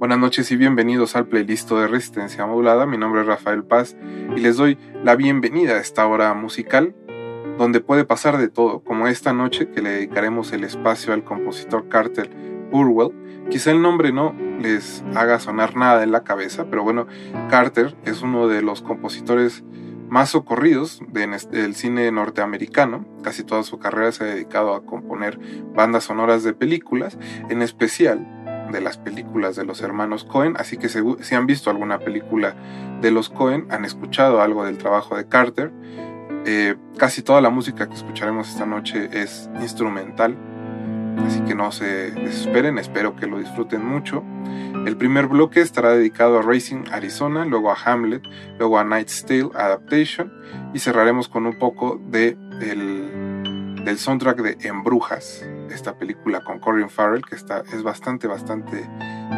Buenas 0.00 0.18
noches 0.18 0.50
y 0.50 0.56
bienvenidos 0.56 1.14
al 1.14 1.26
playlist 1.26 1.70
de 1.70 1.86
Resistencia 1.86 2.46
Modulada. 2.46 2.86
Mi 2.86 2.96
nombre 2.96 3.20
es 3.20 3.26
Rafael 3.26 3.64
Paz 3.64 3.98
y 4.34 4.40
les 4.40 4.56
doy 4.56 4.78
la 5.04 5.14
bienvenida 5.14 5.74
a 5.74 5.78
esta 5.80 6.06
hora 6.06 6.32
musical 6.32 6.94
donde 7.58 7.80
puede 7.80 8.06
pasar 8.06 8.38
de 8.38 8.48
todo, 8.48 8.80
como 8.80 9.06
esta 9.08 9.34
noche 9.34 9.68
que 9.68 9.82
le 9.82 9.90
dedicaremos 9.90 10.52
el 10.54 10.64
espacio 10.64 11.12
al 11.12 11.22
compositor 11.22 11.86
Carter 11.90 12.30
Burwell. 12.72 13.12
Quizá 13.50 13.72
el 13.72 13.82
nombre 13.82 14.10
no 14.10 14.34
les 14.58 15.04
haga 15.14 15.38
sonar 15.38 15.76
nada 15.76 16.02
en 16.02 16.12
la 16.12 16.24
cabeza, 16.24 16.64
pero 16.70 16.82
bueno, 16.82 17.06
Carter 17.50 17.94
es 18.06 18.22
uno 18.22 18.48
de 18.48 18.62
los 18.62 18.80
compositores 18.80 19.62
más 20.08 20.30
socorridos 20.30 21.00
de- 21.08 21.26
del 21.52 21.74
cine 21.74 22.10
norteamericano. 22.10 23.04
Casi 23.22 23.44
toda 23.44 23.62
su 23.62 23.78
carrera 23.78 24.10
se 24.10 24.24
ha 24.24 24.28
dedicado 24.28 24.74
a 24.74 24.84
componer 24.84 25.38
bandas 25.74 26.04
sonoras 26.04 26.42
de 26.42 26.54
películas, 26.54 27.18
en 27.50 27.60
especial 27.62 28.39
de 28.72 28.80
las 28.80 28.98
películas 28.98 29.56
de 29.56 29.64
los 29.64 29.80
hermanos 29.82 30.24
Cohen, 30.24 30.54
así 30.58 30.76
que 30.76 30.88
si 30.88 31.34
han 31.34 31.46
visto 31.46 31.70
alguna 31.70 31.98
película 31.98 32.54
de 33.00 33.10
los 33.10 33.28
Cohen, 33.28 33.66
han 33.70 33.84
escuchado 33.84 34.40
algo 34.42 34.64
del 34.64 34.78
trabajo 34.78 35.16
de 35.16 35.26
Carter. 35.28 35.70
Eh, 36.46 36.76
casi 36.96 37.22
toda 37.22 37.40
la 37.40 37.50
música 37.50 37.88
que 37.88 37.94
escucharemos 37.94 38.48
esta 38.48 38.64
noche 38.66 39.10
es 39.12 39.50
instrumental, 39.60 40.36
así 41.26 41.40
que 41.42 41.54
no 41.54 41.70
se 41.72 42.10
desesperen, 42.12 42.78
espero 42.78 43.14
que 43.16 43.26
lo 43.26 43.38
disfruten 43.38 43.84
mucho. 43.84 44.22
El 44.86 44.96
primer 44.96 45.26
bloque 45.26 45.60
estará 45.60 45.90
dedicado 45.90 46.38
a 46.38 46.42
Racing 46.42 46.84
Arizona, 46.92 47.44
luego 47.44 47.70
a 47.70 47.76
Hamlet, 47.84 48.22
luego 48.58 48.78
a 48.78 48.84
Night's 48.84 49.24
Tale 49.26 49.50
Adaptation 49.54 50.32
y 50.72 50.78
cerraremos 50.78 51.28
con 51.28 51.44
un 51.46 51.58
poco 51.58 52.00
de 52.08 52.38
el- 52.62 53.84
del 53.84 53.98
soundtrack 53.98 54.38
de 54.40 54.68
Embrujas, 54.68 55.44
esta 55.70 55.96
película 55.98 56.42
con 56.44 56.58
Corin 56.58 56.90
Farrell 56.90 57.24
que 57.24 57.34
está, 57.34 57.62
es 57.72 57.82
bastante, 57.82 58.26
bastante 58.26 58.88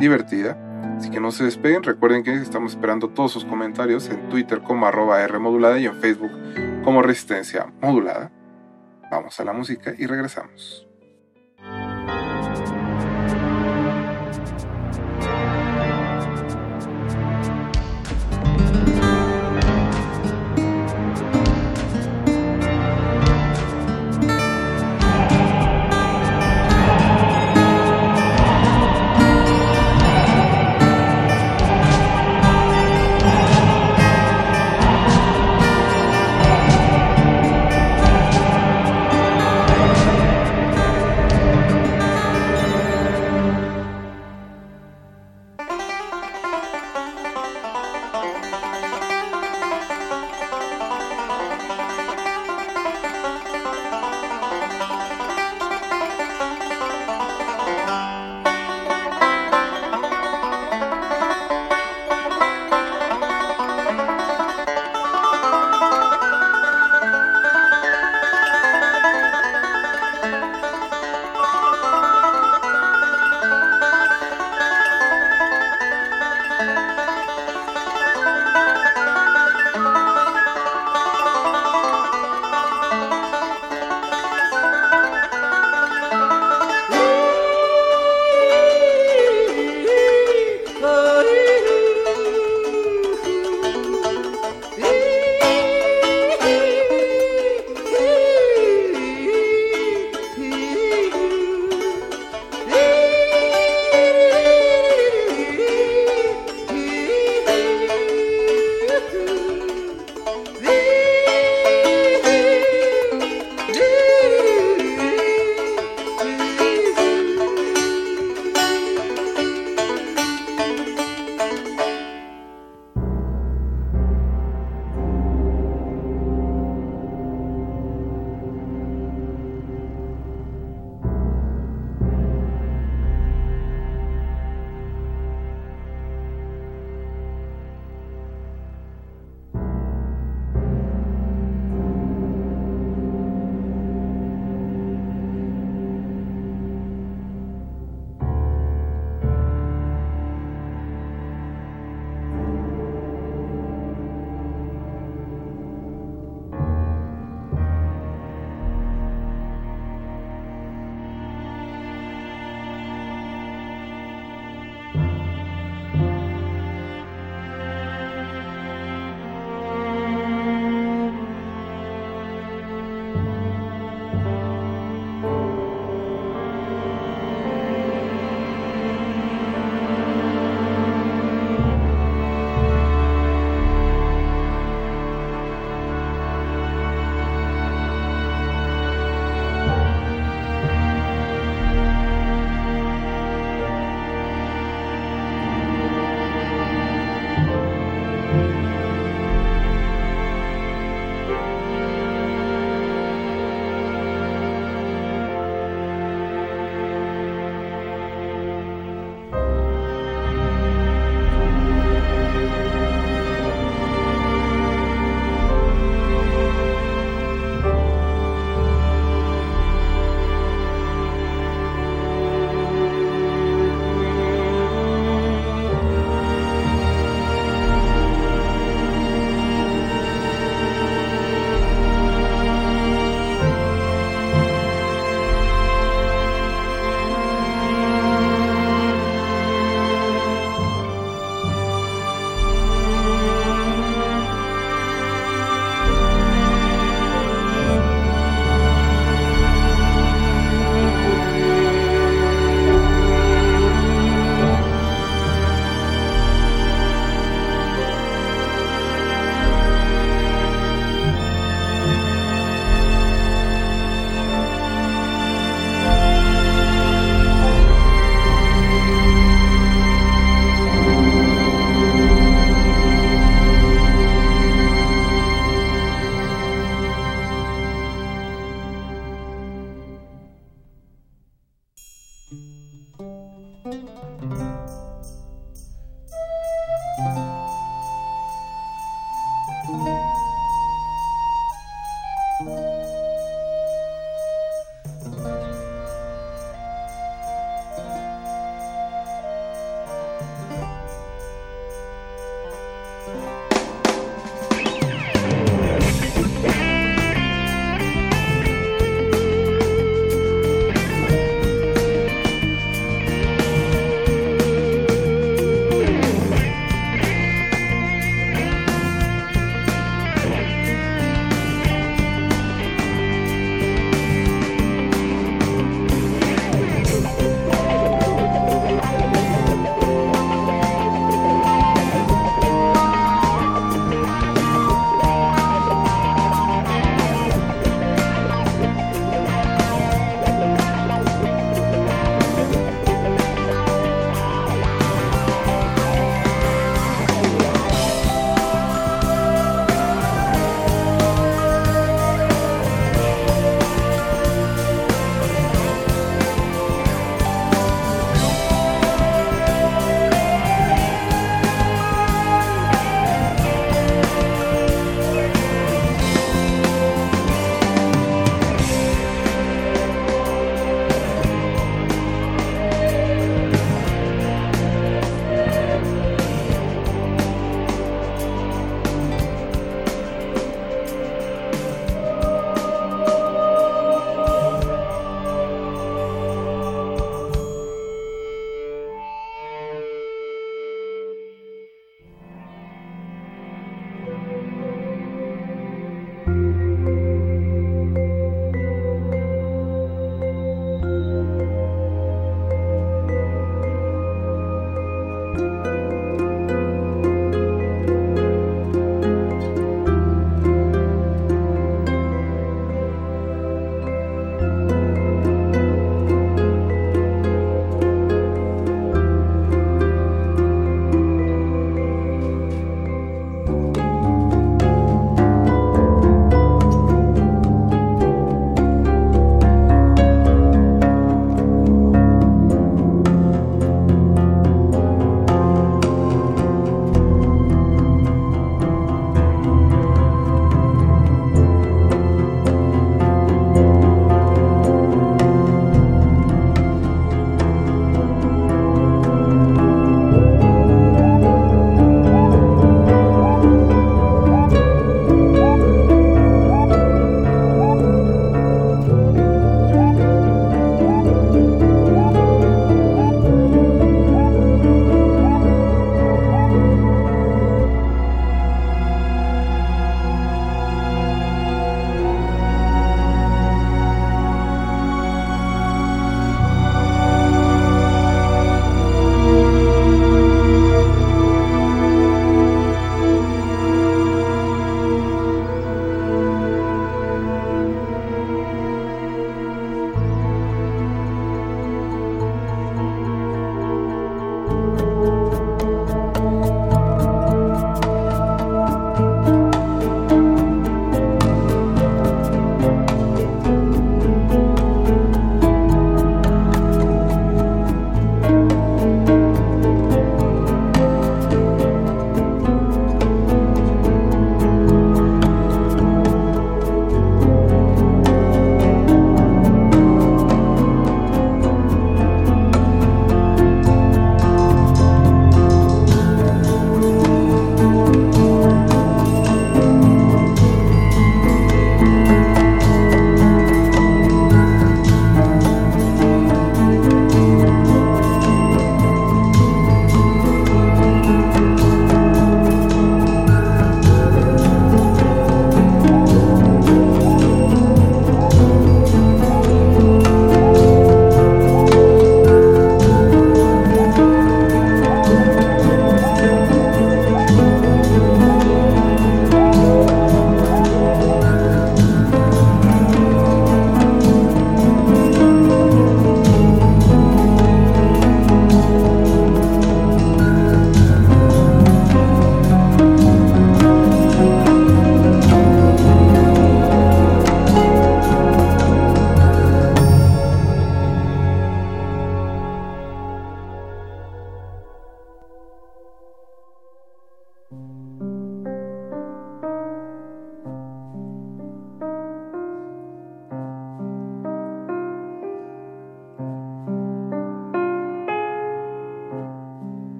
divertida. 0.00 0.58
Así 0.96 1.10
que 1.10 1.20
no 1.20 1.30
se 1.30 1.44
despeguen, 1.44 1.82
recuerden 1.82 2.22
que 2.22 2.34
estamos 2.34 2.72
esperando 2.72 3.08
todos 3.10 3.32
sus 3.32 3.44
comentarios 3.44 4.08
en 4.08 4.28
Twitter 4.28 4.62
como 4.62 4.86
arroba 4.86 5.22
R 5.22 5.38
modulada 5.38 5.78
y 5.78 5.86
en 5.86 5.96
Facebook 6.00 6.32
como 6.84 7.02
Resistencia 7.02 7.72
Modulada. 7.80 8.30
Vamos 9.10 9.38
a 9.38 9.44
la 9.44 9.52
música 9.52 9.94
y 9.96 10.06
regresamos. 10.06 10.85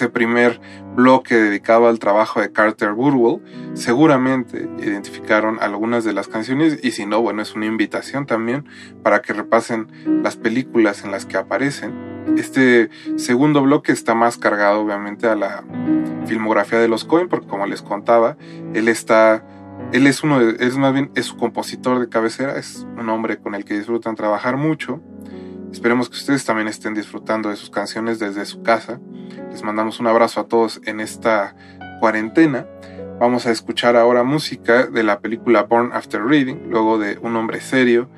Ese 0.00 0.08
primer 0.08 0.60
bloque 0.96 1.34
dedicado 1.34 1.86
al 1.86 1.98
trabajo 1.98 2.40
de 2.40 2.52
Carter 2.52 2.92
Burwell? 2.94 3.42
Seguramente 3.74 4.66
identificaron 4.78 5.58
algunas 5.60 6.04
de 6.04 6.14
las 6.14 6.26
canciones 6.26 6.78
y 6.82 6.92
si 6.92 7.04
no, 7.04 7.20
bueno, 7.20 7.42
es 7.42 7.54
una 7.54 7.66
invitación 7.66 8.24
también 8.24 8.64
para 9.02 9.20
que 9.20 9.34
repasen 9.34 9.88
las 10.22 10.36
películas 10.36 11.04
en 11.04 11.10
las 11.10 11.26
que 11.26 11.36
aparecen. 11.36 11.92
Este 12.38 12.88
segundo 13.16 13.62
bloque 13.62 13.92
está 13.92 14.14
más 14.14 14.38
cargado 14.38 14.80
obviamente 14.80 15.28
a 15.28 15.34
la 15.34 15.64
filmografía 16.24 16.78
de 16.78 16.88
los 16.88 17.04
Cohen 17.04 17.28
porque 17.28 17.46
como 17.46 17.66
les 17.66 17.82
contaba, 17.82 18.38
él 18.72 18.88
está 18.88 19.44
él 19.92 20.06
es 20.06 20.22
uno 20.22 20.38
de, 20.38 20.64
es 20.64 20.76
más 20.76 20.92
bien 20.92 21.10
es 21.14 21.26
su 21.26 21.36
compositor 21.36 21.98
de 21.98 22.08
cabecera, 22.08 22.56
es 22.56 22.86
un 22.96 23.08
hombre 23.08 23.38
con 23.38 23.54
el 23.54 23.64
que 23.64 23.76
disfrutan 23.76 24.14
trabajar 24.14 24.56
mucho. 24.56 25.02
Esperemos 25.72 26.08
que 26.08 26.16
ustedes 26.16 26.44
también 26.44 26.68
estén 26.68 26.94
disfrutando 26.94 27.48
de 27.48 27.56
sus 27.56 27.70
canciones 27.70 28.18
desde 28.18 28.44
su 28.44 28.62
casa. 28.62 29.00
Les 29.50 29.62
mandamos 29.62 30.00
un 30.00 30.06
abrazo 30.06 30.40
a 30.40 30.48
todos 30.48 30.80
en 30.84 31.00
esta 31.00 31.54
cuarentena. 32.00 32.66
Vamos 33.20 33.46
a 33.46 33.50
escuchar 33.50 33.96
ahora 33.96 34.24
música 34.24 34.86
de 34.86 35.02
la 35.02 35.20
película 35.20 35.64
Born 35.64 35.92
After 35.92 36.24
Reading, 36.24 36.70
luego 36.70 36.98
de 36.98 37.18
Un 37.18 37.36
hombre 37.36 37.60
serio, 37.60 38.08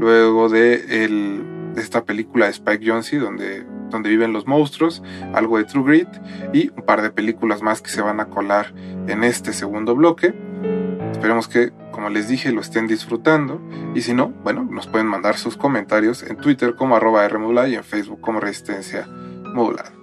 luego 0.00 0.48
de, 0.48 1.04
el, 1.04 1.74
de 1.74 1.80
esta 1.80 2.04
película 2.04 2.46
de 2.46 2.50
Spike 2.50 2.84
Jonze, 2.84 3.18
donde, 3.18 3.64
donde 3.88 4.10
viven 4.10 4.32
los 4.32 4.46
monstruos, 4.46 5.02
algo 5.32 5.58
de 5.58 5.64
True 5.64 5.84
Grit 5.84 6.08
y 6.52 6.70
un 6.70 6.84
par 6.84 7.02
de 7.02 7.10
películas 7.10 7.62
más 7.62 7.80
que 7.80 7.90
se 7.90 8.02
van 8.02 8.20
a 8.20 8.26
colar 8.26 8.74
en 9.06 9.22
este 9.22 9.52
segundo 9.52 9.94
bloque. 9.94 10.34
Esperemos 11.12 11.48
que, 11.48 11.72
como 11.98 12.10
les 12.10 12.28
dije, 12.28 12.52
lo 12.52 12.60
estén 12.60 12.86
disfrutando. 12.86 13.60
Y 13.92 14.02
si 14.02 14.14
no, 14.14 14.28
bueno, 14.28 14.62
nos 14.62 14.86
pueden 14.86 15.08
mandar 15.08 15.36
sus 15.36 15.56
comentarios 15.56 16.22
en 16.22 16.36
Twitter 16.36 16.76
como 16.76 16.94
arroba 16.94 17.26
Rmodulada 17.26 17.66
y 17.66 17.74
en 17.74 17.82
Facebook 17.82 18.20
como 18.20 18.38
Resistencia 18.38 19.08
Modulada. 19.52 19.97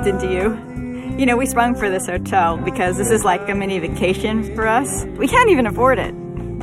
Bumped 0.00 0.24
into 0.24 0.32
you. 0.32 0.56
You 1.18 1.26
know, 1.26 1.36
we 1.36 1.44
sprung 1.46 1.74
for 1.74 1.90
this 1.90 2.06
hotel 2.06 2.56
because 2.56 2.96
this 2.96 3.10
is 3.10 3.24
like 3.24 3.48
a 3.48 3.54
mini 3.54 3.78
vacation 3.78 4.54
for 4.54 4.66
us. 4.66 5.04
We 5.18 5.28
can't 5.28 5.50
even 5.50 5.66
afford 5.66 5.98
it. 5.98 6.14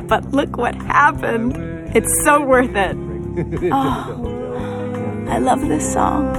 But 0.08 0.32
look 0.32 0.56
what 0.56 0.74
happened. 0.74 1.56
It's 1.94 2.24
so 2.24 2.42
worth 2.44 2.74
it. 2.74 2.96
Oh, 3.70 5.26
I 5.28 5.38
love 5.38 5.60
this 5.60 5.92
song. 5.92 6.34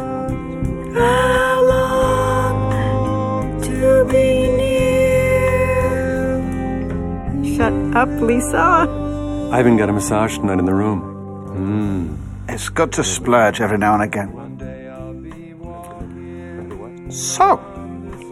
How 0.93 1.65
long 1.65 3.61
to 3.61 4.05
be 4.11 4.49
near? 4.57 5.95
Shut 7.55 7.71
up, 7.95 8.09
Lisa. 8.19 8.87
I 9.53 9.59
even 9.61 9.77
got 9.77 9.87
a 9.87 9.93
massage 9.93 10.35
tonight 10.37 10.59
in 10.59 10.65
the 10.65 10.73
room. 10.73 11.01
Mm. 11.55 12.17
It's 12.53 12.67
good 12.67 12.91
to 12.93 13.03
splurge 13.03 13.61
every 13.61 13.77
now 13.77 13.93
and 13.93 14.03
again. 14.03 14.48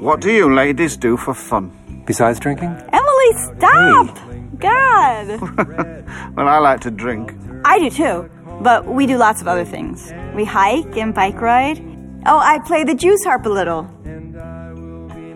What 0.08 0.22
do 0.22 0.32
you 0.32 0.56
ladies 0.56 0.96
do 0.96 1.18
for 1.18 1.34
fun? 1.34 1.70
Besides 2.06 2.40
drinking? 2.40 2.70
Emily, 2.94 3.32
stop! 3.58 4.18
God. 4.58 5.26
Well, 6.38 6.48
I 6.48 6.60
like 6.60 6.80
to 6.82 6.92
drink. 6.92 7.34
I 7.66 7.80
do 7.80 7.90
too, 7.90 8.30
but 8.62 8.86
we 8.86 9.06
do 9.06 9.18
lots 9.18 9.42
of 9.42 9.50
other 9.50 9.66
things. 9.66 10.14
We 10.34 10.46
hike 10.46 10.96
and 10.96 11.14
bike 11.14 11.42
ride. 11.42 11.80
Oh, 12.26 12.38
I 12.38 12.60
play 12.60 12.86
the 12.86 12.96
Jews 12.96 13.24
harp 13.26 13.46
a 13.48 13.50
little. 13.50 13.82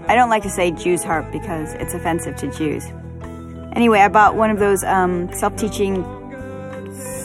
I 0.08 0.16
don't 0.16 0.30
like 0.30 0.44
to 0.44 0.50
say 0.50 0.72
Jews 0.72 1.04
harp 1.04 1.30
because 1.34 1.74
it's 1.74 1.94
offensive 1.94 2.38
to 2.38 2.52
Jews. 2.52 2.86
Anyway, 3.76 4.00
I 4.00 4.08
bought 4.08 4.36
one 4.36 4.52
of 4.52 4.60
those 4.60 4.86
um, 4.86 5.34
self-teaching. 5.34 5.96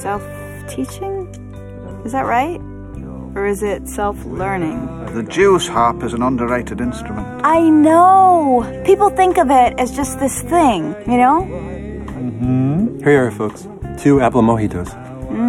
Self-teaching? 0.00 1.28
Is 2.04 2.10
that 2.10 2.26
right? 2.26 2.60
Or 3.36 3.46
is 3.46 3.62
it 3.62 3.86
self-learning? 3.86 4.85
The 5.16 5.22
Jew's 5.22 5.66
harp 5.66 6.02
is 6.02 6.12
an 6.12 6.20
underrated 6.20 6.78
instrument. 6.78 7.26
I 7.42 7.60
know. 7.70 8.82
People 8.84 9.08
think 9.08 9.38
of 9.38 9.50
it 9.50 9.72
as 9.78 9.96
just 9.96 10.20
this 10.20 10.42
thing, 10.42 10.94
you 11.10 11.16
know? 11.16 11.40
Mm-hmm. 11.40 12.98
Here 12.98 13.12
you 13.12 13.18
are, 13.20 13.30
folks. 13.30 13.66
Two 13.96 14.20
apple 14.20 14.42
mojitos. 14.42 14.90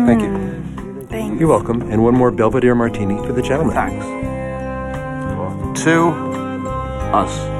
Thank 0.07 0.21
you. 0.21 0.29
Mm, 0.29 1.09
Thanks. 1.09 1.37
You're 1.41 1.49
welcome. 1.49 1.81
And 1.91 2.01
one 2.01 2.15
more 2.15 2.31
Belvedere 2.31 2.75
martini 2.75 3.17
for 3.27 3.33
the 3.33 3.41
gentleman. 3.41 3.75
Thanks. 3.75 4.05
To 5.83 6.11
us. 7.13 7.56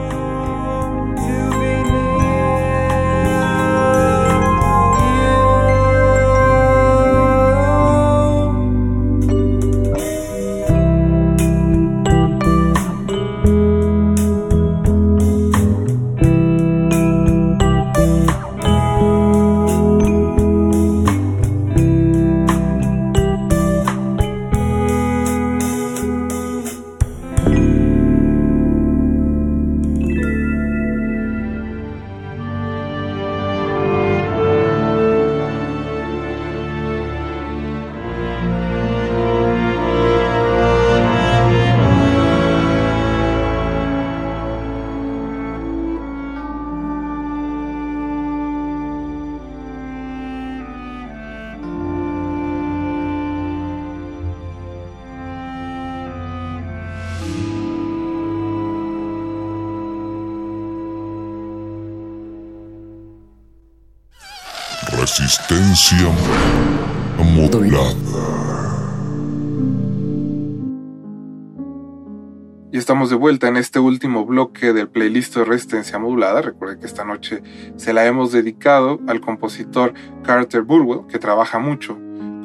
Vuelta 73.18 73.50
en 73.50 73.58
este 73.58 73.80
último 73.80 74.26
bloque 74.26 74.72
del 74.72 74.88
playlist 74.88 75.36
de 75.36 75.44
Resistencia 75.44 76.00
Modulada. 76.00 76.42
Recuerden 76.42 76.80
que 76.80 76.86
esta 76.86 77.04
noche 77.04 77.44
se 77.76 77.92
la 77.92 78.06
hemos 78.06 78.32
dedicado 78.32 79.02
al 79.08 79.20
compositor 79.20 79.94
Carter 80.24 80.62
Burwell, 80.62 81.08
que 81.08 81.20
trabaja 81.20 81.60
mucho 81.60 81.96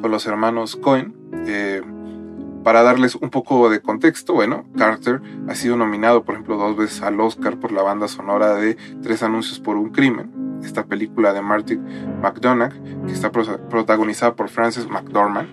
con 0.01 0.11
los 0.11 0.25
hermanos 0.27 0.75
Cohen. 0.75 1.15
Eh, 1.47 1.81
para 2.63 2.81
darles 2.81 3.15
un 3.15 3.29
poco 3.29 3.69
de 3.69 3.81
contexto, 3.81 4.33
bueno, 4.33 4.65
Carter 4.77 5.21
ha 5.49 5.55
sido 5.55 5.75
nominado, 5.75 6.23
por 6.23 6.35
ejemplo, 6.35 6.57
dos 6.57 6.77
veces 6.77 7.01
al 7.01 7.19
Oscar 7.19 7.59
por 7.59 7.71
la 7.71 7.81
banda 7.81 8.07
sonora 8.07 8.55
de 8.55 8.75
Tres 9.01 9.21
Anuncios 9.21 9.59
por 9.59 9.75
un 9.75 9.89
Crimen, 9.89 10.59
esta 10.63 10.85
película 10.85 11.33
de 11.33 11.41
Martin 11.41 11.83
McDonagh, 12.21 12.71
que 13.05 13.11
está 13.11 13.31
pro- 13.31 13.67
protagonizada 13.67 14.35
por 14.35 14.47
Frances 14.47 14.87
McDormand, 14.87 15.49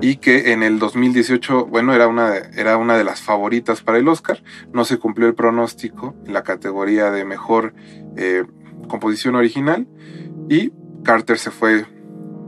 y 0.00 0.16
que 0.16 0.52
en 0.52 0.62
el 0.62 0.78
2018, 0.78 1.66
bueno, 1.66 1.94
era 1.94 2.08
una, 2.08 2.36
era 2.36 2.76
una 2.76 2.96
de 2.96 3.04
las 3.04 3.20
favoritas 3.20 3.82
para 3.82 3.98
el 3.98 4.08
Oscar. 4.08 4.42
No 4.72 4.84
se 4.84 4.98
cumplió 4.98 5.26
el 5.26 5.34
pronóstico 5.34 6.14
en 6.26 6.32
la 6.32 6.42
categoría 6.42 7.10
de 7.10 7.24
mejor 7.24 7.74
eh, 8.16 8.44
composición 8.88 9.34
original, 9.34 9.88
y 10.48 10.72
Carter 11.04 11.38
se 11.38 11.50
fue 11.50 11.86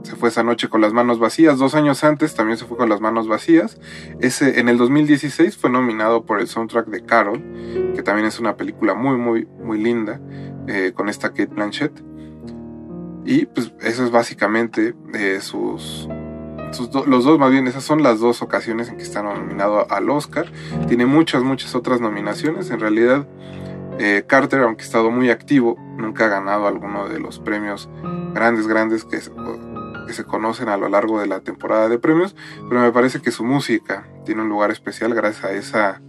se 0.03 0.15
fue 0.15 0.29
esa 0.29 0.43
noche 0.43 0.67
con 0.67 0.81
las 0.81 0.93
manos 0.93 1.19
vacías. 1.19 1.57
Dos 1.57 1.75
años 1.75 2.03
antes 2.03 2.33
también 2.33 2.57
se 2.57 2.65
fue 2.65 2.77
con 2.77 2.89
las 2.89 3.01
manos 3.01 3.27
vacías. 3.27 3.79
Ese, 4.19 4.59
en 4.59 4.69
el 4.69 4.77
2016 4.77 5.57
fue 5.57 5.69
nominado 5.69 6.25
por 6.25 6.39
el 6.39 6.47
soundtrack 6.47 6.87
de 6.87 7.05
Carol, 7.05 7.41
que 7.95 8.01
también 8.03 8.27
es 8.27 8.39
una 8.39 8.55
película 8.55 8.93
muy, 8.95 9.17
muy, 9.17 9.45
muy 9.45 9.81
linda, 9.81 10.19
eh, 10.67 10.91
con 10.95 11.09
esta 11.09 11.29
Kate 11.29 11.53
Blanchett. 11.53 12.03
Y 13.25 13.45
pues 13.45 13.73
eso 13.81 14.03
es 14.03 14.11
básicamente 14.11 14.95
eh, 15.13 15.39
sus, 15.41 16.09
los 17.07 17.23
dos, 17.25 17.39
más 17.39 17.51
bien, 17.51 17.67
esas 17.67 17.83
son 17.83 18.03
las 18.03 18.19
dos 18.19 18.41
ocasiones 18.41 18.89
en 18.89 18.97
que 18.97 19.03
está 19.03 19.21
nominado 19.21 19.85
al 19.91 20.09
Oscar. 20.09 20.51
Tiene 20.87 21.05
muchas, 21.05 21.43
muchas 21.43 21.75
otras 21.75 22.01
nominaciones. 22.01 22.69
En 22.69 22.79
realidad, 22.79 23.27
eh, 23.99 24.23
Carter, 24.27 24.61
aunque 24.61 24.83
ha 24.83 24.85
estado 24.85 25.11
muy 25.11 25.29
activo, 25.29 25.75
nunca 25.97 26.25
ha 26.25 26.29
ganado 26.29 26.67
alguno 26.67 27.07
de 27.09 27.19
los 27.19 27.39
premios 27.39 27.89
grandes, 28.33 28.67
grandes 28.67 29.03
que, 29.05 29.19
se- 29.21 29.31
que 30.07 30.13
se 30.13 30.23
conocen 30.23 30.69
a 30.69 30.77
lo 30.77 30.89
largo 30.89 31.19
de 31.19 31.27
la 31.27 31.41
temporada 31.41 31.89
de 31.89 31.99
premios. 31.99 32.35
Pero 32.69 32.81
me 32.81 32.91
parece 32.91 33.21
que 33.21 33.31
su 33.31 33.43
música 33.43 34.07
tiene 34.25 34.41
un 34.41 34.49
lugar 34.49 34.71
especial 34.71 35.13
gracias 35.13 35.45
a 35.45 35.51
esa 35.51 36.01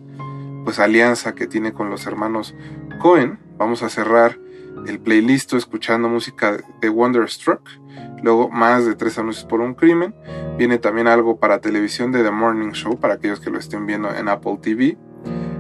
pues 0.65 0.79
alianza 0.79 1.35
que 1.35 1.47
tiene 1.49 1.73
con 1.73 1.91
los 1.91 2.07
hermanos 2.07 2.55
Cohen. 3.01 3.39
Vamos 3.59 3.83
a 3.83 3.89
cerrar 3.89 4.39
el 4.87 5.01
playlist 5.01 5.53
escuchando 5.55 6.09
música 6.09 6.57
de 6.81 6.89
Wonderstruck. 6.89 7.61
Luego 8.23 8.49
más 8.51 8.87
de 8.87 8.95
tres 8.95 9.19
anuncios 9.19 9.45
por 9.45 9.61
un 9.61 9.75
crimen. 9.75 10.15
Viene 10.57 10.79
también 10.79 11.09
algo 11.09 11.39
para 11.39 11.61
televisión 11.61 12.13
de 12.13 12.23
The 12.23 12.31
Morning 12.31 12.71
Show 12.73 12.99
para 12.99 13.15
aquellos 13.15 13.41
que 13.41 13.51
lo 13.51 13.59
estén 13.59 13.87
viendo 13.87 14.15
en 14.15 14.29
Apple 14.29 14.59
TV. 14.63 14.97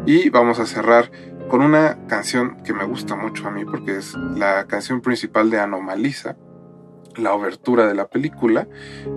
Y 0.06 0.30
vamos 0.30 0.58
a 0.58 0.66
cerrar 0.66 1.10
con 1.48 1.60
una 1.60 2.06
canción 2.06 2.62
que 2.64 2.72
me 2.72 2.84
gusta 2.84 3.14
mucho 3.14 3.46
a 3.46 3.50
mí 3.50 3.64
porque 3.64 3.96
es 3.96 4.14
la 4.14 4.66
canción 4.66 5.00
principal 5.00 5.50
de 5.50 5.60
Anomaliza, 5.60 6.36
la 7.16 7.34
obertura 7.34 7.86
de 7.86 7.94
la 7.94 8.08
película. 8.08 8.68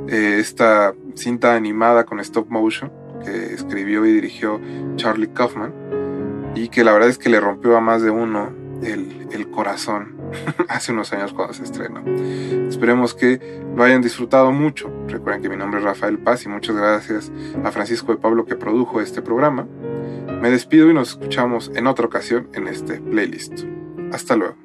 Eh, 0.08 0.38
esta 0.40 0.94
cinta 1.16 1.56
animada 1.56 2.06
con 2.06 2.20
stop 2.20 2.50
motion 2.50 2.92
que 3.24 3.54
escribió 3.54 4.06
y 4.06 4.12
dirigió 4.12 4.60
Charlie 4.96 5.30
Kaufman 5.30 5.74
y 6.56 6.70
que 6.70 6.84
la 6.84 6.94
verdad 6.94 7.10
es 7.10 7.18
que 7.18 7.30
le 7.30 7.40
rompió 7.40 7.78
a 7.78 7.82
más 7.82 8.02
de 8.02 8.10
uno 8.10 8.52
el, 8.84 9.28
el 9.32 9.50
corazón 9.50 10.15
hace 10.70 10.92
unos 10.92 11.12
años 11.14 11.34
cuando 11.34 11.54
se 11.54 11.64
estrenó. 11.64 12.04
Esperemos 12.68 13.14
que 13.14 13.62
lo 13.76 13.84
hayan 13.84 14.02
disfrutado 14.02 14.52
mucho. 14.52 14.92
Recuerden 15.08 15.42
que 15.42 15.50
mi 15.50 15.58
nombre 15.58 15.80
es 15.80 15.86
Rafael 15.86 16.20
Paz 16.20 16.46
y 16.46 16.50
muchas 16.50 16.76
gracias 16.76 17.32
a 17.64 17.72
Francisco 17.72 18.12
de 18.12 18.18
Pablo 18.18 18.46
que 18.46 18.56
produjo 18.56 19.02
este 19.02 19.22
programa. 19.22 19.68
Me 20.42 20.50
despido 20.50 20.90
y 20.90 20.94
nos 20.94 21.12
escuchamos 21.12 21.72
en 21.76 21.88
otra 21.88 22.06
ocasión 22.06 22.50
en 22.54 22.68
este 22.68 23.00
playlist. 23.00 23.64
Hasta 24.12 24.36
luego. 24.36 24.65